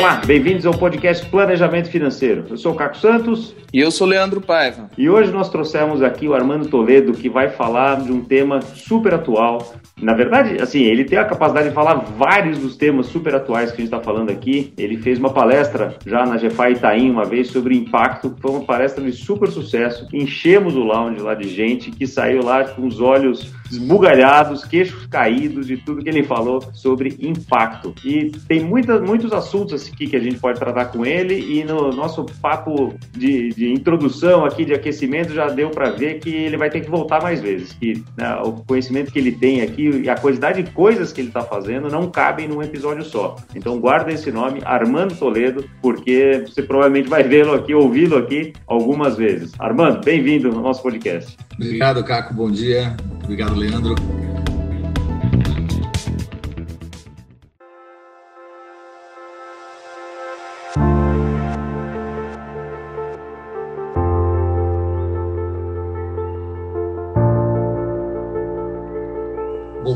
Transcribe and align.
Olá, 0.00 0.16
bem-vindos 0.24 0.64
ao 0.64 0.72
podcast 0.72 1.26
Planejamento 1.26 1.90
Financeiro. 1.90 2.46
Eu 2.48 2.56
sou 2.56 2.72
o 2.72 2.74
Caco 2.74 2.96
Santos. 2.96 3.54
E 3.70 3.78
eu 3.78 3.90
sou 3.90 4.06
o 4.06 4.10
Leandro 4.10 4.40
Paiva. 4.40 4.90
E 4.96 5.10
hoje 5.10 5.30
nós 5.30 5.50
trouxemos 5.50 6.02
aqui 6.02 6.26
o 6.26 6.32
Armando 6.32 6.70
Toledo, 6.70 7.12
que 7.12 7.28
vai 7.28 7.50
falar 7.50 8.00
de 8.00 8.10
um 8.10 8.24
tema 8.24 8.62
super 8.62 9.12
atual. 9.12 9.74
Na 10.02 10.14
verdade, 10.14 10.60
assim, 10.60 10.82
ele 10.82 11.04
tem 11.04 11.18
a 11.18 11.24
capacidade 11.24 11.68
de 11.68 11.74
falar 11.74 11.94
vários 11.94 12.58
dos 12.58 12.76
temas 12.76 13.06
super 13.06 13.34
atuais 13.34 13.70
que 13.70 13.76
a 13.76 13.84
gente 13.84 13.92
está 13.92 14.00
falando 14.00 14.30
aqui. 14.30 14.72
Ele 14.76 14.96
fez 14.96 15.18
uma 15.18 15.30
palestra 15.30 15.96
já 16.06 16.24
na 16.24 16.36
GFA 16.36 16.70
Itaim 16.70 17.10
uma 17.10 17.24
vez 17.24 17.48
sobre 17.48 17.76
impacto. 17.76 18.34
Foi 18.40 18.50
uma 18.50 18.64
palestra 18.64 19.04
de 19.04 19.12
super 19.12 19.50
sucesso. 19.50 20.06
Enchemos 20.12 20.74
o 20.74 20.80
lounge 20.80 21.20
lá 21.20 21.34
de 21.34 21.48
gente 21.48 21.90
que 21.90 22.06
saiu 22.06 22.42
lá 22.42 22.64
com 22.64 22.86
os 22.86 23.00
olhos 23.00 23.52
esbugalhados, 23.70 24.64
queixos 24.64 25.06
caídos 25.06 25.66
de 25.66 25.76
tudo 25.76 26.02
que 26.02 26.08
ele 26.08 26.24
falou 26.24 26.60
sobre 26.72 27.16
impacto. 27.20 27.94
E 28.04 28.32
tem 28.48 28.60
muita, 28.60 28.98
muitos 28.98 29.32
assuntos 29.32 29.88
aqui 29.88 30.06
que 30.06 30.16
a 30.16 30.20
gente 30.20 30.38
pode 30.38 30.58
tratar 30.58 30.86
com 30.86 31.06
ele 31.06 31.38
e 31.38 31.64
no 31.64 31.92
nosso 31.92 32.24
papo 32.40 32.94
de, 33.12 33.50
de 33.50 33.72
introdução 33.72 34.44
aqui, 34.44 34.64
de 34.64 34.74
aquecimento, 34.74 35.32
já 35.32 35.48
deu 35.48 35.70
para 35.70 35.90
ver 35.90 36.18
que 36.18 36.30
ele 36.30 36.56
vai 36.56 36.70
ter 36.70 36.80
que 36.80 36.90
voltar 36.90 37.22
mais 37.22 37.40
vezes, 37.40 37.72
que 37.72 38.02
né, 38.16 38.36
o 38.44 38.52
conhecimento 38.52 39.12
que 39.12 39.18
ele 39.18 39.32
tem 39.32 39.62
aqui 39.62 39.89
e 39.98 40.08
a 40.08 40.16
quantidade 40.16 40.62
de 40.62 40.70
coisas 40.70 41.12
que 41.12 41.20
ele 41.20 41.28
está 41.28 41.42
fazendo 41.42 41.88
não 41.88 42.10
cabem 42.10 42.48
num 42.48 42.62
episódio 42.62 43.04
só. 43.04 43.36
Então 43.54 43.78
guarda 43.78 44.12
esse 44.12 44.30
nome, 44.30 44.60
Armando 44.64 45.14
Toledo, 45.14 45.64
porque 45.80 46.44
você 46.46 46.62
provavelmente 46.62 47.08
vai 47.08 47.22
vê-lo 47.22 47.54
aqui, 47.54 47.74
ouvi-lo 47.74 48.16
aqui 48.16 48.52
algumas 48.66 49.16
vezes. 49.16 49.52
Armando, 49.58 50.04
bem-vindo 50.04 50.48
ao 50.48 50.62
nosso 50.62 50.82
podcast. 50.82 51.36
Obrigado, 51.54 52.04
Caco, 52.04 52.34
bom 52.34 52.50
dia. 52.50 52.96
Obrigado, 53.22 53.54
Leandro. 53.54 53.94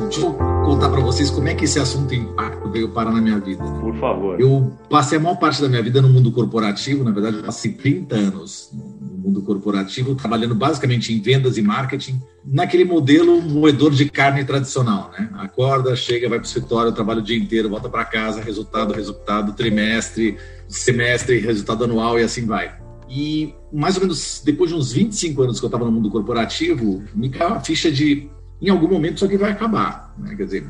Deixa 0.04 0.20
eu 0.20 0.32
contar 0.32 0.88
para 0.88 1.00
vocês 1.00 1.30
como 1.30 1.48
é 1.48 1.54
que 1.54 1.64
esse 1.64 1.78
assunto 1.78 2.14
impacto 2.14 2.70
veio 2.70 2.88
parar 2.88 3.10
na 3.10 3.20
minha 3.20 3.38
vida. 3.38 3.62
Né? 3.62 3.80
Por 3.80 3.96
favor. 3.96 4.40
Eu 4.40 4.72
passei 4.88 5.18
a 5.18 5.20
maior 5.20 5.36
parte 5.36 5.60
da 5.60 5.68
minha 5.68 5.82
vida 5.82 6.00
no 6.00 6.08
mundo 6.08 6.30
corporativo, 6.32 7.04
na 7.04 7.10
verdade, 7.10 7.42
passei 7.42 7.72
30 7.72 8.14
anos 8.14 8.70
no 8.72 9.18
mundo 9.18 9.42
corporativo, 9.42 10.14
trabalhando 10.14 10.54
basicamente 10.54 11.12
em 11.12 11.20
vendas 11.20 11.56
e 11.56 11.62
marketing, 11.62 12.20
naquele 12.44 12.84
modelo 12.84 13.40
moedor 13.40 13.90
de 13.90 14.08
carne 14.08 14.44
tradicional, 14.44 15.10
né? 15.18 15.30
Acorda, 15.34 15.96
chega, 15.96 16.28
vai 16.28 16.38
para 16.38 16.44
o 16.44 16.48
escritório, 16.48 16.92
trabalha 16.92 17.20
o 17.20 17.22
dia 17.22 17.36
inteiro, 17.36 17.68
volta 17.68 17.88
para 17.88 18.04
casa, 18.04 18.40
resultado, 18.40 18.92
resultado, 18.92 19.54
trimestre, 19.54 20.36
semestre, 20.68 21.38
resultado 21.38 21.84
anual 21.84 22.18
e 22.18 22.22
assim 22.22 22.46
vai. 22.46 22.74
E 23.08 23.54
mais 23.72 23.96
ou 23.96 24.02
menos 24.02 24.42
depois 24.44 24.70
de 24.70 24.76
uns 24.76 24.92
25 24.92 25.42
anos 25.42 25.60
que 25.60 25.64
eu 25.64 25.68
estava 25.68 25.84
no 25.84 25.92
mundo 25.92 26.10
corporativo, 26.10 27.02
me 27.14 27.28
caiu 27.28 27.54
a 27.54 27.60
ficha 27.60 27.90
de 27.90 28.28
em 28.60 28.68
algum 28.68 28.88
momento 28.88 29.16
isso 29.16 29.24
aqui 29.24 29.36
vai 29.36 29.52
acabar. 29.52 30.14
Né? 30.18 30.34
Quer 30.34 30.44
dizer, 30.44 30.66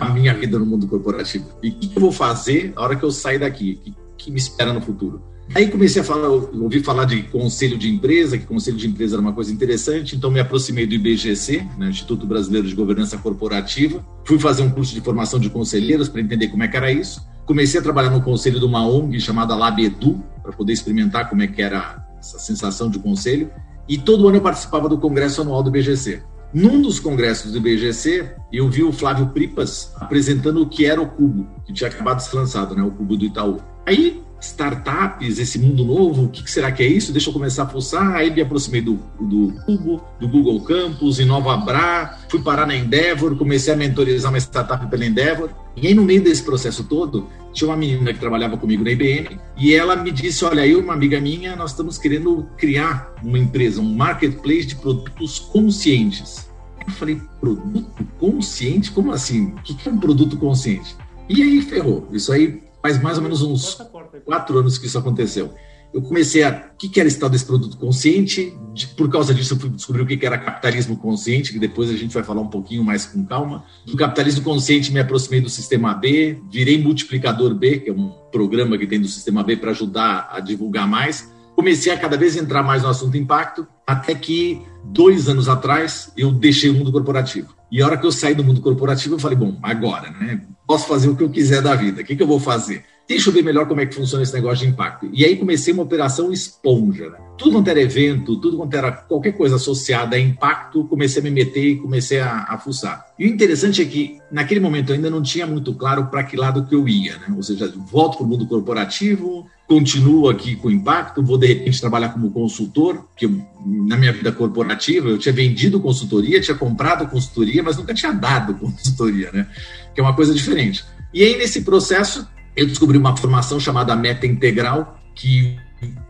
a 0.00 0.08
minha 0.10 0.34
vida 0.34 0.58
no 0.58 0.66
mundo 0.66 0.86
corporativo. 0.86 1.46
E 1.62 1.70
o 1.70 1.74
que, 1.74 1.96
eu 1.96 2.00
vou 2.00 2.12
fazer 2.12 2.72
na 2.74 2.82
hora 2.82 2.96
que 2.96 3.04
eu 3.04 3.10
sair 3.10 3.38
daqui? 3.38 3.80
O 3.80 3.84
que, 3.84 3.94
que, 4.16 4.30
me 4.30 4.38
espera 4.38 4.72
no 4.72 4.80
futuro? 4.80 5.22
Aí 5.54 5.68
comecei 5.68 6.00
a 6.00 6.04
falar, 6.04 6.28
ouvi 6.28 6.82
falar 6.82 7.04
de 7.04 7.24
conselho 7.24 7.76
de 7.76 7.92
empresa, 7.92 8.38
que 8.38 8.46
conselho 8.46 8.76
de 8.76 8.86
empresa 8.86 9.16
era 9.16 9.20
uma 9.20 9.32
coisa 9.32 9.52
interessante, 9.52 10.16
então 10.16 10.30
me 10.30 10.40
aproximei 10.40 10.86
do 10.86 10.94
IBGC, 10.94 11.66
né, 11.76 11.90
Instituto 11.90 12.26
Brasileiro 12.26 12.66
de 12.66 12.74
Governança 12.74 13.18
Corporativa. 13.18 14.04
Fui 14.24 14.38
fazer 14.38 14.62
um 14.62 14.70
curso 14.70 14.94
de 14.94 15.00
formação 15.00 15.38
de 15.38 15.50
conselheiros 15.50 16.08
para 16.08 16.20
entender 16.20 16.48
como 16.48 16.62
é 16.62 16.68
que 16.68 16.76
era 16.76 16.90
isso. 16.90 17.20
Comecei 17.44 17.80
a 17.80 17.82
trabalhar 17.82 18.10
no 18.10 18.22
conselho 18.22 18.58
de 18.58 18.64
uma 18.64 18.86
ONG 18.86 19.20
chamada 19.20 19.54
Labedu, 19.54 20.22
para 20.42 20.52
poder 20.52 20.72
experimentar 20.72 21.28
como 21.28 21.42
é 21.42 21.46
que 21.46 21.62
era 21.62 22.04
essa 22.18 22.38
sensação 22.38 22.90
de 22.90 22.98
conselho. 22.98 23.50
E 23.88 23.98
todo 23.98 24.26
ano 24.28 24.38
eu 24.38 24.42
participava 24.42 24.88
do 24.88 24.98
congresso 24.98 25.40
anual 25.40 25.62
do 25.62 25.68
IBGC. 25.70 26.22
Num 26.54 26.82
dos 26.82 27.00
congressos 27.00 27.52
do 27.52 27.58
IBGC, 27.58 28.34
eu 28.52 28.68
vi 28.68 28.82
o 28.82 28.92
Flávio 28.92 29.28
Pripas 29.28 29.92
apresentando 29.96 30.60
o 30.60 30.68
que 30.68 30.84
era 30.84 31.00
o 31.00 31.08
Cubo, 31.08 31.48
que 31.64 31.72
tinha 31.72 31.88
acabado 31.88 32.18
de 32.18 32.24
ser 32.24 32.36
lançado, 32.36 32.74
né? 32.74 32.82
O 32.82 32.90
Cubo 32.90 33.16
do 33.16 33.24
Itaú. 33.24 33.58
Aí, 33.86 34.22
startups, 34.42 35.38
esse 35.38 35.58
mundo 35.58 35.84
novo, 35.84 36.24
o 36.24 36.28
que, 36.28 36.50
será 36.50 36.70
que 36.72 36.82
é 36.82 36.86
isso? 36.86 37.12
Deixa 37.12 37.30
eu 37.30 37.32
começar 37.32 37.62
a 37.62 37.66
pulsar. 37.66 38.16
Aí 38.16 38.30
me 38.30 38.40
aproximei 38.40 38.80
do, 38.80 38.98
do 39.20 39.52
Cubo, 39.64 40.02
do 40.20 40.28
Google 40.28 40.60
Campus, 40.62 41.18
Inova 41.18 41.56
Bra, 41.56 42.18
fui 42.28 42.42
parar 42.42 42.66
na 42.66 42.74
Endeavor, 42.74 43.36
comecei 43.36 43.72
a 43.72 43.76
mentorizar 43.76 44.30
uma 44.32 44.38
startup 44.38 44.86
pela 44.88 45.06
Endeavor. 45.06 45.50
E 45.76 45.86
aí, 45.86 45.94
no 45.94 46.02
meio 46.02 46.22
desse 46.22 46.42
processo 46.42 46.84
todo, 46.84 47.28
tinha 47.52 47.68
uma 47.68 47.76
menina 47.76 48.12
que 48.12 48.18
trabalhava 48.18 48.56
comigo 48.56 48.84
na 48.84 48.90
IBM 48.90 49.38
e 49.56 49.74
ela 49.74 49.96
me 49.96 50.10
disse: 50.10 50.44
Olha, 50.44 50.66
eu 50.66 50.80
e 50.80 50.82
uma 50.82 50.92
amiga 50.92 51.20
minha, 51.20 51.54
nós 51.56 51.70
estamos 51.70 51.96
querendo 51.96 52.46
criar 52.56 53.14
uma 53.22 53.38
empresa, 53.38 53.80
um 53.80 53.94
marketplace 53.94 54.66
de 54.66 54.76
produtos 54.76 55.38
conscientes. 55.38 56.50
Eu 56.86 56.92
falei: 56.92 57.20
Produto 57.40 58.04
consciente? 58.18 58.90
Como 58.90 59.12
assim? 59.12 59.54
O 59.54 59.62
que 59.62 59.88
é 59.88 59.92
um 59.92 59.98
produto 59.98 60.36
consciente? 60.36 60.96
E 61.28 61.42
aí 61.42 61.62
ferrou. 61.62 62.08
Isso 62.12 62.32
aí 62.32 62.62
faz 62.82 63.00
mais 63.00 63.16
ou 63.16 63.22
menos 63.22 63.42
uns 63.42 63.80
quatro 64.20 64.58
anos 64.58 64.78
que 64.78 64.86
isso 64.86 64.98
aconteceu 64.98 65.52
eu 65.92 66.00
comecei 66.00 66.42
a. 66.42 66.70
O 66.72 66.76
que 66.76 66.98
era 66.98 67.06
esse 67.06 67.18
tal 67.18 67.28
desse 67.28 67.44
produto 67.44 67.76
consciente? 67.76 68.56
De, 68.72 68.86
por 68.88 69.10
causa 69.10 69.34
disso, 69.34 69.54
eu 69.54 69.58
fui 69.58 69.70
descobrir 69.70 70.02
o 70.02 70.06
que 70.06 70.24
era 70.24 70.38
capitalismo 70.38 70.96
consciente, 70.96 71.52
que 71.52 71.58
depois 71.58 71.90
a 71.90 71.96
gente 71.96 72.12
vai 72.12 72.24
falar 72.24 72.40
um 72.40 72.48
pouquinho 72.48 72.82
mais 72.82 73.06
com 73.06 73.24
calma. 73.24 73.64
Do 73.86 73.96
capitalismo 73.96 74.42
consciente, 74.42 74.92
me 74.92 74.98
aproximei 74.98 75.40
do 75.40 75.48
sistema 75.48 75.94
B, 75.94 76.40
virei 76.50 76.82
multiplicador 76.82 77.54
B, 77.54 77.78
que 77.78 77.90
é 77.90 77.92
um 77.92 78.08
programa 78.32 78.76
que 78.78 78.86
tem 78.86 79.00
do 79.00 79.06
sistema 79.06 79.44
B 79.44 79.56
para 79.56 79.70
ajudar 79.70 80.30
a 80.32 80.40
divulgar 80.40 80.88
mais. 80.88 81.30
Comecei 81.54 81.92
a 81.92 81.98
cada 81.98 82.16
vez 82.16 82.36
entrar 82.36 82.62
mais 82.62 82.82
no 82.82 82.88
assunto 82.88 83.16
impacto, 83.16 83.66
até 83.86 84.14
que 84.14 84.62
dois 84.84 85.28
anos 85.28 85.48
atrás 85.48 86.10
eu 86.16 86.32
deixei 86.32 86.70
o 86.70 86.74
mundo 86.74 86.90
corporativo. 86.90 87.54
E 87.70 87.80
a 87.80 87.86
hora 87.86 87.96
que 87.96 88.06
eu 88.06 88.12
saí 88.12 88.34
do 88.34 88.42
mundo 88.42 88.60
corporativo, 88.60 89.14
eu 89.14 89.18
falei: 89.18 89.36
bom, 89.36 89.58
agora, 89.62 90.10
né? 90.10 90.42
Posso 90.66 90.88
fazer 90.88 91.08
o 91.08 91.16
que 91.16 91.22
eu 91.22 91.30
quiser 91.30 91.60
da 91.60 91.74
vida. 91.74 92.00
O 92.00 92.04
que, 92.04 92.16
que 92.16 92.22
eu 92.22 92.26
vou 92.26 92.40
fazer? 92.40 92.84
Deixa 93.12 93.28
eu 93.28 93.34
ver 93.34 93.42
melhor 93.42 93.66
como 93.66 93.80
é 93.80 93.86
que 93.86 93.94
funciona 93.94 94.22
esse 94.22 94.32
negócio 94.32 94.64
de 94.64 94.72
impacto. 94.72 95.08
E 95.12 95.24
aí 95.24 95.36
comecei 95.36 95.72
uma 95.74 95.82
operação 95.82 96.32
esponja. 96.32 97.10
Né? 97.10 97.18
Tudo 97.36 97.52
quanto 97.52 97.68
era 97.68 97.80
evento, 97.80 98.36
tudo 98.36 98.56
quanto 98.56 98.74
era 98.74 98.90
qualquer 98.90 99.32
coisa 99.32 99.56
associada 99.56 100.16
a 100.16 100.18
impacto, 100.18 100.84
comecei 100.84 101.20
a 101.20 101.24
me 101.24 101.30
meter 101.30 101.64
e 101.64 101.76
comecei 101.76 102.20
a, 102.20 102.46
a 102.48 102.58
fuçar. 102.58 103.04
E 103.18 103.26
o 103.26 103.28
interessante 103.28 103.82
é 103.82 103.84
que, 103.84 104.18
naquele 104.30 104.60
momento, 104.60 104.90
eu 104.90 104.96
ainda 104.96 105.10
não 105.10 105.22
tinha 105.22 105.46
muito 105.46 105.74
claro 105.74 106.06
para 106.06 106.24
que 106.24 106.36
lado 106.36 106.64
que 106.64 106.74
eu 106.74 106.88
ia. 106.88 107.16
Né? 107.18 107.34
Ou 107.36 107.42
seja, 107.42 107.72
volto 107.90 108.16
para 108.16 108.24
o 108.24 108.28
mundo 108.28 108.46
corporativo, 108.46 109.46
continuo 109.68 110.28
aqui 110.30 110.56
com 110.56 110.70
impacto, 110.70 111.22
vou 111.22 111.36
de 111.36 111.46
repente 111.46 111.80
trabalhar 111.80 112.10
como 112.10 112.30
consultor, 112.30 113.08
porque 113.08 113.28
na 113.66 113.96
minha 113.96 114.12
vida 114.12 114.32
corporativa 114.32 115.08
eu 115.08 115.18
tinha 115.18 115.34
vendido 115.34 115.80
consultoria, 115.80 116.40
tinha 116.40 116.56
comprado 116.56 117.06
consultoria, 117.08 117.62
mas 117.62 117.76
nunca 117.76 117.92
tinha 117.92 118.12
dado 118.12 118.54
consultoria, 118.60 119.30
né? 119.32 119.46
Que 119.94 120.00
é 120.00 120.02
uma 120.02 120.16
coisa 120.16 120.32
diferente. 120.32 120.82
E 121.12 121.22
aí, 121.22 121.36
nesse 121.36 121.60
processo, 121.60 122.26
eu 122.56 122.66
descobri 122.66 122.98
uma 122.98 123.16
formação 123.16 123.58
chamada 123.58 123.94
meta 123.96 124.26
integral, 124.26 125.00
que, 125.14 125.56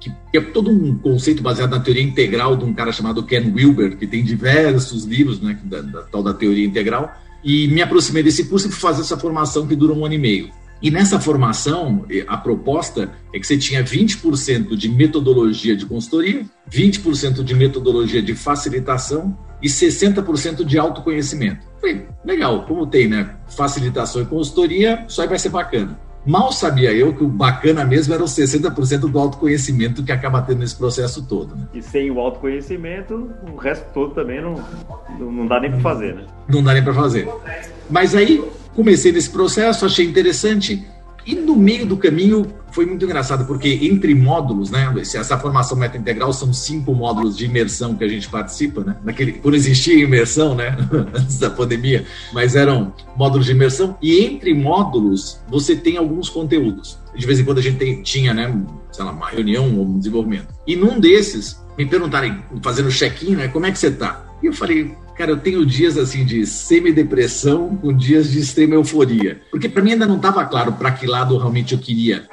que, 0.01 0.13
é 0.35 0.41
todo 0.41 0.71
um 0.71 0.97
conceito 0.99 1.43
baseado 1.43 1.71
na 1.71 1.81
teoria 1.81 2.03
integral 2.03 2.57
de 2.57 2.65
um 2.65 2.73
cara 2.73 2.93
chamado 2.93 3.23
Ken 3.25 3.53
Wilber, 3.55 3.97
que 3.97 4.07
tem 4.07 4.25
diversos 4.25 5.05
livros 5.05 5.41
né, 5.41 5.59
da, 5.65 5.81
da 5.81 6.03
tal 6.03 6.23
da 6.23 6.35
teoria 6.35 6.67
integral. 6.67 7.13
E 7.45 7.67
me 7.69 7.83
aproximei 7.83 8.23
desse 8.23 8.45
curso 8.45 8.69
e 8.69 8.71
fui 8.71 8.81
fazer 8.81 9.03
essa 9.03 9.17
formação 9.17 9.67
que 9.67 9.75
dura 9.75 9.93
um 9.93 10.05
ano 10.05 10.15
e 10.15 10.19
meio. 10.19 10.51
E 10.83 10.91
nessa 10.91 11.21
formação, 11.21 12.05
a 12.27 12.37
proposta 12.37 13.13
é 13.33 13.39
que 13.39 13.47
você 13.47 13.57
tinha 13.57 13.85
20% 13.85 14.77
de 14.77 14.89
metodologia 14.89 15.77
de 15.77 15.87
consultoria, 15.87 16.45
20% 16.69 17.45
de 17.45 17.55
metodologia 17.55 18.21
de 18.21 18.35
facilitação 18.35 19.39
e 19.63 19.69
60% 19.69 20.65
de 20.65 20.79
autoconhecimento. 20.79 21.65
Falei, 21.81 22.05
legal, 22.25 22.67
como 22.67 22.85
tem, 22.85 23.07
né? 23.07 23.37
Facilitação 23.57 24.23
e 24.23 24.27
consultoria, 24.27 25.07
aí 25.21 25.29
vai 25.29 25.39
ser 25.39 25.51
bacana. 25.51 25.99
Mal 26.25 26.53
sabia 26.53 26.93
eu 26.93 27.13
que 27.13 27.25
o 27.25 27.29
bacana 27.29 27.85
mesmo 27.85 28.15
era 28.15 28.23
os 28.23 28.31
60% 28.31 29.01
do 29.11 29.19
autoconhecimento 29.19 30.05
que 30.05 30.13
acaba 30.13 30.41
tendo 30.43 30.61
nesse 30.61 30.77
processo 30.77 31.23
todo. 31.23 31.57
Né? 31.57 31.67
E 31.75 31.83
sem 31.83 32.11
o 32.11 32.21
autoconhecimento, 32.21 33.31
o 33.53 33.57
resto 33.57 33.85
todo 33.93 34.15
também 34.15 34.41
não, 34.41 34.55
não 35.19 35.47
dá 35.47 35.59
nem 35.59 35.71
para 35.71 35.81
fazer, 35.81 36.15
né? 36.15 36.25
Não 36.49 36.63
dá 36.63 36.75
nem 36.75 36.83
para 36.83 36.95
fazer. 36.95 37.29
Mas 37.91 38.15
aí 38.15 38.43
comecei 38.75 39.11
nesse 39.11 39.31
processo, 39.31 39.85
achei 39.85 40.07
interessante, 40.07 40.87
e 41.27 41.35
no 41.35 41.57
meio 41.57 41.87
do 41.87 41.97
caminho 41.97 42.47
foi 42.73 42.87
muito 42.87 43.05
engraçado, 43.05 43.45
porque 43.45 43.81
entre 43.83 44.15
módulos, 44.15 44.71
né? 44.71 44.93
Essa 44.97 45.39
formação 45.39 45.77
meta 45.77 45.97
integral 45.97 46.33
são 46.33 46.53
cinco 46.53 46.95
módulos 46.95 47.37
de 47.37 47.45
imersão 47.45 47.95
que 47.95 48.03
a 48.03 48.09
gente 48.09 48.29
participa, 48.29 48.83
né? 48.83 48.97
Naquele, 49.05 49.33
por 49.33 49.55
existir 49.55 49.99
imersão, 49.99 50.55
né? 50.55 50.77
Antes 51.15 51.39
da 51.39 51.51
pandemia, 51.51 52.05
mas 52.33 52.57
eram 52.57 52.93
módulos 53.17 53.47
de 53.47 53.53
imersão. 53.53 53.97
E 54.03 54.25
entre 54.25 54.55
módulos 54.55 55.41
você 55.49 55.77
tem 55.77 55.97
alguns 55.97 56.29
conteúdos. 56.29 56.99
De 57.15 57.27
vez 57.27 57.39
em 57.39 57.45
quando 57.45 57.59
a 57.59 57.63
gente 57.63 57.77
tem, 57.77 58.03
tinha, 58.03 58.33
né? 58.33 58.55
Sei 58.91 59.05
lá, 59.05 59.13
uma 59.13 59.29
reunião 59.29 59.77
ou 59.77 59.85
um 59.85 59.99
desenvolvimento. 59.99 60.49
E 60.67 60.75
num 60.75 60.99
desses, 60.99 61.63
me 61.77 61.87
perguntarem, 61.87 62.43
fazendo 62.63 62.91
check-in, 62.91 63.37
né? 63.37 63.49
Como 63.49 63.67
é 63.67 63.71
que 63.71 63.79
você 63.79 63.91
tá? 63.91 64.25
E 64.43 64.47
eu 64.47 64.53
falei, 64.53 64.95
Cara, 65.17 65.31
eu 65.31 65.37
tenho 65.37 65.65
dias 65.65 65.99
assim 65.99 66.25
de 66.25 66.47
semi-depressão 66.47 67.77
com 67.77 67.93
dias 67.93 68.31
de 68.31 68.41
extrema 68.41 68.75
euforia. 68.75 69.41
Porque 69.51 69.69
para 69.69 69.83
mim 69.83 69.93
ainda 69.93 70.07
não 70.07 70.17
estava 70.17 70.45
claro 70.45 70.73
para 70.73 70.91
que 70.93 71.07
lado 71.07 71.37
realmente 71.37 71.75
eu 71.75 71.79
queria 71.79 72.27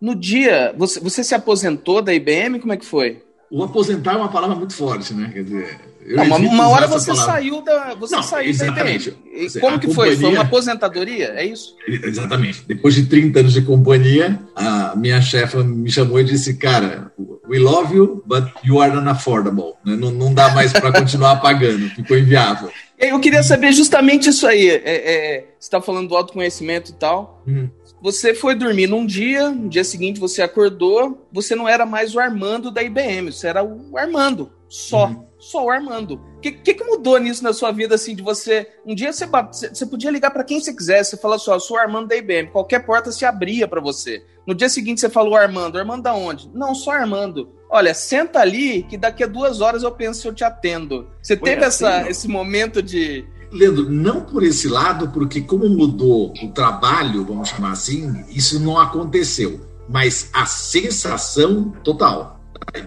No 0.00 0.14
dia, 0.14 0.74
você, 0.76 1.00
você 1.00 1.24
se 1.24 1.34
aposentou 1.34 2.02
da 2.02 2.12
IBM? 2.12 2.60
Como 2.60 2.72
é 2.72 2.76
que 2.76 2.86
foi? 2.86 3.22
O 3.50 3.64
aposentar 3.64 4.12
é 4.12 4.16
uma 4.16 4.28
palavra 4.28 4.54
muito 4.54 4.74
forte, 4.74 5.14
né? 5.14 5.30
Quer 5.32 5.42
dizer, 5.42 5.80
não, 6.06 6.24
uma, 6.24 6.36
uma 6.36 6.68
hora 6.68 6.86
você 6.86 7.14
saiu 7.14 7.62
da, 7.62 7.94
você 7.94 8.14
não, 8.14 8.22
saiu 8.22 8.50
exatamente. 8.50 9.10
da 9.10 9.16
IBM. 9.16 9.60
Como 9.60 9.78
que 9.78 9.86
companhia... 9.86 9.94
foi? 9.94 10.16
Foi 10.16 10.30
uma 10.30 10.42
aposentadoria? 10.42 11.32
É 11.34 11.46
isso? 11.46 11.74
Exatamente. 11.86 12.62
Depois 12.66 12.94
de 12.94 13.06
30 13.06 13.40
anos 13.40 13.52
de 13.54 13.62
companhia, 13.62 14.38
a 14.54 14.94
minha 14.96 15.20
chefa 15.22 15.64
me 15.64 15.90
chamou 15.90 16.20
e 16.20 16.24
disse, 16.24 16.58
cara, 16.58 17.10
we 17.48 17.58
love 17.58 17.94
you, 17.94 18.22
but 18.26 18.44
you 18.62 18.80
are 18.80 18.96
unaffordable. 18.96 19.74
Né? 19.84 19.96
Não, 19.96 20.10
não 20.10 20.34
dá 20.34 20.50
mais 20.54 20.72
para 20.72 20.92
continuar 20.92 21.36
pagando, 21.36 21.88
ficou 21.90 22.16
inviável. 22.16 22.70
Eu 22.98 23.18
queria 23.20 23.42
saber 23.42 23.72
justamente 23.72 24.28
isso 24.28 24.46
aí. 24.46 24.68
É, 24.68 24.82
é, 24.84 25.40
você 25.58 25.66
está 25.66 25.80
falando 25.80 26.08
do 26.08 26.16
autoconhecimento 26.16 26.90
e 26.90 26.94
tal. 26.94 27.42
Uhum. 27.46 27.70
Você 28.00 28.34
foi 28.34 28.54
dormir 28.54 28.86
num 28.86 29.04
dia, 29.06 29.50
no 29.50 29.68
dia 29.68 29.84
seguinte 29.84 30.20
você 30.20 30.42
acordou, 30.42 31.26
você 31.32 31.54
não 31.54 31.68
era 31.68 31.84
mais 31.84 32.14
o 32.14 32.20
Armando 32.20 32.70
da 32.70 32.82
IBM, 32.82 33.32
você 33.32 33.48
era 33.48 33.62
o 33.64 33.96
Armando, 33.96 34.52
só. 34.68 35.06
Uhum. 35.06 35.27
Só 35.38 35.64
o 35.64 35.70
Armando. 35.70 36.20
O 36.36 36.40
que, 36.40 36.50
que, 36.50 36.74
que, 36.74 36.84
mudou 36.84 37.18
nisso 37.18 37.44
na 37.44 37.52
sua 37.52 37.70
vida, 37.70 37.94
assim, 37.94 38.14
de 38.14 38.22
você... 38.22 38.68
Um 38.84 38.94
dia 38.94 39.12
você, 39.12 39.26
você 39.26 39.86
podia 39.86 40.10
ligar 40.10 40.30
para 40.30 40.44
quem 40.44 40.60
você 40.60 40.74
quisesse, 40.74 41.10
você 41.10 41.16
falou 41.16 41.36
assim, 41.36 41.50
ó, 41.50 41.54
eu 41.54 41.60
sou 41.60 41.76
o 41.76 41.80
Armando 41.80 42.08
da 42.08 42.16
IBM, 42.16 42.50
qualquer 42.50 42.84
porta 42.84 43.12
se 43.12 43.24
abria 43.24 43.68
para 43.68 43.80
você. 43.80 44.24
No 44.46 44.54
dia 44.54 44.68
seguinte 44.68 45.00
você 45.00 45.08
falou 45.08 45.36
Armando, 45.36 45.78
Armando 45.78 46.02
da 46.02 46.14
onde? 46.14 46.50
Não, 46.54 46.74
só 46.74 46.92
Armando. 46.92 47.50
Olha, 47.70 47.92
senta 47.92 48.40
ali 48.40 48.82
que 48.84 48.96
daqui 48.96 49.22
a 49.22 49.26
duas 49.26 49.60
horas 49.60 49.82
eu 49.82 49.92
penso 49.92 50.22
se 50.22 50.26
eu 50.26 50.34
te 50.34 50.42
atendo. 50.42 51.06
Você 51.22 51.36
Foi 51.36 51.50
teve 51.50 51.64
assim, 51.64 51.84
essa, 51.84 52.10
esse 52.10 52.28
momento 52.28 52.82
de 52.82 53.26
Leandro, 53.50 53.90
não 53.90 54.22
por 54.22 54.42
esse 54.42 54.68
lado, 54.68 55.08
porque 55.08 55.40
como 55.40 55.68
mudou 55.68 56.32
o 56.42 56.48
trabalho, 56.52 57.24
vamos 57.24 57.48
chamar 57.48 57.72
assim, 57.72 58.24
isso 58.28 58.60
não 58.60 58.78
aconteceu. 58.78 59.60
Mas 59.88 60.28
a 60.34 60.44
sensação 60.44 61.70
total, 61.82 62.37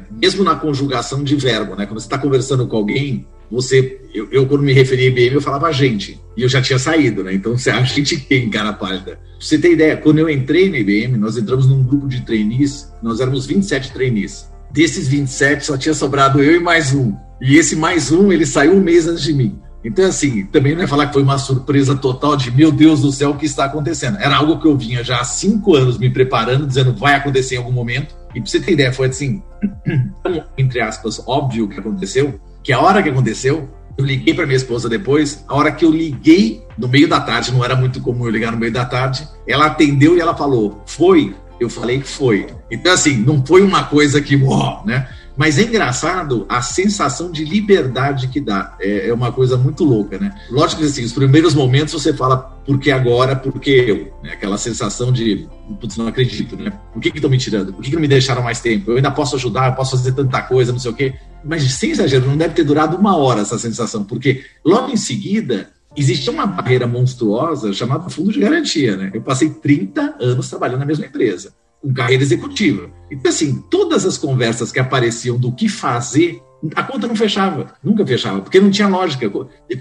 mesmo 0.09 0.43
na 0.43 0.55
conjugação 0.55 1.23
de 1.23 1.35
verbo, 1.35 1.75
né? 1.75 1.85
Quando 1.85 1.99
você 1.99 2.05
está 2.05 2.17
conversando 2.17 2.67
com 2.67 2.77
alguém, 2.77 3.25
você, 3.49 3.99
eu, 4.13 4.27
eu, 4.31 4.45
quando 4.45 4.63
me 4.63 4.71
referia 4.71 5.07
a 5.07 5.11
IBM, 5.11 5.35
eu 5.35 5.41
falava 5.41 5.67
a 5.67 5.71
gente, 5.71 6.19
e 6.37 6.41
eu 6.43 6.49
já 6.49 6.61
tinha 6.61 6.79
saído, 6.79 7.23
né? 7.23 7.33
Então, 7.33 7.57
você, 7.57 7.69
a 7.71 7.83
gente 7.83 8.17
quem, 8.17 8.49
cara 8.49 8.73
pálida? 8.73 9.03
Pra 9.03 9.19
você 9.39 9.57
ter 9.57 9.73
ideia, 9.73 9.97
quando 9.97 10.19
eu 10.19 10.29
entrei 10.29 10.69
na 10.69 10.77
IBM, 10.77 11.17
nós 11.17 11.37
entramos 11.37 11.67
num 11.67 11.83
grupo 11.83 12.07
de 12.07 12.21
trainees, 12.21 12.91
nós 13.01 13.19
éramos 13.19 13.45
27 13.45 13.91
trainees. 13.91 14.49
Desses 14.71 15.07
27, 15.07 15.65
só 15.65 15.77
tinha 15.77 15.93
sobrado 15.93 16.41
eu 16.41 16.55
e 16.55 16.59
mais 16.59 16.93
um. 16.93 17.13
E 17.41 17.57
esse 17.57 17.75
mais 17.75 18.11
um, 18.11 18.31
ele 18.31 18.45
saiu 18.45 18.73
um 18.73 18.79
mês 18.79 19.07
antes 19.07 19.23
de 19.23 19.33
mim. 19.33 19.59
Então, 19.83 20.05
assim, 20.05 20.45
também 20.45 20.75
não 20.75 20.83
é 20.83 20.87
falar 20.87 21.07
que 21.07 21.13
foi 21.13 21.23
uma 21.23 21.39
surpresa 21.39 21.95
total 21.95 22.37
de 22.37 22.51
meu 22.51 22.71
Deus 22.71 23.01
do 23.01 23.11
céu, 23.11 23.31
o 23.31 23.37
que 23.37 23.47
está 23.47 23.65
acontecendo? 23.65 24.17
Era 24.19 24.37
algo 24.37 24.59
que 24.59 24.67
eu 24.67 24.77
vinha 24.77 25.03
já 25.03 25.19
há 25.19 25.23
cinco 25.23 25.75
anos 25.75 25.97
me 25.97 26.09
preparando, 26.09 26.67
dizendo 26.67 26.93
vai 26.93 27.15
acontecer 27.15 27.55
em 27.55 27.57
algum 27.57 27.71
momento. 27.71 28.15
E 28.33 28.41
pra 28.41 28.49
você 28.49 28.59
ter 28.59 28.73
ideia, 28.73 28.93
foi 28.93 29.07
assim, 29.07 29.43
entre 30.57 30.81
aspas, 30.81 31.21
óbvio 31.27 31.67
que 31.67 31.79
aconteceu, 31.79 32.39
que 32.63 32.71
a 32.71 32.79
hora 32.79 33.01
que 33.03 33.09
aconteceu, 33.09 33.69
eu 33.97 34.05
liguei 34.05 34.33
para 34.33 34.45
minha 34.45 34.57
esposa 34.57 34.87
depois, 34.87 35.43
a 35.47 35.55
hora 35.55 35.71
que 35.71 35.85
eu 35.85 35.91
liguei 35.91 36.65
no 36.77 36.87
meio 36.87 37.07
da 37.07 37.19
tarde, 37.19 37.51
não 37.51 37.63
era 37.63 37.75
muito 37.75 38.01
comum 38.01 38.25
eu 38.25 38.31
ligar 38.31 38.51
no 38.51 38.57
meio 38.57 38.71
da 38.71 38.85
tarde, 38.85 39.27
ela 39.47 39.65
atendeu 39.67 40.15
e 40.15 40.21
ela 40.21 40.35
falou, 40.35 40.81
foi? 40.85 41.35
Eu 41.59 41.69
falei 41.69 41.99
que 41.99 42.07
foi. 42.07 42.47
Então, 42.71 42.91
assim, 42.91 43.17
não 43.17 43.45
foi 43.45 43.61
uma 43.61 43.83
coisa 43.83 44.19
que, 44.21 44.35
uau, 44.35 44.83
né? 44.85 45.07
Mas 45.35 45.57
é 45.57 45.63
engraçado 45.63 46.45
a 46.49 46.61
sensação 46.61 47.31
de 47.31 47.45
liberdade 47.45 48.27
que 48.27 48.39
dá. 48.39 48.75
É, 48.79 49.09
é, 49.09 49.13
uma 49.13 49.31
coisa 49.31 49.57
muito 49.57 49.83
louca, 49.83 50.17
né? 50.17 50.33
Lógico 50.49 50.81
que 50.81 50.87
assim, 50.87 51.03
os 51.03 51.13
primeiros 51.13 51.53
momentos 51.53 51.93
você 51.93 52.13
fala 52.13 52.37
por 52.37 52.79
que 52.79 52.91
agora, 52.91 53.35
por 53.35 53.59
que 53.59 53.71
eu? 53.71 54.13
Né? 54.23 54.33
Aquela 54.33 54.57
sensação 54.57 55.11
de, 55.11 55.47
putz, 55.79 55.97
não 55.97 56.07
acredito, 56.07 56.55
né? 56.55 56.71
Por 56.93 57.01
que 57.01 57.09
estão 57.09 57.29
me 57.29 57.37
tirando? 57.37 57.73
Por 57.73 57.81
que, 57.81 57.89
que 57.89 57.95
não 57.95 58.01
me 58.01 58.07
deixaram 58.07 58.43
mais 58.43 58.59
tempo? 58.59 58.91
Eu 58.91 58.97
ainda 58.97 59.11
posso 59.11 59.35
ajudar, 59.35 59.69
eu 59.69 59.75
posso 59.75 59.97
fazer 59.97 60.11
tanta 60.11 60.41
coisa, 60.41 60.71
não 60.71 60.79
sei 60.79 60.91
o 60.91 60.95
quê. 60.95 61.13
Mas 61.43 61.63
sem 61.73 61.91
exagero, 61.91 62.27
não 62.27 62.37
deve 62.37 62.53
ter 62.53 62.63
durado 62.63 62.97
uma 62.97 63.15
hora 63.15 63.41
essa 63.41 63.57
sensação, 63.57 64.03
porque 64.03 64.43
logo 64.63 64.91
em 64.91 64.97
seguida 64.97 65.69
existia 65.95 66.31
uma 66.31 66.45
barreira 66.45 66.87
monstruosa 66.87 67.73
chamada 67.73 68.09
fundo 68.09 68.31
de 68.31 68.39
garantia, 68.39 68.95
né? 68.95 69.11
Eu 69.13 69.21
passei 69.21 69.49
30 69.49 70.15
anos 70.19 70.49
trabalhando 70.49 70.79
na 70.79 70.85
mesma 70.85 71.05
empresa 71.05 71.53
com 71.81 71.93
carreira 71.93 72.23
executiva. 72.23 72.89
Então, 73.09 73.29
assim, 73.29 73.63
todas 73.69 74.05
as 74.05 74.17
conversas 74.17 74.71
que 74.71 74.79
apareciam 74.79 75.37
do 75.37 75.51
que 75.51 75.67
fazer, 75.67 76.41
a 76.75 76.83
conta 76.83 77.07
não 77.07 77.15
fechava, 77.15 77.73
nunca 77.83 78.05
fechava, 78.05 78.41
porque 78.41 78.59
não 78.59 78.69
tinha 78.69 78.87
lógica. 78.87 79.29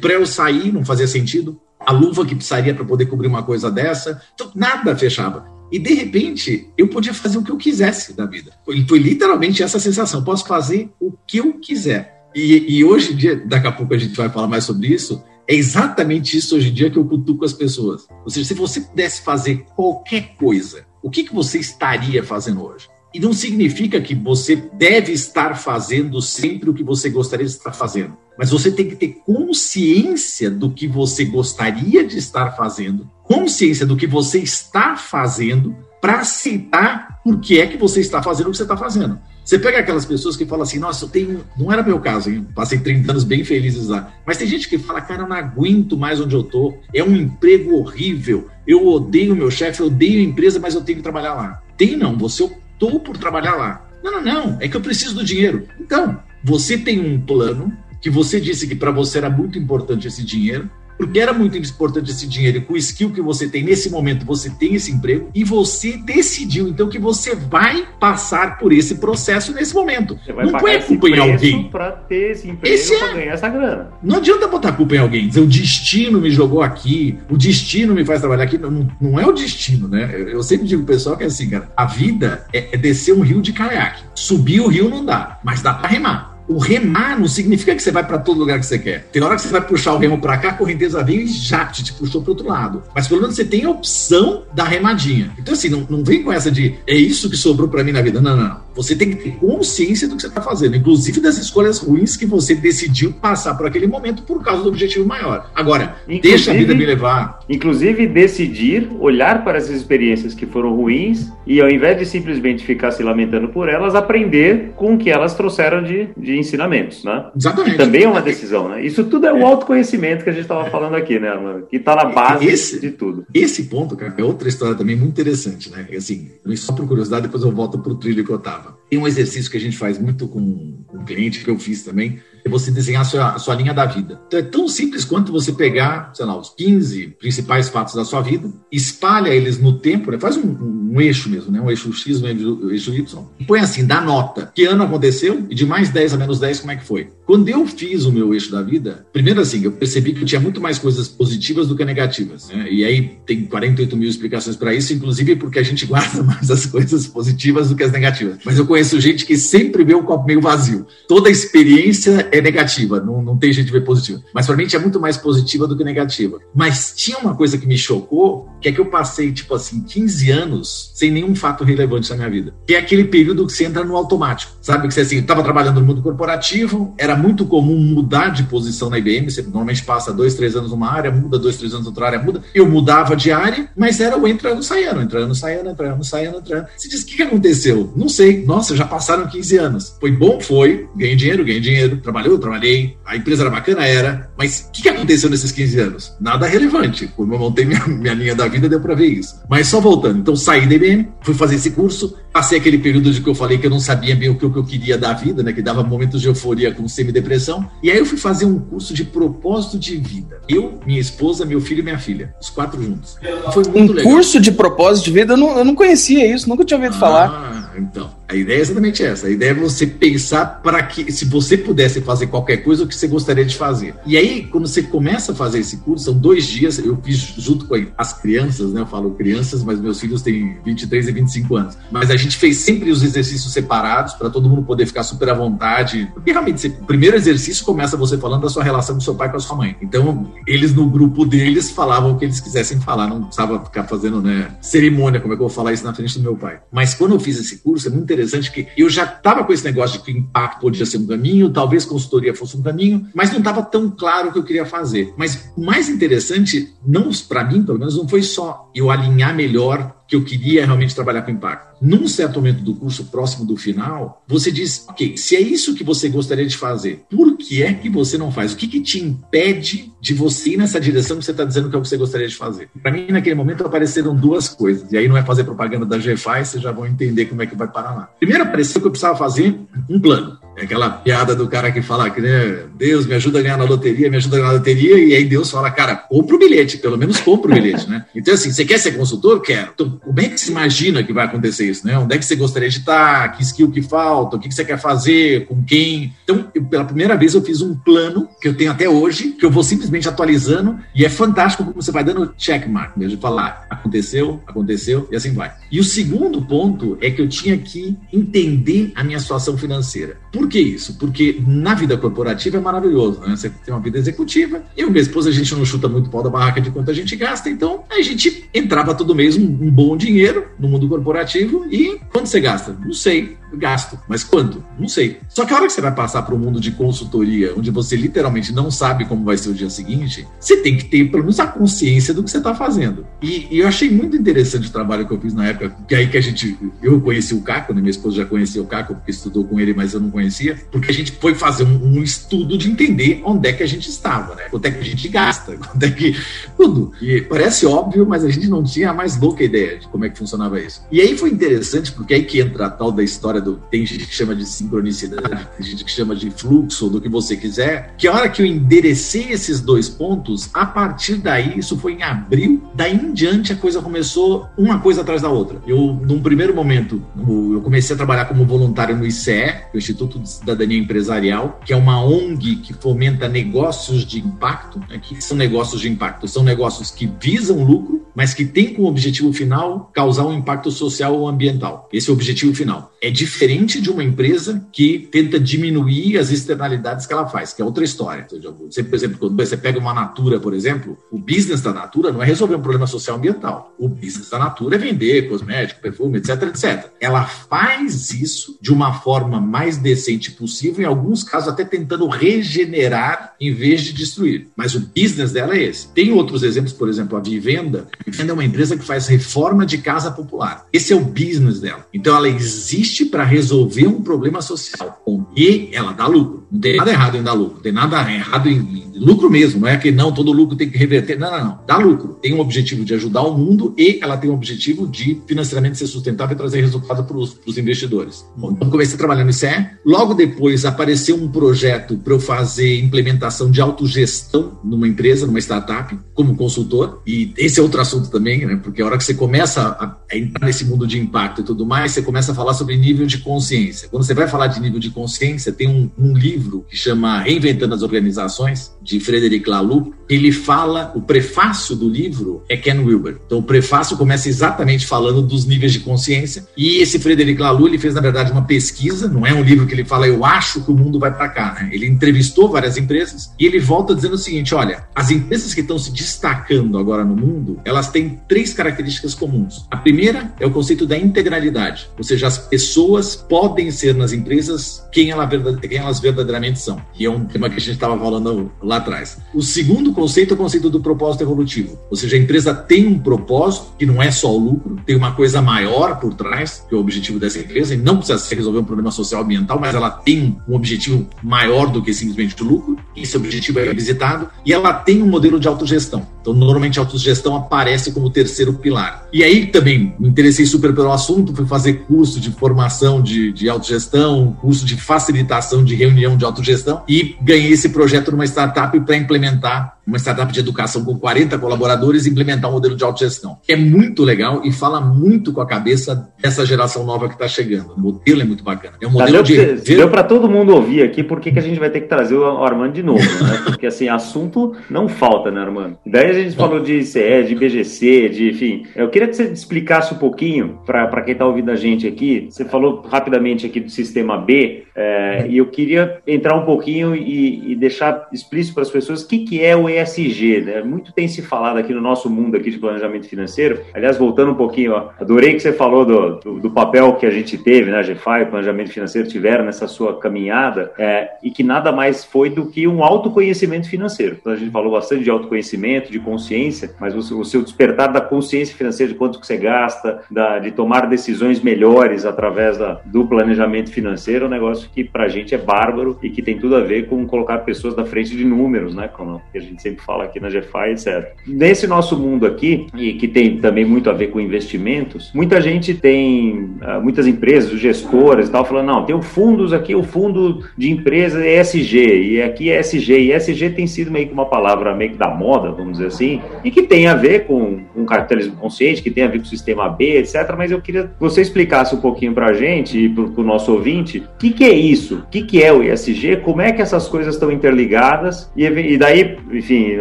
Para 0.01 0.13
eu 0.13 0.27
sair, 0.27 0.73
não 0.73 0.85
fazia 0.85 1.07
sentido. 1.07 1.61
A 1.79 1.93
luva 1.93 2.27
que 2.27 2.35
precisaria 2.35 2.75
para 2.75 2.85
poder 2.85 3.07
cobrir 3.07 3.29
uma 3.29 3.43
coisa 3.43 3.71
dessa, 3.71 4.21
então, 4.35 4.51
nada 4.55 4.97
fechava. 4.97 5.47
E 5.73 5.79
de 5.79 5.95
repente, 5.95 6.69
eu 6.77 6.89
podia 6.89 7.15
fazer 7.15 7.39
o 7.39 7.45
que 7.45 7.51
eu 7.51 7.57
quisesse 7.57 8.13
da 8.13 8.27
vida. 8.27 8.53
Foi, 8.65 8.85
foi 8.87 8.99
literalmente 8.99 9.63
essa 9.63 9.79
sensação: 9.79 10.25
posso 10.25 10.47
fazer 10.47 10.91
o 11.01 11.13
que 11.27 11.39
eu 11.39 11.55
quiser. 11.55 12.21
E, 12.35 12.79
e, 12.79 12.85
hoje 12.85 13.13
em 13.13 13.17
dia, 13.17 13.37
daqui 13.37 13.67
a 13.67 13.73
pouco 13.73 13.95
a 13.95 13.99
gente 13.99 14.15
vai 14.15 14.29
falar 14.29 14.47
mais 14.47 14.65
sobre 14.65 14.89
isso, 14.89 15.23
é 15.49 15.55
exatamente 15.55 16.37
isso 16.37 16.55
hoje 16.55 16.71
em 16.71 16.73
dia 16.73 16.91
que 16.91 16.97
eu 16.97 17.05
cutuco 17.05 17.45
as 17.45 17.53
pessoas. 17.53 18.07
Ou 18.25 18.31
seja, 18.31 18.47
se 18.47 18.55
você 18.55 18.81
pudesse 18.81 19.23
fazer 19.23 19.65
qualquer 19.75 20.37
coisa, 20.37 20.85
o 21.03 21.11
que, 21.11 21.25
que 21.25 21.35
você 21.35 21.59
estaria 21.59 22.23
fazendo 22.23 22.65
hoje? 22.65 22.89
E 23.13 23.19
não 23.19 23.33
significa 23.33 24.01
que 24.01 24.15
você 24.15 24.55
deve 24.55 25.13
estar 25.13 25.57
fazendo 25.57 26.23
sempre 26.23 26.71
o 26.71 26.75
que 26.75 26.85
você 26.85 27.11
gostaria 27.11 27.45
de 27.45 27.53
estar 27.53 27.73
fazendo. 27.73 28.17
Mas 28.39 28.51
você 28.51 28.71
tem 28.71 28.89
que 28.89 28.95
ter 28.95 29.21
consciência 29.27 30.51
do 30.51 30.71
que 30.71 30.87
você 30.87 31.25
gostaria 31.25 32.07
de 32.07 32.17
estar 32.17 32.53
fazendo, 32.53 33.11
consciência 33.25 33.85
do 33.85 33.97
que 33.97 34.07
você 34.07 34.39
está 34.39 34.97
fazendo, 34.97 35.77
para 36.01 36.21
aceitar 36.21 37.21
por 37.25 37.41
que 37.41 37.61
é 37.61 37.67
que 37.67 37.77
você 37.77 38.01
está 38.01 38.23
fazendo 38.23 38.49
o 38.49 38.51
que 38.53 38.57
você 38.57 38.63
está 38.63 38.77
fazendo. 38.77 39.19
Você 39.51 39.59
pega 39.59 39.81
aquelas 39.81 40.05
pessoas 40.05 40.37
que 40.37 40.47
falam 40.47 40.63
assim, 40.63 40.79
nossa, 40.79 41.05
eu 41.05 41.09
tenho. 41.09 41.45
Não 41.59 41.73
era 41.73 41.83
meu 41.83 41.99
caso, 41.99 42.31
hein? 42.31 42.47
Passei 42.55 42.79
30 42.79 43.11
anos 43.11 43.25
bem 43.25 43.43
felizes 43.43 43.89
lá. 43.89 44.15
Mas 44.25 44.39
tem 44.39 44.47
gente 44.47 44.69
que 44.69 44.79
fala, 44.79 45.01
cara, 45.01 45.23
eu 45.23 45.29
não 45.29 45.35
aguento 45.35 45.97
mais 45.97 46.21
onde 46.21 46.37
eu 46.37 46.45
tô. 46.45 46.79
É 46.95 47.03
um 47.03 47.17
emprego 47.17 47.75
horrível. 47.75 48.49
Eu 48.65 48.87
odeio 48.87 49.35
meu 49.35 49.51
chefe, 49.51 49.81
eu 49.81 49.87
odeio 49.87 50.21
a 50.21 50.23
empresa, 50.23 50.61
mas 50.61 50.77
eu 50.77 50.83
tenho 50.83 50.99
que 50.99 51.03
trabalhar 51.03 51.35
lá. 51.35 51.61
Tem 51.77 51.97
não, 51.97 52.17
você 52.17 52.45
optou 52.45 53.01
por 53.01 53.17
trabalhar 53.19 53.57
lá. 53.57 53.91
Não, 54.05 54.13
não, 54.13 54.23
não. 54.23 54.57
É 54.61 54.69
que 54.69 54.77
eu 54.77 54.81
preciso 54.81 55.17
do 55.17 55.25
dinheiro. 55.25 55.67
Então, 55.81 56.23
você 56.45 56.79
tem 56.79 57.01
um 57.01 57.21
plano 57.21 57.77
que 58.01 58.09
você 58.09 58.41
disse 58.41 58.69
que 58.69 58.77
para 58.77 58.93
você 58.93 59.19
era 59.19 59.29
muito 59.29 59.59
importante 59.59 60.07
esse 60.07 60.23
dinheiro 60.23 60.71
porque 61.01 61.19
era 61.19 61.33
muito 61.33 61.57
importante 61.57 62.11
esse 62.11 62.27
dinheiro 62.27 62.61
com 62.61 62.75
o 62.75 62.77
skill 62.77 63.11
que 63.11 63.23
você 63.23 63.49
tem 63.49 63.63
nesse 63.63 63.89
momento, 63.89 64.27
você 64.27 64.51
tem 64.51 64.75
esse 64.75 64.93
emprego 64.93 65.31
e 65.35 65.43
você 65.43 65.97
decidiu 65.97 66.69
então 66.69 66.91
que 66.91 66.99
você 66.99 67.35
vai 67.35 67.89
passar 67.99 68.59
por 68.59 68.71
esse 68.71 68.97
processo 68.97 69.55
nesse 69.55 69.75
momento. 69.75 70.19
Você 70.23 70.31
vai 70.31 70.45
não 70.45 70.59
põe 70.59 70.75
a 70.75 70.83
culpa 70.83 71.09
em 71.09 71.19
alguém. 71.19 71.71
Para 71.71 71.93
ter 71.93 72.33
esse 72.33 72.51
emprego 72.51 72.75
esse 72.75 72.95
é... 72.95 73.15
ganhar 73.15 73.33
essa 73.33 73.49
grana. 73.49 73.91
Não 74.03 74.19
adianta 74.19 74.47
botar 74.47 74.69
a 74.69 74.73
culpa 74.73 74.95
em 74.95 74.99
alguém, 74.99 75.27
dizer 75.27 75.41
o 75.41 75.47
destino 75.47 76.21
me 76.21 76.31
jogou 76.31 76.61
aqui, 76.61 77.19
o 77.31 77.39
destino 77.39 77.95
me 77.95 78.05
faz 78.05 78.21
trabalhar 78.21 78.45
aqui. 78.45 78.59
Não, 78.59 78.87
não 79.01 79.19
é 79.19 79.27
o 79.27 79.33
destino, 79.33 79.89
né? 79.89 80.15
Eu 80.31 80.43
sempre 80.43 80.67
digo 80.67 80.85
pro 80.85 80.95
pessoal 80.95 81.17
que 81.17 81.25
é 81.25 81.29
assim, 81.29 81.49
cara, 81.49 81.73
a 81.75 81.87
vida 81.87 82.45
é, 82.53 82.75
é 82.75 82.77
descer 82.77 83.15
um 83.15 83.23
rio 83.23 83.41
de 83.41 83.55
caiaque. 83.55 84.05
Subir 84.15 84.61
o 84.61 84.69
rio 84.69 84.91
não 84.91 85.03
dá, 85.03 85.41
mas 85.43 85.63
dá 85.63 85.73
para 85.73 85.89
remar 85.89 86.30
o 86.51 86.59
remar 86.59 87.17
não 87.17 87.29
significa 87.29 87.77
que 87.77 87.81
você 87.81 87.93
vai 87.93 88.05
para 88.05 88.19
todo 88.19 88.41
lugar 88.41 88.59
que 88.59 88.67
você 88.67 88.77
quer. 88.77 89.05
Tem 89.13 89.23
hora 89.23 89.37
que 89.37 89.43
você 89.43 89.49
vai 89.49 89.61
puxar 89.61 89.95
o 89.95 89.99
remo 89.99 90.21
para 90.21 90.37
cá, 90.37 90.49
a 90.49 90.55
correnteza 90.55 91.01
vem 91.05 91.21
e 91.21 91.27
já 91.29 91.65
te, 91.67 91.85
te 91.85 91.93
puxou 91.93 92.23
para 92.23 92.33
outro 92.33 92.49
lado. 92.49 92.83
Mas 92.93 93.07
pelo 93.07 93.21
menos 93.21 93.37
você 93.37 93.45
tem 93.45 93.65
a 93.65 93.71
opção 93.71 94.43
da 94.53 94.65
remadinha. 94.65 95.33
Então, 95.39 95.55
assim, 95.55 95.69
não, 95.69 95.87
não 95.89 96.03
vem 96.03 96.25
com 96.25 96.33
essa 96.33 96.51
de 96.51 96.75
é 96.89 96.97
isso 96.97 97.31
que 97.31 97.37
sobrou 97.37 97.69
para 97.69 97.85
mim 97.85 97.93
na 97.93 98.03
vida. 98.03 98.21
Não, 98.21 98.37
não, 98.37 98.49
não. 98.49 98.61
Você 98.81 98.97
tem 98.97 99.11
que 99.11 99.17
ter 99.17 99.33
consciência 99.33 100.09
do 100.09 100.17
que 100.17 100.23
você 100.23 100.29
está 100.29 100.41
fazendo, 100.41 100.75
inclusive 100.75 101.21
das 101.21 101.37
escolhas 101.37 101.79
ruins 101.79 102.17
que 102.17 102.25
você 102.25 102.55
decidiu 102.55 103.13
passar 103.13 103.55
por 103.55 103.67
aquele 103.67 103.87
momento 103.87 104.23
por 104.23 104.43
causa 104.43 104.63
do 104.63 104.71
objetivo 104.71 105.07
maior. 105.07 105.51
Agora, 105.55 105.97
inclusive, 106.05 106.21
deixa 106.23 106.51
a 106.51 106.55
vida 106.55 106.75
me 106.75 106.87
levar. 106.87 107.41
Inclusive, 107.47 108.07
decidir, 108.07 108.89
olhar 108.99 109.45
para 109.45 109.59
essas 109.59 109.77
experiências 109.77 110.33
que 110.33 110.47
foram 110.47 110.75
ruins 110.75 111.31
e, 111.47 111.61
ao 111.61 111.69
invés 111.69 111.99
de 111.99 112.07
simplesmente 112.07 112.65
ficar 112.65 112.91
se 112.91 113.03
lamentando 113.03 113.49
por 113.49 113.69
elas, 113.69 113.95
aprender 113.95 114.73
com 114.77 114.95
o 114.95 114.99
que 114.99 115.11
elas 115.11 115.35
trouxeram 115.35 115.83
de, 115.83 116.09
de 116.17 116.39
ensinamentos, 116.39 117.05
né? 117.05 117.27
Exatamente. 117.37 117.73
Que 117.73 117.79
também 117.85 118.05
é 118.05 118.09
uma 118.09 118.23
decisão, 118.23 118.71
né? 118.71 118.83
Isso 118.83 119.05
tudo 119.05 119.27
é 119.27 119.33
o 119.33 119.45
autoconhecimento 119.45 120.25
que 120.25 120.31
a 120.31 120.33
gente 120.33 120.43
estava 120.43 120.71
falando 120.71 120.95
aqui, 120.95 121.19
né, 121.19 121.29
Armando? 121.29 121.67
Que 121.67 121.77
está 121.77 121.95
na 121.95 122.07
base 122.07 122.47
esse, 122.47 122.81
de 122.81 122.91
tudo. 122.91 123.27
Esse 123.35 123.65
ponto, 123.65 123.95
cara, 123.95 124.15
é 124.17 124.25
outra 124.25 124.49
história 124.49 124.75
também 124.75 124.97
muito 124.97 125.11
interessante, 125.11 125.71
né? 125.71 125.87
Assim, 125.95 126.31
só 126.57 126.73
por 126.73 126.89
curiosidade, 126.89 127.23
depois 127.23 127.43
eu 127.43 127.51
volto 127.51 127.79
para 127.79 127.93
o 127.93 127.97
trilho 127.97 128.25
que 128.25 128.31
eu 128.31 128.37
estava. 128.37 128.70
Tem 128.89 128.99
um 128.99 129.07
exercício 129.07 129.51
que 129.51 129.57
a 129.57 129.61
gente 129.61 129.77
faz 129.77 129.99
muito 129.99 130.27
com 130.29 130.41
um 130.41 131.05
cliente 131.05 131.45
que 131.45 131.51
eu 131.51 131.59
fiz 131.59 131.83
também, 131.83 132.21
é 132.45 132.49
você 132.49 132.71
desenhar 132.71 133.03
a 133.03 133.05
sua, 133.05 133.35
a 133.35 133.39
sua 133.39 133.55
linha 133.55 133.75
da 133.75 133.87
vida. 133.87 134.21
Então 134.27 134.39
é 134.39 134.43
tão 134.43 134.69
simples 134.69 135.05
quanto 135.05 135.33
você 135.33 135.53
pegar, 135.53 136.11
sei 136.15 136.27
lá, 136.27 136.37
os 136.37 136.51
15 136.51 137.17
principais 137.19 137.69
fatos 137.69 137.95
da 137.95 138.05
sua 138.05 138.21
vida, 138.21 138.51
espalha 138.71 139.31
eles 139.31 139.59
no 139.59 139.79
tempo, 139.79 140.11
né? 140.11 140.19
faz 140.19 140.37
um, 140.37 140.93
um, 140.93 141.01
eixo 141.01 141.29
mesmo, 141.29 141.51
né? 141.53 141.61
um 141.61 141.71
eixo 141.71 141.93
X, 141.93 142.23
um 142.23 142.27
eixo 142.71 142.95
Y, 142.95 143.25
e 143.39 143.45
põe 143.45 143.61
assim, 143.61 143.87
dá 143.87 144.01
nota. 144.01 144.51
Que 144.55 144.65
ano 144.65 144.83
aconteceu 144.83 145.47
e 145.49 145.55
de 145.55 145.67
mais 145.67 145.91
10 145.91 146.15
a 146.15 146.17
menos 146.17 146.39
10, 146.39 146.61
como 146.61 146.73
é 146.73 146.77
que 146.77 146.85
foi? 146.85 147.09
Quando 147.27 147.49
eu 147.49 147.67
fiz 147.67 148.05
o 148.05 148.13
meu 148.13 148.35
eixo 148.35 148.51
da 148.51 148.63
vida, 148.63 149.07
primeiro 149.13 149.41
assim, 149.41 149.63
eu 149.63 149.73
percebi 149.73 150.13
que 150.13 150.23
eu 150.23 150.27
tinha 150.27 150.41
muito 150.41 150.61
mais 150.61 150.79
coisas 150.79 151.09
positivas 151.09 151.69
do 151.69 151.77
que 151.77 151.85
negativas. 151.85 152.49
Né? 152.49 152.67
E 152.71 152.85
aí 152.85 153.19
tem 153.27 153.45
48 153.45 153.97
mil 153.97 154.09
explicações 154.09 154.57
para 154.57 154.75
isso, 154.75 154.93
inclusive 154.93 155.37
porque 155.37 155.59
a 155.59 155.63
gente 155.63 155.87
guarda 155.87 156.23
mais 156.25 156.51
as 156.51 156.67
coisas 156.67 157.07
positivas 157.07 157.69
do 157.69 157.77
que 157.77 157.83
as 157.83 157.93
negativas. 157.93 158.39
Mas 158.45 158.59
eu 158.59 158.67
conheço 158.67 159.01
gente 159.01 159.25
que 159.25 159.37
sempre 159.37 159.85
vê 159.85 159.95
o 159.95 160.03
copo 160.03 160.27
meio 160.27 160.41
vazio. 160.41 160.87
Toda 161.09 161.31
experiência 161.31 162.29
é 162.33 162.41
negativa, 162.41 163.01
não, 163.01 163.23
não 163.23 163.37
tem 163.37 163.53
jeito 163.53 163.67
de 163.67 163.73
ver 163.73 163.85
positiva. 163.85 164.23
Mas 164.35 164.47
para 164.47 164.57
mim 164.57 164.67
é 164.73 164.79
muito 164.79 165.01
mais 165.01 165.17
positiva 165.17 165.67
do 165.67 165.77
que 165.77 165.85
negativa. 165.85 166.39
Mas 166.55 166.93
tinha 166.95 167.19
uma 167.19 167.35
coisa 167.35 167.59
que 167.59 167.67
me 167.67 167.77
chocou, 167.77 168.49
que 168.61 168.69
é 168.69 168.73
que 168.73 168.81
eu 168.81 168.87
passei, 168.87 169.33
tipo 169.33 169.55
assim, 169.55 169.83
15 169.83 170.31
anos 170.31 170.93
sem 170.95 171.11
nenhum 171.11 171.35
fato 171.35 171.65
relevante 171.65 172.11
na 172.11 172.17
minha 172.17 172.31
vida. 172.31 172.55
Que 172.67 172.75
é 172.75 172.79
aquele 172.79 173.05
período 173.05 173.47
que 173.47 173.53
você 173.53 173.65
entra 173.65 173.85
no 173.85 173.97
automático. 173.97 174.53
Sabe 174.61 174.87
que 174.87 174.95
você 174.95 175.01
assim, 175.01 175.19
estava 175.19 175.43
trabalhando 175.43 175.81
no 175.81 175.87
mundo 175.87 176.03
corporativo, 176.03 176.95
era 176.99 177.17
muito 177.17 177.45
comum 177.47 177.77
mudar 177.77 178.29
de 178.29 178.45
posição 178.45 178.91
na 178.91 178.99
IBM, 178.99 179.31
você 179.31 179.43
normalmente 179.43 179.83
passa 179.85 180.13
dois, 180.13 180.35
três 180.35 180.55
anos 180.55 180.71
numa 180.71 180.91
área, 180.91 181.11
muda 181.11 181.39
dois, 181.39 181.57
três 181.57 181.73
anos 181.75 181.87
outra 181.87 182.07
área, 182.07 182.19
muda. 182.19 182.43
Eu 182.55 182.69
mudava 182.69 183.17
de 183.17 183.33
área, 183.33 183.71
mas 183.77 184.01
era 184.01 184.19
o 184.19 184.27
entrando, 184.29 184.63
saindo, 184.63 185.01
entrando, 185.01 185.35
saindo, 185.35 185.69
entrando, 185.71 186.05
saindo, 186.05 186.39
entrando. 186.39 186.67
Você 186.77 186.89
diz, 186.89 187.03
o 187.03 187.07
que, 187.07 187.17
que 187.17 187.23
aconteceu? 187.23 187.93
Não 187.97 188.09
sei. 188.09 188.45
Nossa, 188.45 188.77
já 188.77 188.85
passaram 188.85 189.27
15 189.27 189.57
anos. 189.57 189.97
Foi 190.01 190.11
bom? 190.11 190.41
Foi. 190.41 190.89
Ganhei 190.95 191.17
dinheiro, 191.17 191.45
ganhei 191.45 191.61
dinheiro. 191.61 191.97
Trabalhou? 192.21 192.39
Trabalhei. 192.39 192.97
A 193.05 193.17
empresa 193.17 193.43
era 193.43 193.51
bacana? 193.51 193.87
Era. 193.87 194.31
Mas 194.37 194.67
o 194.69 194.73
que, 194.73 194.83
que 194.83 194.89
aconteceu 194.89 195.31
nesses 195.31 195.51
15 195.53 195.81
anos? 195.81 196.17
Nada 196.21 196.47
relevante. 196.47 197.09
Quando 197.17 197.33
eu 197.33 197.39
montei 197.39 197.65
minha, 197.65 197.87
minha 197.87 198.15
linha 198.15 198.35
da 198.35 198.47
vida, 198.47 198.69
deu 198.69 198.81
para 198.81 198.95
ver 198.95 199.07
isso. 199.07 199.41
Mas 199.49 199.69
só 199.69 199.81
voltando. 199.81 200.19
Então, 200.19 200.37
saí 200.37 200.67
da 200.67 200.75
IBM, 200.75 201.09
fui 201.23 201.35
fazer 201.35 201.57
esse 201.57 201.71
curso, 201.71 202.17
passei 202.33 202.59
aquele 202.59 202.79
período 202.79 203.13
de 203.13 203.21
que 203.21 203.29
eu 203.29 203.35
falei 203.35 203.59
que 203.59 203.67
eu 203.67 203.71
não 203.71 203.81
sabia 203.81 204.15
bem 204.15 204.29
o 204.29 204.37
que, 204.37 204.45
eu 204.45 204.65
queria 204.65 204.97
da 204.97 205.13
vida, 205.13 205.43
né? 205.43 205.53
Que 205.53 205.63
dava 205.63 205.83
momentos 205.83 206.21
de 206.21 206.29
euforia 206.29 206.73
com 206.73 206.87
semidepressão. 206.89 207.69
E 207.83 207.91
aí 207.91 207.99
eu 207.99 208.07
fui 208.07 208.19
fazer 208.19 208.45
um 208.45 208.59
curso 208.59 208.95
de 208.95 209.05
propósito 209.05 209.79
de 209.79 209.97
vida. 209.97 210.41
Eu, 210.49 210.81
minha 210.87 211.01
esposa, 211.01 211.45
meu 211.45 211.61
filho 211.61 211.81
e 211.81 211.83
minha 211.83 211.99
filha. 211.99 212.35
Os 212.41 212.51
quatro 212.51 212.83
juntos. 212.83 213.17
Foi 213.53 213.65
muito 213.65 213.93
um 213.93 213.95
legal. 213.95 214.13
curso 214.13 214.41
de 214.41 214.53
propósito 214.53 215.07
de 215.07 215.13
vida? 215.13 215.33
Eu 215.35 215.37
não, 215.37 215.59
eu 215.59 215.65
não 215.65 215.75
conhecia 215.75 216.27
isso, 216.33 216.49
nunca 216.49 216.65
tinha 216.65 216.79
ouvido 216.79 216.95
ah, 216.97 217.01
falar. 217.01 217.73
Então, 217.77 218.11
a 218.29 218.35
ideia 218.35 218.59
é 218.59 218.61
exatamente 218.61 219.03
essa. 219.03 219.27
A 219.27 219.31
ideia 219.31 219.51
é 219.51 219.55
você 219.55 219.87
pensar 219.87 220.61
para 220.63 220.83
que, 220.83 221.11
se 221.11 221.25
você 221.25 221.57
pudesse 221.57 222.01
fazer 222.01 222.29
qualquer 222.29 222.59
coisa, 222.59 222.85
o 222.85 222.87
que 222.87 222.95
você 222.95 223.09
gostaria 223.09 223.45
de 223.45 223.57
fazer. 223.57 223.95
E 224.07 224.17
aí, 224.17 224.47
quando 224.47 224.69
você 224.69 224.83
começa 224.83 225.33
a 225.33 225.35
fazer 225.35 225.59
esse 225.59 225.79
curso, 225.79 226.05
são 226.05 226.15
dois 226.15 226.47
dias, 226.47 226.79
eu 226.79 226.97
fiz 227.03 227.17
junto 227.39 227.67
com 227.67 227.75
as 227.97 228.13
crianças, 228.13 228.73
né? 228.73 228.83
Eu 228.83 228.87
falo 228.87 229.11
crianças, 229.13 229.63
mas 229.63 229.81
meus 229.81 230.01
filhos 230.01 230.23
têm 230.23 230.59
23 230.65 231.09
e 231.09 231.13
25 231.13 231.57
anos. 231.57 231.79
Mas 231.91 232.11
a 232.11 232.17
gente 232.21 232.37
fez 232.37 232.59
sempre 232.59 232.91
os 232.91 233.03
exercícios 233.03 233.53
separados 233.53 234.15
para 234.15 234.31
todo 234.31 234.49
mundo 234.49 234.63
poder 234.63 234.87
ficar 234.87 235.03
super 235.03 235.29
à 235.31 235.35
vontade. 235.35 236.11
Porque 236.15 236.33
realmente, 236.33 236.69
o 236.69 236.87
primeiro 236.87 237.17
exercício 237.17 237.65
começa 237.65 237.97
você 237.97 238.19
falando 238.19 238.43
da 238.43 238.49
sua 238.49 238.63
relação 238.63 238.95
com 238.95 239.01
seu 239.01 239.15
pai 239.15 239.29
e 239.29 239.31
com 239.31 239.37
a 239.37 239.41
sua 239.41 239.57
mãe. 239.57 239.77
Então, 239.81 240.33
eles 240.47 240.75
no 240.75 240.89
grupo 240.89 241.25
deles 241.25 241.71
falavam 241.71 242.13
o 242.13 242.19
que 242.19 242.25
eles 242.25 242.41
quisessem 242.41 242.81
falar, 242.81 243.07
não 243.07 243.23
precisava 243.23 243.65
ficar 243.65 243.85
fazendo, 243.85 244.21
né, 244.21 244.51
cerimônia, 244.61 245.21
como 245.21 245.33
é 245.33 245.37
que 245.37 245.43
eu 245.43 245.49
vou 245.49 245.55
falar 245.55 245.73
isso 245.73 245.85
na 245.85 245.95
frente 245.95 246.19
do 246.19 246.23
meu 246.23 246.37
pai. 246.37 246.61
Mas 246.73 246.95
quando 246.95 247.15
eu 247.15 247.21
fiz 247.21 247.39
esse 247.39 247.59
curso, 247.59 247.89
é 247.89 247.91
muito 247.91 248.05
interessante 248.05 248.51
que 248.51 248.69
eu 248.77 248.89
já 248.89 249.05
estava 249.05 249.45
com 249.45 249.53
esse 249.53 249.65
negócio 249.65 249.99
de 249.99 250.05
que 250.05 250.13
impacto 250.13 250.61
podia 250.61 250.87
ser 250.87 250.99
um 250.99 251.07
caminho, 251.07 251.51
talvez 251.51 251.85
consultoria 251.85 252.35
fosse 252.35 252.57
um 252.57 252.63
caminho, 252.63 253.07
mas 253.15 253.31
não 253.31 253.39
estava 253.39 253.63
tão 253.63 253.91
claro 253.91 254.29
o 254.29 254.33
que 254.33 254.39
eu 254.39 254.45
queria 254.45 254.67
fazer. 254.67 255.13
Mas 255.17 255.51
o 255.57 255.65
mais 255.65 255.89
interessante, 255.89 256.75
não 256.87 257.11
para 257.29 257.45
mim, 257.45 257.63
pelo 257.63 257.79
menos, 257.79 257.97
não 257.97 258.09
foi 258.09 258.23
só 258.23 258.71
eu 258.75 258.91
alinhar 258.91 259.35
melhor 259.35 259.95
que 260.07 260.17
eu 260.17 260.25
queria 260.25 260.65
realmente 260.65 260.95
trabalhar 260.95 261.23
com 261.23 261.31
impacto. 261.31 261.70
Num 261.81 262.07
certo 262.07 262.37
momento 262.37 262.63
do 262.63 262.75
curso, 262.75 263.07
próximo 263.07 263.47
do 263.47 263.57
final, 263.57 264.23
você 264.29 264.51
diz: 264.51 264.85
ok, 264.89 265.17
se 265.17 265.37
é 265.37 265.41
isso 265.41 265.75
que 265.75 265.83
você 265.83 266.09
gostaria 266.09 266.47
de 266.47 266.57
fazer, 266.57 267.05
por 267.11 267.37
que 267.37 267.63
é 267.63 267.73
que 267.73 267.89
você 267.89 268.19
não 268.19 268.31
faz? 268.31 268.53
O 268.53 268.57
que, 268.57 268.69
que 268.69 268.81
te 268.81 269.03
impede 269.03 269.93
de 270.01 270.15
você 270.15 270.51
ir 270.51 270.57
nessa 270.57 270.81
direção 270.81 271.19
que 271.19 271.25
você 271.25 271.31
está 271.31 271.45
dizendo 271.45 271.71
que 271.71 271.77
é 271.77 271.79
o 271.79 271.83
que 271.83 271.89
você 271.89 271.97
gostaria 271.97 272.29
de 272.29 272.37
fazer? 272.37 272.69
Para 272.83 272.93
mim, 272.93 273.07
naquele 273.11 273.35
momento, 273.35 273.65
apareceram 273.65 274.15
duas 274.15 274.49
coisas. 274.49 274.93
E 274.93 274.97
aí 274.97 275.09
não 275.09 275.17
é 275.17 275.23
fazer 275.23 275.45
propaganda 275.45 275.87
da 275.87 275.97
GFI, 275.97 276.45
vocês 276.45 276.63
já 276.63 276.73
vão 276.73 276.87
entender 276.87 277.27
como 277.27 277.43
é 277.43 277.47
que 277.47 277.57
vai 277.57 277.69
parar 277.69 277.95
lá. 277.95 278.11
Primeiro, 278.19 278.45
apareceu 278.45 278.81
que 278.81 278.87
eu 278.87 278.91
precisava 278.91 279.17
fazer 279.17 279.59
um 279.89 280.01
plano. 280.01 280.39
É 280.57 280.65
aquela 280.65 280.91
piada 280.91 281.35
do 281.35 281.49
cara 281.49 281.73
que 281.73 281.81
fala 281.81 282.11
que, 282.11 282.21
né, 282.21 282.65
Deus 282.77 283.07
me 283.07 283.15
ajuda 283.15 283.39
a 283.39 283.43
ganhar 283.43 283.57
na 283.57 283.65
loteria, 283.65 284.11
me 284.11 284.17
ajuda 284.17 284.37
a 284.37 284.41
ganhar 284.41 284.53
na 284.53 284.59
loteria, 284.59 284.99
e 284.99 285.15
aí 285.15 285.25
Deus 285.25 285.51
fala, 285.51 285.71
cara, 285.71 285.97
compra 285.97 286.37
o 286.37 286.39
bilhete, 286.39 286.77
pelo 286.79 286.99
menos 286.99 287.19
compra 287.21 287.51
o 287.51 287.55
bilhete, 287.55 287.89
né? 287.89 288.05
Então, 288.15 288.35
assim, 288.35 288.53
você 288.53 288.65
quer 288.65 288.79
ser 288.79 288.93
consultor? 288.93 289.41
Quero. 289.41 289.71
Então, 289.75 289.91
como 289.91 290.21
é 290.21 290.29
que 290.29 290.39
se 290.39 290.51
imagina 290.51 291.03
que 291.03 291.13
vai 291.13 291.25
acontecer 291.25 291.70
isso, 291.71 291.87
né? 291.87 291.99
Onde 291.99 292.15
é 292.15 292.19
que 292.19 292.25
você 292.25 292.37
gostaria 292.37 292.69
de 292.69 292.79
estar? 292.79 293.33
Que 293.33 293.43
skill 293.43 293.71
que 293.71 293.83
falta? 293.83 294.37
O 294.37 294.41
que 294.41 294.53
você 294.53 294.65
quer 294.65 294.79
fazer? 294.79 295.47
Com 295.47 295.63
quem? 295.63 296.15
Então, 296.25 296.51
eu, 296.55 296.65
pela 296.65 296.85
primeira 296.85 297.17
vez, 297.17 297.35
eu 297.35 297.43
fiz 297.43 297.61
um 297.61 297.75
plano 297.75 298.29
que 298.41 298.49
eu 298.49 298.57
tenho 298.57 298.71
até 298.71 298.89
hoje, 298.89 299.33
que 299.33 299.45
eu 299.45 299.51
vou 299.51 299.63
simplesmente 299.63 300.09
atualizando, 300.09 300.79
e 300.95 301.05
é 301.05 301.09
fantástico 301.09 301.65
como 301.65 301.81
você 301.81 301.91
vai 301.91 302.05
dando 302.05 302.35
checkmark 302.37 302.97
mesmo, 302.97 303.17
de 303.17 303.23
falar, 303.23 303.67
aconteceu, 303.71 304.41
aconteceu, 304.47 305.09
e 305.11 305.17
assim 305.17 305.33
vai. 305.33 305.53
E 305.71 305.79
o 305.79 305.85
segundo 305.85 306.43
ponto 306.43 306.99
é 307.01 307.11
que 307.11 307.21
eu 307.21 307.29
tinha 307.29 307.57
que 307.57 307.97
entender 308.13 308.93
a 308.95 309.05
minha 309.05 309.19
situação 309.19 309.57
financeira. 309.57 310.17
Por 310.33 310.49
que 310.49 310.59
isso? 310.59 310.97
Porque 310.99 311.41
na 311.47 311.75
vida 311.75 311.97
corporativa 311.97 312.57
é 312.57 312.61
maravilhoso, 312.61 313.21
né? 313.21 313.37
Você 313.37 313.51
tem 313.51 313.75
uma 313.75 313.81
vida 313.81 313.99
executiva, 313.99 314.63
eu 314.77 314.89
e 314.89 314.91
minha 314.91 315.03
esposa, 315.03 315.29
a 315.29 315.33
gente 315.33 315.55
não 315.55 315.65
chuta 315.65 315.89
muito 315.89 316.11
pau 316.11 316.23
da 316.23 316.31
barraca 316.31 316.61
de 316.61 316.71
quanto 316.71 316.91
a 316.91 316.95
gente 316.95 317.17
gasta, 317.17 317.49
então 317.49 317.85
a 317.91 318.01
gente 318.03 318.49
entrava 318.55 318.95
todo 318.95 319.15
mês 319.15 319.37
um, 319.37 319.45
um 319.45 319.71
bom 319.71 319.97
dinheiro 319.97 320.47
no 320.59 320.69
mundo 320.69 320.89
corporativo 320.89 321.60
e 321.69 321.99
quanto 322.13 322.27
você 322.27 322.41
gasta? 322.41 322.73
Não 322.73 322.93
sei 322.93 323.37
gasto. 323.57 323.99
Mas 324.09 324.25
quanto? 324.25 324.65
Não 324.79 324.89
sei. 324.89 325.21
Só 325.29 325.45
que 325.45 325.53
a 325.53 325.57
hora 325.57 325.67
que 325.67 325.73
você 325.73 325.81
vai 325.81 325.95
passar 325.95 326.23
para 326.23 326.35
o 326.35 326.39
mundo 326.39 326.61
de 326.61 326.71
consultoria, 326.73 327.55
onde 327.57 327.71
você 327.71 327.97
literalmente 327.97 328.53
não 328.53 328.71
sabe 328.71 329.05
como 329.05 329.25
vai 329.25 329.37
ser 329.37 329.51
o 329.51 329.55
dia 329.55 329.71
seguinte, 329.71 330.27
você 330.39 330.57
tem 330.59 330.77
que 330.77 330.85
ter 330.85 331.11
pelo 331.11 331.23
menos 331.23 331.41
a 331.41 331.47
consciência 331.47 332.15
do 332.15 332.23
que 332.23 332.31
você 332.31 332.39
está 332.39 332.55
fazendo. 332.55 333.07
E, 333.23 333.49
e, 333.51 333.59
eu 333.59 333.69
achei 333.69 333.91
muito 333.91 334.17
interessante 334.17 334.69
o 334.69 334.73
trabalho 334.73 335.07
que 335.07 335.13
eu 335.13 335.21
fiz 335.21 335.35
na 335.35 335.49
época, 335.49 335.75
que 335.87 335.95
aí 335.95 336.09
que 336.09 336.17
a 336.17 336.21
gente. 336.21 336.59
Eu 336.83 337.01
conheci 337.01 337.35
o 337.35 337.43
Caco, 337.43 337.73
né? 337.75 337.81
minha 337.81 337.91
esposa 337.91 338.17
já 338.17 338.25
conhecia 338.25 338.63
o 338.63 338.67
Caco, 338.67 338.95
porque 338.95 339.11
estudou 339.11 339.45
com 339.45 339.59
ele, 339.59 339.75
mas 339.75 339.95
eu 339.95 340.01
não 340.01 340.11
conhecia, 340.11 340.59
porque 340.71 340.91
a 340.91 340.95
gente 340.95 341.13
foi 341.13 341.35
fazer 341.35 341.65
um, 341.65 341.99
um 341.99 342.03
estudo 342.03 342.57
de 342.57 342.71
entender 342.71 343.23
onde 343.25 343.49
é 343.49 343.53
que 343.53 343.63
a 343.63 343.67
gente 343.67 343.89
estava, 343.89 344.35
né? 344.35 344.45
Quanto 344.51 344.67
é 344.67 344.71
que 344.71 344.79
a 344.79 344.85
gente 344.85 345.09
gasta, 345.09 345.57
quanto 345.59 345.83
é 345.83 345.91
que. 345.91 346.17
Tudo. 346.57 346.93
E 347.01 347.23
parece 347.23 347.67
óbvio, 347.67 348.07
mas 348.07 348.25
a 348.25 348.29
gente 348.29 348.49
não 348.49 348.63
tinha 348.63 348.91
a 348.91 348.95
mais 348.95 349.19
louca 349.19 349.43
ideia 349.43 349.79
de 349.79 349.89
como 349.89 350.05
é 350.05 350.09
que 350.09 350.19
funcionava 350.19 350.61
isso. 350.61 350.83
E 350.91 351.01
aí 351.01 351.17
foi 351.17 351.31
interessante, 351.31 351.93
porque 351.93 352.15
aí 352.15 352.25
que 352.25 352.41
entra 352.41 352.67
a 352.67 352.71
tal 352.71 352.93
da 352.93 353.03
história 353.03 353.40
do. 353.41 353.61
Tem 353.71 353.85
gente 353.85 354.07
que 354.07 354.15
chama 354.15 354.35
de 354.35 354.45
sincronicidade, 354.47 355.49
tem 355.57 355.67
gente 355.67 355.85
que 355.85 355.91
chama 355.91 356.15
de 356.15 356.31
fluxo, 356.31 356.89
do 356.89 357.01
que 357.01 357.09
você 357.09 357.37
quiser. 357.37 357.95
Que 357.97 358.09
a 358.09 358.15
hora 358.15 358.29
que 358.29 358.43
eu 358.43 358.47
enderecei 358.47 359.31
esses 359.31 359.61
dois 359.61 359.89
pontos, 359.89 360.51
a 360.55 360.67
partir 360.67 361.17
daí, 361.17 361.59
isso 361.59 361.77
foi 361.79 361.95
em 361.95 362.03
abril, 362.03 362.63
daí 362.75 362.95
em 362.95 363.13
diante 363.13 363.53
a 363.53 363.57
coisa 363.57 363.83
começou 363.83 364.49
uma 364.57 364.81
coisa 364.81 365.03
atrás 365.03 365.23
da 365.23 365.29
outra. 365.29 365.61
Eu, 365.67 365.99
num 366.03 366.21
primeiro 366.21 366.55
momento, 366.55 367.03
eu 367.17 367.61
comecei 367.61 367.95
a 367.95 367.97
trabalhar 367.97 368.27
como 368.27 368.45
voluntário 368.45 368.97
no 368.97 369.07
ICE, 369.07 369.55
o 369.75 369.79
Instituto 369.79 370.19
de 370.19 370.29
Cidadania 370.29 370.79
Empresarial, 370.79 371.61
que 371.65 371.73
é 371.73 371.77
uma 371.77 372.03
ONG 372.03 372.57
que 372.57 372.75
fomenta 372.75 373.29
negócios 373.29 374.05
de 374.05 374.19
impacto. 374.19 374.79
Né? 374.89 375.01
que 375.01 375.23
são 375.23 375.37
negócios 375.37 375.81
de 375.81 375.89
impacto? 375.89 376.29
São 376.29 376.43
negócios 376.43 376.91
que 376.91 377.11
visam 377.21 377.63
lucro, 377.65 378.07
mas 378.15 378.35
que 378.35 378.45
têm 378.45 378.75
como 378.75 378.89
objetivo 378.89 379.33
final 379.33 379.91
causar 379.93 380.27
um 380.27 380.33
impacto 380.33 380.71
social 380.71 381.15
ou 381.15 381.29
ambiental. 381.29 381.89
Esse 381.93 382.09
é 382.09 382.13
o 382.13 382.15
objetivo 382.15 382.55
final. 382.55 382.93
É 383.03 383.11
diferente 383.31 383.81
de 383.81 383.91
uma 383.91 384.03
empresa 384.03 384.67
que 384.73 385.09
tenta 385.11 385.39
diminuir 385.39 386.19
as 386.19 386.33
externalidades 386.33 387.07
que 387.07 387.13
ela 387.13 387.29
faz, 387.29 387.53
que 387.53 387.63
é 387.63 387.65
outra 387.65 387.85
história. 387.85 388.27
Você, 388.67 388.83
por 388.83 388.95
exemplo, 388.97 389.19
quando 389.19 389.37
você 389.37 389.57
pega 389.57 389.79
uma 389.79 389.95
Natura, 389.95 390.41
por 390.41 390.53
exemplo, 390.53 390.99
o 391.11 391.19
business 391.19 391.61
da 391.61 391.73
Natura 391.73 392.13
não 392.13 392.23
é 392.23 392.27
resolver 392.27 392.57
um 392.57 392.61
problema 392.61 392.89
social 392.89 393.17
ambiental. 393.17 393.73
O 393.79 393.89
business 393.89 394.29
da 394.31 394.39
Natura 394.39 394.75
é 394.75 394.79
vender 394.79 395.29
cosmético, 395.29 395.81
perfume, 395.81 396.19
etc, 396.19 396.43
etc. 396.43 396.91
Ela 397.01 397.25
faz 397.25 398.11
isso 398.11 398.59
de 398.61 398.73
uma 398.73 398.95
forma 398.95 399.41
mais 399.41 399.77
decente 399.77 400.33
possível, 400.33 400.83
em 400.83 400.87
alguns 400.87 401.23
casos 401.23 401.49
até 401.49 401.65
tentando 401.65 402.09
regenerar 402.09 403.35
em 403.41 403.55
vez 403.55 403.83
de 403.83 403.93
destruir. 403.93 404.49
Mas 404.57 404.75
o 404.75 404.81
business 404.81 405.33
dela 405.33 405.55
é 405.55 405.63
esse. 405.63 405.89
Tem 405.89 406.11
outros 406.11 406.43
exemplos, 406.43 406.73
por 406.73 406.89
exemplo, 406.89 407.17
a 407.17 407.21
Vivenda. 407.21 407.87
A 408.01 408.11
Vivenda 408.11 408.33
é 408.33 408.35
uma 408.35 408.45
empresa 408.45 408.77
que 408.77 408.85
faz 408.85 409.07
reforma 409.07 409.65
de 409.65 409.79
casa 409.79 410.11
popular. 410.11 410.67
Esse 410.73 410.93
é 410.93 410.97
o 410.97 411.05
business 411.05 411.61
dela. 411.61 411.87
Então 411.95 412.17
ela 412.17 412.29
existe 412.29 413.05
para 413.05 413.20
resolver 413.25 413.87
um 413.87 414.03
problema 414.03 414.43
social 414.43 415.03
e 415.37 415.71
ela 415.73 415.93
dá 415.93 416.07
lucro. 416.07 416.40
Não 416.51 416.61
tem 416.61 416.77
nada 416.77 416.91
errado 416.91 417.17
em 417.17 417.23
dar 417.23 417.33
lucro, 417.33 417.61
tem 417.61 417.73
nada 417.73 418.13
errado 418.13 418.49
em, 418.49 418.91
lucro 419.01 419.31
mesmo, 419.31 419.61
não 419.61 419.69
é 419.69 419.77
que 419.77 419.91
não, 419.91 420.13
todo 420.13 420.31
lucro 420.31 420.55
tem 420.55 420.69
que 420.69 420.77
reverter. 420.77 421.19
Não, 421.19 421.31
não, 421.31 421.45
não. 421.45 421.59
Dá 421.67 421.79
lucro. 421.79 422.19
Tem 422.21 422.35
um 422.35 422.41
objetivo 422.41 422.85
de 422.85 422.95
ajudar 422.95 423.23
o 423.23 423.37
mundo 423.37 423.75
e 423.77 423.99
ela 424.03 424.17
tem 424.17 424.31
um 424.31 424.35
objetivo 424.35 424.87
de 424.87 425.21
financeiramente 425.27 425.79
ser 425.79 425.87
sustentável 425.87 426.35
e 426.35 426.39
trazer 426.39 426.61
resultado 426.61 427.03
para 427.05 427.17
os 427.17 427.59
investidores. 427.59 428.25
Bom, 428.37 428.53
então 428.53 428.69
comecei 428.69 428.95
a 428.95 428.99
trabalhar 428.99 429.25
no 429.25 429.31
ICE. 429.31 429.67
Logo 429.85 430.15
depois 430.15 430.65
apareceu 430.65 431.17
um 431.17 431.29
projeto 431.29 431.97
para 431.97 432.13
eu 432.13 432.21
fazer 432.21 432.79
implementação 432.79 433.51
de 433.51 433.61
autogestão 433.61 434.59
numa 434.63 434.87
empresa, 434.87 435.27
numa 435.27 435.39
startup, 435.39 435.99
como 436.15 436.37
consultor. 436.37 437.01
E 437.07 437.33
esse 437.39 437.59
é 437.59 437.63
outro 437.63 437.81
assunto 437.81 438.11
também, 438.11 438.45
né? 438.45 438.61
Porque 438.63 438.83
a 438.83 438.87
hora 438.87 438.99
que 438.99 439.05
você 439.05 439.15
começa 439.15 439.77
a 439.81 440.17
entrar 440.17 440.47
nesse 440.47 440.65
mundo 440.65 440.87
de 440.87 440.99
impacto 440.99 441.41
e 441.41 441.45
tudo 441.45 441.65
mais, 441.65 441.93
você 441.93 442.03
começa 442.03 442.33
a 442.33 442.35
falar 442.35 442.53
sobre 442.53 442.77
nível 442.77 443.07
de 443.07 443.19
consciência. 443.19 443.89
Quando 443.89 444.05
você 444.05 444.15
vai 444.15 444.29
falar 444.29 444.49
de 444.49 444.61
nível 444.61 444.79
de 444.79 444.91
consciência, 444.91 445.53
tem 445.53 445.69
um, 445.69 445.91
um 445.99 446.17
livro 446.17 446.40
que 446.69 446.77
chama 446.77 447.21
Reinventando 447.21 447.75
as 447.75 447.83
Organizações, 447.83 448.73
de 448.83 448.99
Frederic 448.99 449.49
Laloux, 449.49 449.93
ele 450.09 450.33
fala, 450.33 450.93
o 450.95 451.01
prefácio 451.01 451.77
do 451.77 451.89
livro 451.89 452.43
é 452.49 452.57
Ken 452.57 452.81
Wilber. 452.81 453.19
Então 453.25 453.39
o 453.39 453.43
prefácio 453.43 453.97
começa 453.97 454.29
exatamente 454.29 454.87
falando 454.87 455.23
dos 455.23 455.45
níveis 455.45 455.73
de 455.73 455.81
consciência 455.81 456.47
e 456.57 456.79
esse 456.79 456.99
Frederic 456.99 457.41
Laloux, 457.41 457.69
ele 457.69 457.79
fez 457.79 457.95
na 457.95 458.01
verdade 458.01 458.33
uma 458.33 458.43
pesquisa, 458.43 459.09
não 459.09 459.27
é 459.27 459.33
um 459.33 459.43
livro 459.43 459.67
que 459.67 459.75
ele 459.75 459.85
fala 459.85 460.09
eu 460.09 460.25
acho 460.25 460.63
que 460.63 460.71
o 460.71 460.77
mundo 460.77 460.99
vai 460.99 461.15
para 461.15 461.29
cá, 461.29 461.55
né? 461.55 461.69
Ele 461.73 461.87
entrevistou 461.87 462.49
várias 462.49 462.77
empresas 462.77 463.31
e 463.39 463.47
ele 463.47 463.61
volta 463.61 463.95
dizendo 463.95 464.15
o 464.15 464.19
seguinte, 464.19 464.55
olha, 464.55 464.85
as 464.95 465.11
empresas 465.11 465.55
que 465.55 465.61
estão 465.61 465.79
se 465.79 465.93
destacando 465.93 466.79
agora 466.79 467.05
no 467.05 467.15
mundo, 467.15 467.61
elas 467.65 467.89
têm 467.91 468.21
três 468.27 468.53
características 468.53 469.15
comuns. 469.15 469.67
A 469.71 469.77
primeira 469.77 470.33
é 470.41 470.47
o 470.47 470.51
conceito 470.51 470.87
da 470.87 470.97
integralidade, 470.97 471.89
ou 471.97 472.05
seja, 472.05 472.27
as 472.27 472.39
pessoas 472.39 473.15
podem 473.15 473.71
ser 473.71 473.95
nas 473.95 474.13
empresas 474.13 474.85
quem, 474.91 475.11
ela, 475.11 475.29
quem 475.59 475.79
elas 475.79 476.01
verdadeiramente 476.01 476.30
são. 476.61 476.81
E 476.99 477.05
é 477.05 477.11
um 477.11 477.25
tema 477.25 477.49
que 477.49 477.57
a 477.57 477.61
gente 477.61 477.73
estava 477.73 477.99
falando 477.99 478.51
lá 478.63 478.77
atrás. 478.77 479.19
O 479.35 479.43
segundo 479.43 479.93
conceito 479.93 480.33
é 480.33 480.35
o 480.35 480.37
conceito 480.37 480.71
do 480.71 480.81
propósito 480.81 481.23
evolutivo. 481.23 481.79
Ou 481.91 481.97
seja, 481.97 482.17
a 482.17 482.19
empresa 482.19 482.55
tem 482.55 482.87
um 482.87 482.99
propósito 482.99 483.75
que 483.79 483.87
não 483.87 484.03
é 484.03 484.11
só 484.11 484.35
o 484.35 484.39
lucro, 484.39 484.77
tem 484.85 484.97
uma 484.97 485.13
coisa 485.13 485.41
maior 485.41 485.99
por 485.99 486.15
trás, 486.15 486.65
que 486.69 486.75
é 486.75 486.79
o 486.79 486.81
objetivo 486.81 487.19
dessa 487.19 487.39
empresa, 487.39 487.75
e 487.75 487.77
não 487.77 487.97
precisa 487.97 488.19
ser 488.19 488.35
resolver 488.37 488.59
um 488.59 488.65
problema 488.65 488.91
social 488.91 489.23
ambiental, 489.23 489.59
mas 489.59 489.75
ela 489.75 489.91
tem 489.91 490.37
um 490.49 490.55
objetivo 490.55 491.07
maior 491.23 491.67
do 491.67 491.83
que 491.83 491.93
simplesmente 491.93 492.43
o 492.43 492.47
lucro. 492.47 492.77
Esse 492.97 493.17
objetivo 493.17 493.59
é 493.59 493.73
visitado 493.73 494.29
e 494.45 494.53
ela 494.53 494.73
tem 494.73 495.03
um 495.03 495.07
modelo 495.07 495.39
de 495.39 495.49
autogestão. 495.49 496.07
Então, 496.21 496.35
normalmente 496.35 496.79
a 496.79 496.83
autogestão 496.83 497.35
aparece 497.35 497.93
como 497.93 498.11
terceiro 498.11 498.53
pilar. 498.55 499.09
E 499.13 499.25
aí 499.25 499.47
também 499.47 499.95
me 499.99 500.09
interessei 500.09 500.45
super 500.45 500.75
pelo 500.75 500.93
assunto, 500.93 501.35
fui 501.35 501.47
fazer 501.47 501.85
curso 501.87 502.21
de 502.21 502.31
formação 502.31 503.03
de, 503.03 503.33
de 503.33 503.49
autogestão, 503.49 504.37
curso 504.41 504.65
de 504.65 504.77
facilitação 504.77 505.65
de 505.65 505.75
reunião 505.75 506.17
de 506.21 506.25
autogestão 506.25 506.85
e 506.89 507.17
ganhei 507.21 507.51
esse 507.51 507.71
projeto 507.71 508.13
numa 508.13 508.25
startup 508.25 508.79
para 508.81 508.97
implementar 508.97 509.79
uma 509.91 509.99
startup 509.99 510.33
de 510.33 510.39
educação 510.39 510.85
com 510.85 510.97
40 510.97 511.37
colaboradores 511.39 512.07
e 512.07 512.11
implementar 512.11 512.49
um 512.49 512.55
modelo 512.55 512.77
de 512.77 512.85
autogestão. 512.85 513.39
É 513.49 513.57
muito 513.57 514.05
legal 514.05 514.43
e 514.45 514.53
fala 514.53 514.81
muito 514.81 515.33
com 515.33 515.41
a 515.41 515.47
cabeça 515.47 516.09
dessa 516.23 516.47
geração 516.47 516.85
nova 516.85 517.09
que 517.09 517.15
está 517.15 517.27
chegando. 517.27 517.75
O 517.75 517.81
modelo 517.81 518.23
é 518.23 518.25
muito 518.25 518.45
bacana. 518.45 518.77
É 518.81 518.87
um 518.87 518.91
modelo 518.91 519.19
tá, 519.19 519.23
deu, 519.23 519.57
de... 519.57 519.75
Deu 519.75 519.91
para 519.91 520.05
todo 520.05 520.29
mundo 520.29 520.55
ouvir 520.55 520.83
aqui 520.83 521.03
por 521.03 521.21
que 521.21 521.37
a 521.37 521.43
gente 521.43 521.59
vai 521.59 521.71
ter 521.71 521.81
que 521.81 521.89
trazer 521.89 522.15
o 522.15 522.45
Armando 522.45 522.73
de 522.73 522.83
novo, 522.83 523.03
né? 523.03 523.43
Porque 523.45 523.67
assim, 523.67 523.89
assunto 523.89 524.55
não 524.71 524.89
falta, 524.89 525.31
né, 525.31 525.41
Armando? 525.41 525.77
Daí 525.85 526.11
a 526.11 526.13
gente 526.13 526.37
falou 526.37 526.61
de 526.61 526.75
ICE, 526.75 527.25
de 527.27 527.35
BGC, 527.35 528.09
de 528.11 528.31
enfim. 528.31 528.63
Eu 528.77 528.89
queria 528.89 529.09
que 529.09 529.15
você 529.15 529.25
explicasse 529.25 529.93
um 529.93 529.99
pouquinho 529.99 530.61
para 530.65 531.03
quem 531.03 531.13
está 531.13 531.27
ouvindo 531.27 531.51
a 531.51 531.57
gente 531.57 531.87
aqui. 531.87 532.29
Você 532.31 532.45
falou 532.45 532.83
rapidamente 532.89 533.45
aqui 533.45 533.59
do 533.59 533.71
sistema 533.71 534.17
B, 534.19 534.65
é, 534.75 535.27
e 535.29 535.39
eu 535.39 535.47
queria 535.47 536.01
entrar 536.07 536.37
um 536.37 536.45
pouquinho 536.45 536.95
e, 536.95 537.53
e 537.53 537.57
deixar 537.57 538.09
explícito 538.13 538.55
para 538.55 538.63
as 538.63 538.71
pessoas 538.71 539.03
o 539.03 539.09
que, 539.09 539.19
que 539.21 539.43
é 539.43 539.57
o 539.57 539.69
ESG. 539.83 540.43
Né? 540.43 540.63
Muito 540.63 540.93
tem 540.93 541.09
se 541.09 541.23
falado 541.23 541.59
aqui 541.59 541.73
no 541.73 541.81
nosso 541.81 542.09
mundo 542.11 542.37
aqui 542.37 542.51
de 542.51 542.59
planejamento 542.59 543.09
financeiro. 543.09 543.61
Aliás, 543.75 543.97
voltando 543.97 544.33
um 544.33 544.35
pouquinho, 544.35 544.73
ó, 544.73 544.91
adorei 545.01 545.35
que 545.35 545.41
você 545.41 545.53
falou 545.53 545.85
do, 545.85 546.21
do, 546.21 546.41
do, 546.41 546.51
papel 546.51 546.95
que 546.95 547.07
a 547.07 547.11
gente 547.11 547.39
teve, 547.39 547.71
né, 547.71 547.83
GFI, 547.83 548.27
planejamento 548.29 548.71
financeiro, 548.71 549.09
tiveram 549.09 549.45
nessa 549.45 549.67
sua 549.67 549.99
caminhada, 549.99 550.73
é, 550.79 551.11
e 551.23 551.31
que 551.31 551.43
nada 551.43 551.73
mais 551.73 552.05
foi 552.05 552.31
do 552.31 552.47
que 552.47 552.67
um 552.67 552.83
autoconhecimento 552.83 553.69
financeiro. 553.69 554.17
Então, 554.21 554.33
a 554.33 554.37
gente 554.37 554.51
falou 554.51 554.73
bastante 554.73 555.05
de 555.05 555.11
autoconhecimento, 555.11 555.91
de 555.91 555.99
consciência, 555.99 556.75
mas 556.79 556.95
o, 556.95 557.21
o 557.21 557.25
seu 557.25 557.43
despertar 557.43 557.93
da 557.93 558.01
consciência 558.01 558.57
financeira, 558.57 558.93
de 558.93 558.99
quanto 558.99 559.21
que 559.21 559.27
você 559.27 559.37
gasta, 559.37 560.03
da, 560.11 560.39
de 560.39 560.51
tomar 560.51 560.87
decisões 560.87 561.41
melhores 561.41 562.05
através 562.05 562.59
da, 562.59 562.81
do 562.85 563.07
planejamento 563.07 563.71
financeiro, 563.71 564.25
é 564.25 564.29
um 564.29 564.31
negócio 564.31 564.69
que 564.73 564.85
para 564.85 565.05
a 565.05 565.09
gente 565.09 565.35
é 565.35 565.39
bárbaro 565.39 565.99
e 566.03 566.11
que 566.11 566.23
tem 566.23 566.39
tudo 566.39 566.57
a 566.57 566.61
ver 566.61 566.87
com 566.87 567.07
colocar 567.07 567.39
pessoas 567.39 567.75
da 567.75 567.85
frente 567.85 568.17
de 568.17 568.25
números, 568.25 568.75
né? 568.75 568.89
Como 568.89 569.21
a 569.35 569.39
gente 569.39 569.60
sempre 569.61 569.85
fala 569.85 570.05
aqui 570.05 570.21
na 570.21 570.29
GFI, 570.29 570.71
etc. 570.73 571.13
Nesse 571.27 571.67
nosso 571.67 571.99
mundo 571.99 572.27
aqui, 572.27 572.67
e 572.75 572.95
que 572.95 573.09
tem 573.09 573.39
também 573.39 573.65
muito 573.65 573.91
a 573.91 573.93
ver 573.93 574.09
com 574.09 574.21
investimentos, 574.21 575.11
muita 575.15 575.41
gente 575.41 575.75
tem, 575.75 576.51
ah, 576.61 576.81
muitas 576.81 577.07
empresas, 577.07 577.59
gestoras 577.59 578.29
e 578.29 578.33
tal, 578.33 578.45
falando, 578.45 578.67
não, 578.67 578.85
tem 578.85 578.95
o 578.95 579.03
fundos 579.03 579.53
aqui, 579.53 579.75
o 579.75 579.83
fundo 579.83 580.45
de 580.57 580.71
empresa 580.71 581.25
é 581.25 581.41
ESG, 581.41 582.13
e 582.13 582.23
aqui 582.23 582.51
é 582.51 582.61
ESG, 582.61 582.93
e 582.99 583.13
ESG 583.13 583.51
tem 583.51 583.67
sido 583.67 583.91
meio 583.91 584.07
que 584.07 584.13
uma 584.13 584.27
palavra 584.27 584.75
meio 584.75 584.93
que 584.93 584.97
da 584.97 585.09
moda, 585.09 585.51
vamos 585.51 585.73
dizer 585.73 585.87
assim, 585.87 586.21
e 586.45 586.51
que 586.51 586.63
tem 586.63 586.87
a 586.87 586.95
ver 586.95 587.27
com, 587.27 587.61
com 587.75 587.85
capitalismo 587.85 588.37
consciente, 588.37 588.83
que 588.83 588.91
tem 588.91 589.05
a 589.05 589.09
ver 589.09 589.19
com 589.19 589.25
o 589.25 589.29
sistema 589.29 589.69
B, 589.69 589.99
etc. 589.99 590.35
Mas 590.37 590.51
eu 590.51 590.61
queria 590.61 590.85
que 590.85 590.91
você 590.99 591.21
explicasse 591.21 591.75
um 591.75 591.81
pouquinho 591.81 592.13
para 592.13 592.27
a 592.27 592.33
gente 592.33 592.79
e 592.79 592.89
para 592.89 593.05
o 593.05 593.25
nosso 593.25 593.53
ouvinte 593.53 593.99
o 593.99 594.19
que, 594.19 594.31
que 594.31 594.45
é 594.45 594.53
isso, 594.53 594.99
o 594.99 595.11
que, 595.11 595.23
que 595.23 595.43
é 595.43 595.53
o 595.53 595.63
ESG, 595.63 596.19
como 596.19 596.41
é 596.41 596.53
que 596.53 596.63
essas 596.63 596.89
coisas 596.89 597.15
estão 597.15 597.31
interligadas, 597.31 598.31
e, 598.37 598.45
e 598.45 598.79
daí, 598.79 599.19
enfim, 599.33 599.50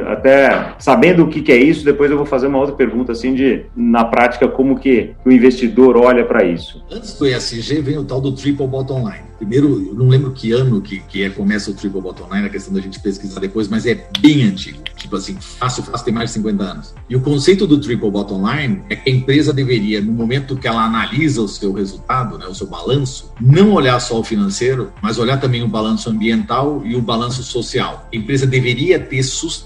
até 0.08 0.76
sabendo 0.80 1.24
o 1.24 1.28
que, 1.28 1.42
que 1.42 1.52
é 1.52 1.58
isso, 1.58 1.84
depois 1.86 2.10
eu 2.12 2.18
vou 2.18 2.26
fazer 2.26 2.48
uma 2.48 2.60
outra 2.60 2.76
pergunta 2.76 3.12
assim 3.12 3.34
de, 3.34 3.66
na 3.76 4.06
prática, 4.06 4.48
como 4.48 4.80
que 4.80 5.12
o 5.26 5.32
investidor 5.32 5.98
olha 5.98 6.26
para 6.26 6.44
isso. 6.44 6.84
Antes 6.92 7.18
do 7.18 7.28
ESG 7.28 7.82
vem 7.82 7.98
o 7.98 8.04
tal 8.04 8.22
do 8.22 8.32
Triple 8.32 8.68
Bottom 8.68 9.08
Line. 9.10 9.30
Primeiro, 9.40 9.88
eu 9.88 9.94
não 9.94 10.10
lembro 10.10 10.32
que 10.32 10.52
ano 10.52 10.82
que, 10.82 11.00
que 11.00 11.24
é, 11.24 11.30
começa 11.30 11.72
o 11.72 11.74
Triple 11.74 12.02
Bottom 12.02 12.28
Line, 12.34 12.48
a 12.48 12.50
questão 12.50 12.74
da 12.74 12.82
gente 12.82 13.00
pesquisar 13.00 13.40
depois, 13.40 13.70
mas 13.70 13.86
é 13.86 14.06
bem 14.20 14.44
antigo. 14.44 14.80
Tipo 14.98 15.16
assim, 15.16 15.38
fácil, 15.40 15.82
fácil, 15.82 16.04
tem 16.04 16.14
mais 16.14 16.30
de 16.30 16.34
50 16.36 16.62
anos. 16.62 16.94
E 17.10 17.16
o 17.16 17.22
conceito 17.22 17.66
do 17.66 17.80
Triple 17.80 18.12
Bottom 18.12 18.46
Line 18.46 18.82
é 18.90 18.98
que 18.98 19.10
a 19.10 19.14
empresa 19.14 19.54
deveria, 19.54 20.02
no 20.02 20.12
momento 20.12 20.58
que 20.58 20.68
ela 20.68 20.84
analisa 20.84 21.42
o 21.42 21.48
seu 21.48 21.72
resultado, 21.72 22.38
né, 22.38 22.48
o 22.48 22.54
seu 22.54 22.68
balanço, 22.68 23.32
não 23.40 23.72
olhar 23.72 23.98
só 24.02 24.20
o 24.20 24.24
financeiro, 24.26 24.92
mas 25.02 25.18
olhar 25.18 25.40
também 25.40 25.64
o 25.64 25.70
balanço 25.70 26.10
ambiental 26.10 26.82
e 26.86 26.98
o 26.98 27.02
balanço 27.02 27.42
social. 27.42 28.10
A 28.14 28.16
empresa 28.18 28.46
deveria 28.46 29.00
ter 29.00 29.24
sustentabilidade 29.24 29.59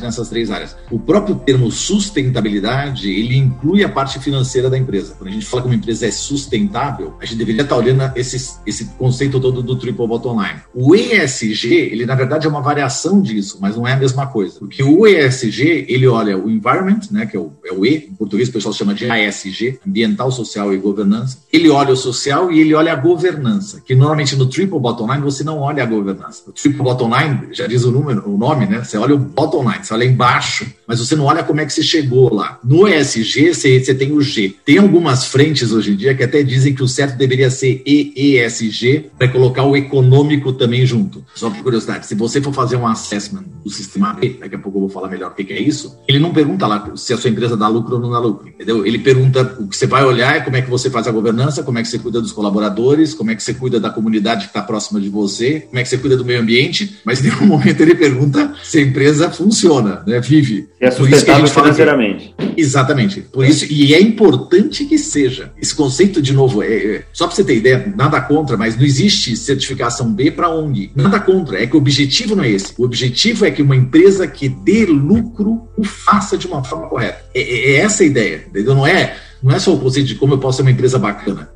nessas 0.00 0.28
três 0.28 0.50
áreas. 0.50 0.76
O 0.90 0.98
próprio 0.98 1.36
termo 1.36 1.70
sustentabilidade, 1.70 3.10
ele 3.10 3.36
inclui 3.36 3.84
a 3.84 3.88
parte 3.88 4.18
financeira 4.18 4.70
da 4.70 4.78
empresa. 4.78 5.14
Quando 5.16 5.28
a 5.28 5.32
gente 5.32 5.46
fala 5.46 5.62
que 5.62 5.68
uma 5.68 5.74
empresa 5.74 6.06
é 6.06 6.10
sustentável, 6.10 7.14
a 7.20 7.24
gente 7.24 7.38
deveria 7.38 7.62
estar 7.62 7.76
olhando 7.76 8.10
esses 8.14 8.60
esse 8.66 8.86
conceito 8.96 9.40
todo 9.40 9.62
do 9.62 9.76
triple 9.76 10.06
bottom 10.06 10.40
line. 10.40 10.60
O 10.74 10.94
ESG, 10.94 11.72
ele 11.74 12.06
na 12.06 12.14
verdade 12.14 12.46
é 12.46 12.50
uma 12.50 12.60
variação 12.60 13.20
disso, 13.20 13.58
mas 13.60 13.76
não 13.76 13.86
é 13.86 13.92
a 13.92 13.96
mesma 13.96 14.26
coisa. 14.26 14.58
Porque 14.58 14.82
o 14.82 15.06
ESG, 15.06 15.86
ele 15.88 16.06
olha 16.06 16.38
o 16.38 16.50
environment, 16.50 17.00
né, 17.10 17.26
que 17.26 17.36
é 17.36 17.40
o, 17.40 17.52
é 17.64 17.72
o 17.72 17.84
E, 17.84 18.08
em 18.10 18.14
português 18.14 18.48
o 18.48 18.52
pessoal 18.52 18.72
chama 18.72 18.94
de 18.94 19.10
ASG, 19.10 19.80
ambiental, 19.86 20.30
social 20.30 20.72
e 20.72 20.78
governança. 20.78 21.38
Ele 21.52 21.68
olha 21.68 21.92
o 21.92 21.96
social 21.96 22.50
e 22.50 22.60
ele 22.60 22.74
olha 22.74 22.92
a 22.92 22.96
governança, 22.96 23.80
que 23.84 23.94
normalmente 23.94 24.36
no 24.36 24.46
triple 24.46 24.78
bottom 24.78 25.10
line 25.12 25.22
você 25.22 25.42
não 25.44 25.58
olha 25.58 25.82
a 25.82 25.86
governança. 25.86 26.42
O 26.48 26.52
triple 26.52 26.82
bottom 26.82 27.10
line, 27.16 27.48
já 27.52 27.66
diz 27.66 27.84
o 27.84 27.90
número, 27.90 28.28
o 28.28 28.36
nome, 28.36 28.66
né? 28.66 28.82
Você 28.84 28.96
olha 29.00 29.14
o 29.14 29.18
bottom 29.18 29.62
line, 29.62 29.84
você 29.84 29.94
olha 29.94 30.04
embaixo, 30.04 30.66
mas 30.86 30.98
você 30.98 31.16
não 31.16 31.24
olha 31.24 31.42
como 31.42 31.60
é 31.60 31.66
que 31.66 31.72
você 31.72 31.82
chegou 31.82 32.32
lá. 32.32 32.58
No 32.64 32.88
ESG, 32.88 33.54
você, 33.54 33.78
você 33.78 33.94
tem 33.94 34.12
o 34.12 34.20
G. 34.20 34.54
Tem 34.64 34.78
algumas 34.78 35.26
frentes 35.26 35.72
hoje 35.72 35.92
em 35.92 35.96
dia 35.96 36.14
que 36.14 36.22
até 36.22 36.42
dizem 36.42 36.74
que 36.74 36.82
o 36.82 36.88
certo 36.88 37.16
deveria 37.16 37.50
ser 37.50 37.82
EESG, 37.86 38.60
ESG 38.60 39.10
para 39.18 39.28
colocar 39.28 39.64
o 39.64 39.76
econômico 39.76 40.52
também 40.52 40.84
junto. 40.86 41.24
Só 41.34 41.50
por 41.50 41.62
curiosidade, 41.62 42.06
se 42.06 42.14
você 42.14 42.40
for 42.40 42.52
fazer 42.52 42.76
um 42.76 42.86
assessment 42.86 43.44
do 43.64 43.70
sistema 43.70 44.12
B, 44.12 44.38
daqui 44.40 44.54
a 44.54 44.58
pouco 44.58 44.78
eu 44.78 44.82
vou 44.82 44.90
falar 44.90 45.08
melhor 45.08 45.30
o 45.30 45.34
que 45.34 45.52
é 45.52 45.60
isso, 45.60 45.98
ele 46.08 46.18
não 46.18 46.32
pergunta 46.32 46.66
lá 46.66 46.92
se 46.96 47.12
a 47.12 47.16
sua 47.16 47.30
empresa 47.30 47.56
dá 47.56 47.68
lucro 47.68 47.96
ou 47.96 48.00
não 48.00 48.10
dá 48.10 48.18
lucro, 48.18 48.48
entendeu? 48.48 48.86
Ele 48.86 48.98
pergunta, 48.98 49.56
o 49.58 49.68
que 49.68 49.76
você 49.76 49.86
vai 49.86 50.04
olhar 50.04 50.36
é 50.36 50.40
como 50.40 50.56
é 50.56 50.62
que 50.62 50.70
você 50.70 50.90
faz 50.90 51.06
a 51.06 51.10
governança, 51.10 51.62
como 51.62 51.78
é 51.78 51.82
que 51.82 51.88
você 51.88 51.98
cuida 51.98 52.20
dos 52.20 52.32
colaboradores, 52.32 53.14
como 53.14 53.30
é 53.30 53.34
que 53.34 53.42
você 53.42 53.54
cuida 53.54 53.78
da 53.78 53.90
comunidade 53.90 54.42
que 54.42 54.50
está 54.50 54.62
próxima 54.62 55.00
de 55.00 55.08
você, 55.08 55.60
como 55.60 55.78
é 55.78 55.82
que 55.82 55.88
você 55.88 55.98
cuida 55.98 56.16
do 56.16 56.24
meio 56.24 56.40
ambiente, 56.40 56.98
mas 57.04 57.20
em 57.20 57.28
nenhum 57.28 57.46
momento 57.46 57.80
ele 57.80 57.94
pergunta 57.94 58.54
se 58.62 58.80
empresa 58.90 59.30
funciona, 59.30 60.02
né? 60.06 60.20
vive. 60.20 60.68
É 60.80 60.90
sustentável 60.90 61.46
financeiramente. 61.46 62.34
Exatamente. 62.56 63.20
Por 63.20 63.44
isso, 63.44 63.66
e 63.70 63.94
é 63.94 64.00
importante 64.00 64.84
que 64.84 64.98
seja. 64.98 65.52
Esse 65.60 65.74
conceito, 65.74 66.20
de 66.20 66.32
novo, 66.32 66.62
é, 66.62 66.66
é 66.66 67.04
só 67.12 67.26
para 67.26 67.36
você 67.36 67.44
ter 67.44 67.56
ideia, 67.56 67.92
nada 67.96 68.20
contra, 68.20 68.56
mas 68.56 68.76
não 68.76 68.84
existe 68.84 69.36
certificação 69.36 70.12
B 70.12 70.30
para 70.30 70.50
ONG. 70.50 70.90
Nada 70.94 71.20
contra, 71.20 71.62
é 71.62 71.66
que 71.66 71.76
o 71.76 71.78
objetivo 71.78 72.36
não 72.36 72.44
é 72.44 72.50
esse. 72.50 72.74
O 72.76 72.84
objetivo 72.84 73.46
é 73.46 73.50
que 73.50 73.62
uma 73.62 73.76
empresa 73.76 74.26
que 74.26 74.48
dê 74.48 74.84
lucro 74.84 75.68
o 75.76 75.84
faça 75.84 76.36
de 76.36 76.46
uma 76.46 76.62
forma 76.64 76.88
correta. 76.88 77.24
É, 77.34 77.40
é, 77.40 77.72
é 77.72 77.76
essa 77.76 78.02
a 78.02 78.06
ideia, 78.06 78.44
entendeu? 78.48 78.74
Não 78.74 78.86
é 78.86 79.16
Não 79.42 79.54
é 79.54 79.58
só 79.58 79.72
o 79.72 79.78
conceito 79.78 80.08
de 80.08 80.14
como 80.14 80.34
eu 80.34 80.38
posso 80.38 80.58
ser 80.58 80.62
uma 80.62 80.70
empresa 80.70 80.98
bacana. 80.98 81.48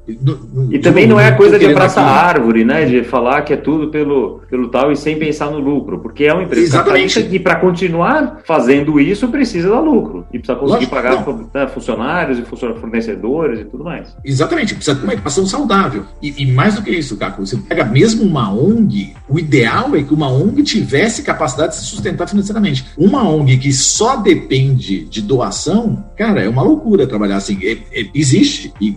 e 0.70 0.79
também 0.79 1.07
não 1.07 1.20
é 1.20 1.29
a 1.29 1.37
coisa 1.37 1.59
de 1.59 1.66
abraçar 1.66 2.05
árvore, 2.05 2.64
né? 2.64 2.85
De 2.85 3.05
falar 3.05 3.42
que 3.42 3.53
é 3.53 3.57
tudo 3.57 3.88
pelo, 3.88 4.40
pelo 4.49 4.68
tal 4.68 4.90
e 4.90 4.97
sem 4.97 5.18
pensar 5.18 5.51
no 5.51 5.59
lucro. 5.59 5.99
Porque 5.99 6.25
é 6.25 6.33
uma 6.33 6.42
empresa 6.42 6.66
Exatamente. 6.66 7.23
que 7.25 7.38
para 7.38 7.57
continuar 7.57 8.40
fazendo 8.44 8.99
isso 9.01 9.29
precisa 9.29 9.68
dar 9.68 9.81
lucro. 9.81 10.27
E 10.33 10.38
precisa 10.38 10.59
conseguir 10.59 10.90
Lógico, 10.90 10.94
pagar 10.94 11.27
né, 11.55 11.66
funcionários 11.68 12.38
e 12.38 12.42
fornecedores 12.42 13.61
e 13.61 13.64
tudo 13.64 13.85
mais. 13.85 14.14
Exatamente, 14.25 14.75
precisa 14.75 14.97
ter 14.97 15.05
uma 15.05 15.14
equação 15.14 15.47
saudável. 15.47 16.05
E, 16.23 16.42
e 16.42 16.53
mais 16.53 16.75
do 16.75 16.83
que 16.83 16.90
isso, 16.90 17.16
Caco, 17.16 17.44
você 17.44 17.57
pega 17.57 17.85
mesmo 17.85 18.25
uma 18.25 18.53
ONG, 18.53 19.14
o 19.29 19.38
ideal 19.38 19.94
é 19.94 20.03
que 20.03 20.14
uma 20.14 20.31
ONG 20.31 20.62
tivesse 20.62 21.23
capacidade 21.23 21.73
de 21.73 21.81
se 21.81 21.87
sustentar 21.87 22.29
financeiramente. 22.29 22.87
Uma 22.97 23.29
ONG 23.29 23.59
que 23.59 23.73
só 23.73 24.16
depende 24.16 25.05
de 25.05 25.23
doação, 25.23 26.05
cara, 26.16 26.42
é 26.42 26.49
uma 26.49 26.62
loucura 26.62 27.07
trabalhar 27.07 27.37
assim. 27.37 27.59
É, 27.93 28.01
é, 28.01 28.07
existe, 28.15 28.73
e, 28.81 28.97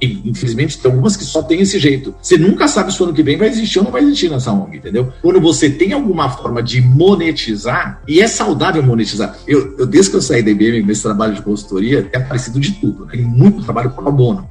e, 0.00 0.22
infelizmente 0.24 0.78
tem 0.78 0.90
algumas 0.90 1.16
que 1.16 1.24
só 1.24 1.42
tem 1.42 1.60
esse 1.60 1.78
jeito. 1.78 2.14
Você 2.20 2.36
nunca 2.36 2.68
sabe 2.68 2.92
se 2.92 3.00
o 3.00 3.04
ano 3.04 3.14
que 3.14 3.22
vem 3.22 3.36
vai 3.36 3.48
existir 3.48 3.78
ou 3.78 3.84
não 3.84 3.92
vai 3.92 4.02
existir 4.02 4.30
nessa 4.30 4.52
ONG, 4.52 4.76
entendeu? 4.76 5.12
Quando 5.20 5.40
você 5.40 5.70
tem 5.70 5.92
alguma 5.92 6.28
forma 6.30 6.62
de 6.62 6.80
monetizar, 6.80 8.00
e 8.06 8.20
é 8.20 8.28
saudável 8.28 8.82
monetizar. 8.82 9.36
Eu, 9.46 9.76
eu 9.78 9.86
desde 9.86 10.10
que 10.10 10.16
eu 10.16 10.22
saí 10.22 10.42
da 10.42 10.50
IBM 10.50 10.82
nesse 10.82 11.02
trabalho 11.02 11.34
de 11.34 11.42
consultoria, 11.42 12.08
é 12.12 12.18
aparecido 12.18 12.60
de 12.60 12.72
tudo, 12.72 13.06
né? 13.06 13.12
Tem 13.12 13.22
muito 13.22 13.62
trabalho 13.62 13.90
pro 13.90 14.12
bono. 14.12 14.48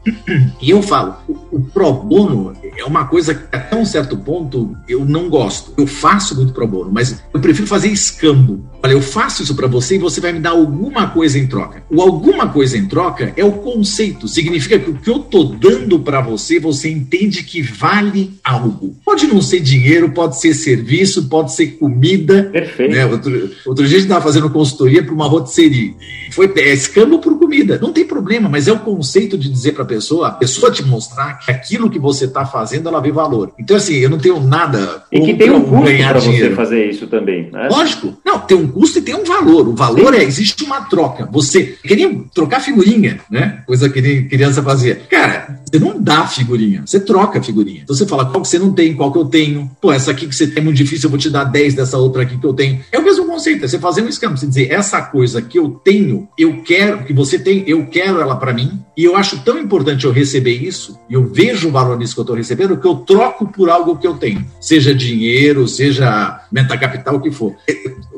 E 0.61 0.69
eu 0.69 0.81
falo, 0.81 1.15
o, 1.27 1.57
o 1.57 1.61
pro 1.61 1.91
bono 1.91 2.53
é 2.77 2.83
uma 2.85 3.05
coisa 3.05 3.33
que 3.33 3.55
até 3.55 3.75
um 3.75 3.85
certo 3.85 4.17
ponto 4.17 4.75
eu 4.87 5.05
não 5.05 5.29
gosto. 5.29 5.73
Eu 5.77 5.87
faço 5.87 6.35
muito 6.35 6.53
pro 6.53 6.67
bono, 6.67 6.91
mas 6.91 7.23
eu 7.33 7.39
prefiro 7.39 7.67
fazer 7.67 7.89
escambo. 7.89 8.63
Olha, 8.83 8.93
eu 8.93 9.01
faço 9.01 9.43
isso 9.43 9.55
para 9.55 9.67
você 9.67 9.95
e 9.95 9.99
você 9.99 10.19
vai 10.19 10.31
me 10.31 10.39
dar 10.39 10.51
alguma 10.51 11.07
coisa 11.09 11.37
em 11.37 11.47
troca. 11.47 11.83
O 11.89 12.01
alguma 12.01 12.49
coisa 12.49 12.77
em 12.77 12.87
troca 12.87 13.33
é 13.35 13.43
o 13.43 13.51
conceito. 13.61 14.27
Significa 14.27 14.77
que 14.77 14.89
o 14.89 14.95
que 14.95 15.09
eu 15.09 15.19
tô 15.19 15.43
dando 15.43 15.99
para 15.99 16.21
você, 16.21 16.59
você 16.59 16.89
entende 16.89 17.43
que 17.43 17.61
vale 17.61 18.31
algo. 18.43 18.95
Pode 19.05 19.27
não 19.27 19.41
ser 19.41 19.59
dinheiro, 19.59 20.11
pode 20.11 20.39
ser 20.39 20.53
serviço, 20.53 21.29
pode 21.29 21.53
ser 21.53 21.77
comida. 21.77 22.49
Perfeito. 22.51 22.91
Né? 22.91 23.05
Outro, 23.05 23.51
outro 23.65 23.87
dia 23.87 23.97
a 23.97 23.99
gente 23.99 24.09
estava 24.09 24.23
fazendo 24.23 24.49
consultoria 24.49 25.03
para 25.03 25.13
uma 25.13 25.27
rotisserie. 25.27 25.95
Foi 26.31 26.51
é, 26.57 26.73
escambo 26.73 27.19
por 27.19 27.37
comida. 27.37 27.79
Não 27.81 27.93
tem 27.93 28.05
problema, 28.05 28.49
mas 28.49 28.67
é 28.67 28.71
o 28.71 28.79
conceito 28.79 29.37
de 29.37 29.49
dizer 29.49 29.73
para 29.73 29.83
a 29.83 29.87
pessoa, 29.87 30.27
a 30.27 30.31
pessoa 30.31 30.71
te 30.71 30.83
mostrar 30.83 31.39
que 31.39 31.51
aquilo 31.51 31.89
que 31.89 31.99
você 31.99 32.25
está 32.25 32.45
fazendo, 32.45 32.89
ela 32.89 33.01
vê 33.01 33.11
valor. 33.11 33.51
Então, 33.59 33.77
assim, 33.77 33.95
eu 33.95 34.09
não 34.09 34.17
tenho 34.17 34.39
nada. 34.39 35.03
E 35.11 35.19
que 35.19 35.33
tem 35.33 35.51
um 35.51 35.63
custo 35.63 35.97
para 35.97 36.19
você 36.19 36.49
fazer 36.51 36.89
isso 36.89 37.07
também. 37.07 37.49
Né? 37.51 37.67
Lógico. 37.69 38.17
Não, 38.25 38.39
tem 38.39 38.57
um 38.57 38.67
custo 38.67 38.99
e 38.99 39.01
tem 39.01 39.15
um 39.15 39.23
valor. 39.23 39.67
O 39.67 39.75
valor 39.75 40.13
Sim. 40.13 40.19
é, 40.19 40.23
existe 40.23 40.63
uma 40.63 40.81
troca. 40.81 41.27
Você 41.31 41.77
queria 41.83 42.09
trocar 42.33 42.59
figurinha, 42.59 43.19
né? 43.29 43.50
Coisa 43.65 43.89
que 43.89 44.23
criança 44.23 44.61
fazia. 44.61 44.95
Cara, 45.09 45.61
você 45.69 45.79
não 45.79 46.01
dá 46.01 46.27
figurinha, 46.27 46.83
você 46.85 46.99
troca 46.99 47.41
figurinha. 47.41 47.81
Então 47.83 47.95
você 47.95 48.05
fala 48.05 48.25
qual 48.25 48.41
que 48.41 48.47
você 48.47 48.59
não 48.59 48.73
tem, 48.73 48.93
qual 48.93 49.11
que 49.11 49.17
eu 49.17 49.25
tenho. 49.25 49.69
Pô, 49.81 49.91
essa 49.91 50.11
aqui 50.11 50.27
que 50.27 50.35
você 50.35 50.47
tem 50.47 50.61
é 50.61 50.63
muito 50.63 50.77
difícil, 50.77 51.07
eu 51.07 51.11
vou 51.11 51.19
te 51.19 51.29
dar 51.29 51.45
10 51.45 51.75
dessa 51.75 51.97
outra 51.97 52.23
aqui 52.23 52.37
que 52.37 52.45
eu 52.45 52.53
tenho. 52.53 52.83
É 52.91 52.99
o 52.99 53.03
mesmo 53.03 53.25
conceito, 53.25 53.65
é 53.65 53.67
você 53.67 53.79
fazer 53.79 54.01
um 54.01 54.07
escampo, 54.07 54.37
você 54.37 54.45
dizer, 54.45 54.71
essa 54.71 55.01
coisa 55.01 55.41
que 55.41 55.57
eu 55.57 55.69
tenho, 55.83 56.27
eu 56.37 56.61
quero, 56.63 57.03
que 57.03 57.13
você 57.13 57.39
tem, 57.39 57.63
eu 57.67 57.87
quero 57.87 58.19
ela 58.19 58.35
para 58.35 58.53
mim, 58.53 58.79
e 58.95 59.03
eu 59.03 59.15
acho 59.15 59.39
tão 59.43 59.57
importante 59.57 60.05
eu 60.05 60.11
receber 60.11 60.53
isso, 60.53 60.99
e 61.09 61.13
eu 61.13 61.25
vejo 61.25 61.69
o 61.69 61.71
valor 61.71 61.97
nisso 61.97 62.13
que 62.13 62.19
eu 62.19 62.23
estou 62.23 62.35
recebendo, 62.35 62.77
que 62.77 62.87
eu 62.87 62.95
troco 62.95 63.47
por 63.47 63.69
algo 63.69 63.97
que 63.97 64.05
eu 64.05 64.15
tenho. 64.15 64.45
Seja 64.59 64.93
dinheiro, 64.93 65.67
seja 65.67 66.41
metacapital, 66.51 67.15
o 67.15 67.21
que 67.21 67.31
for 67.31 67.55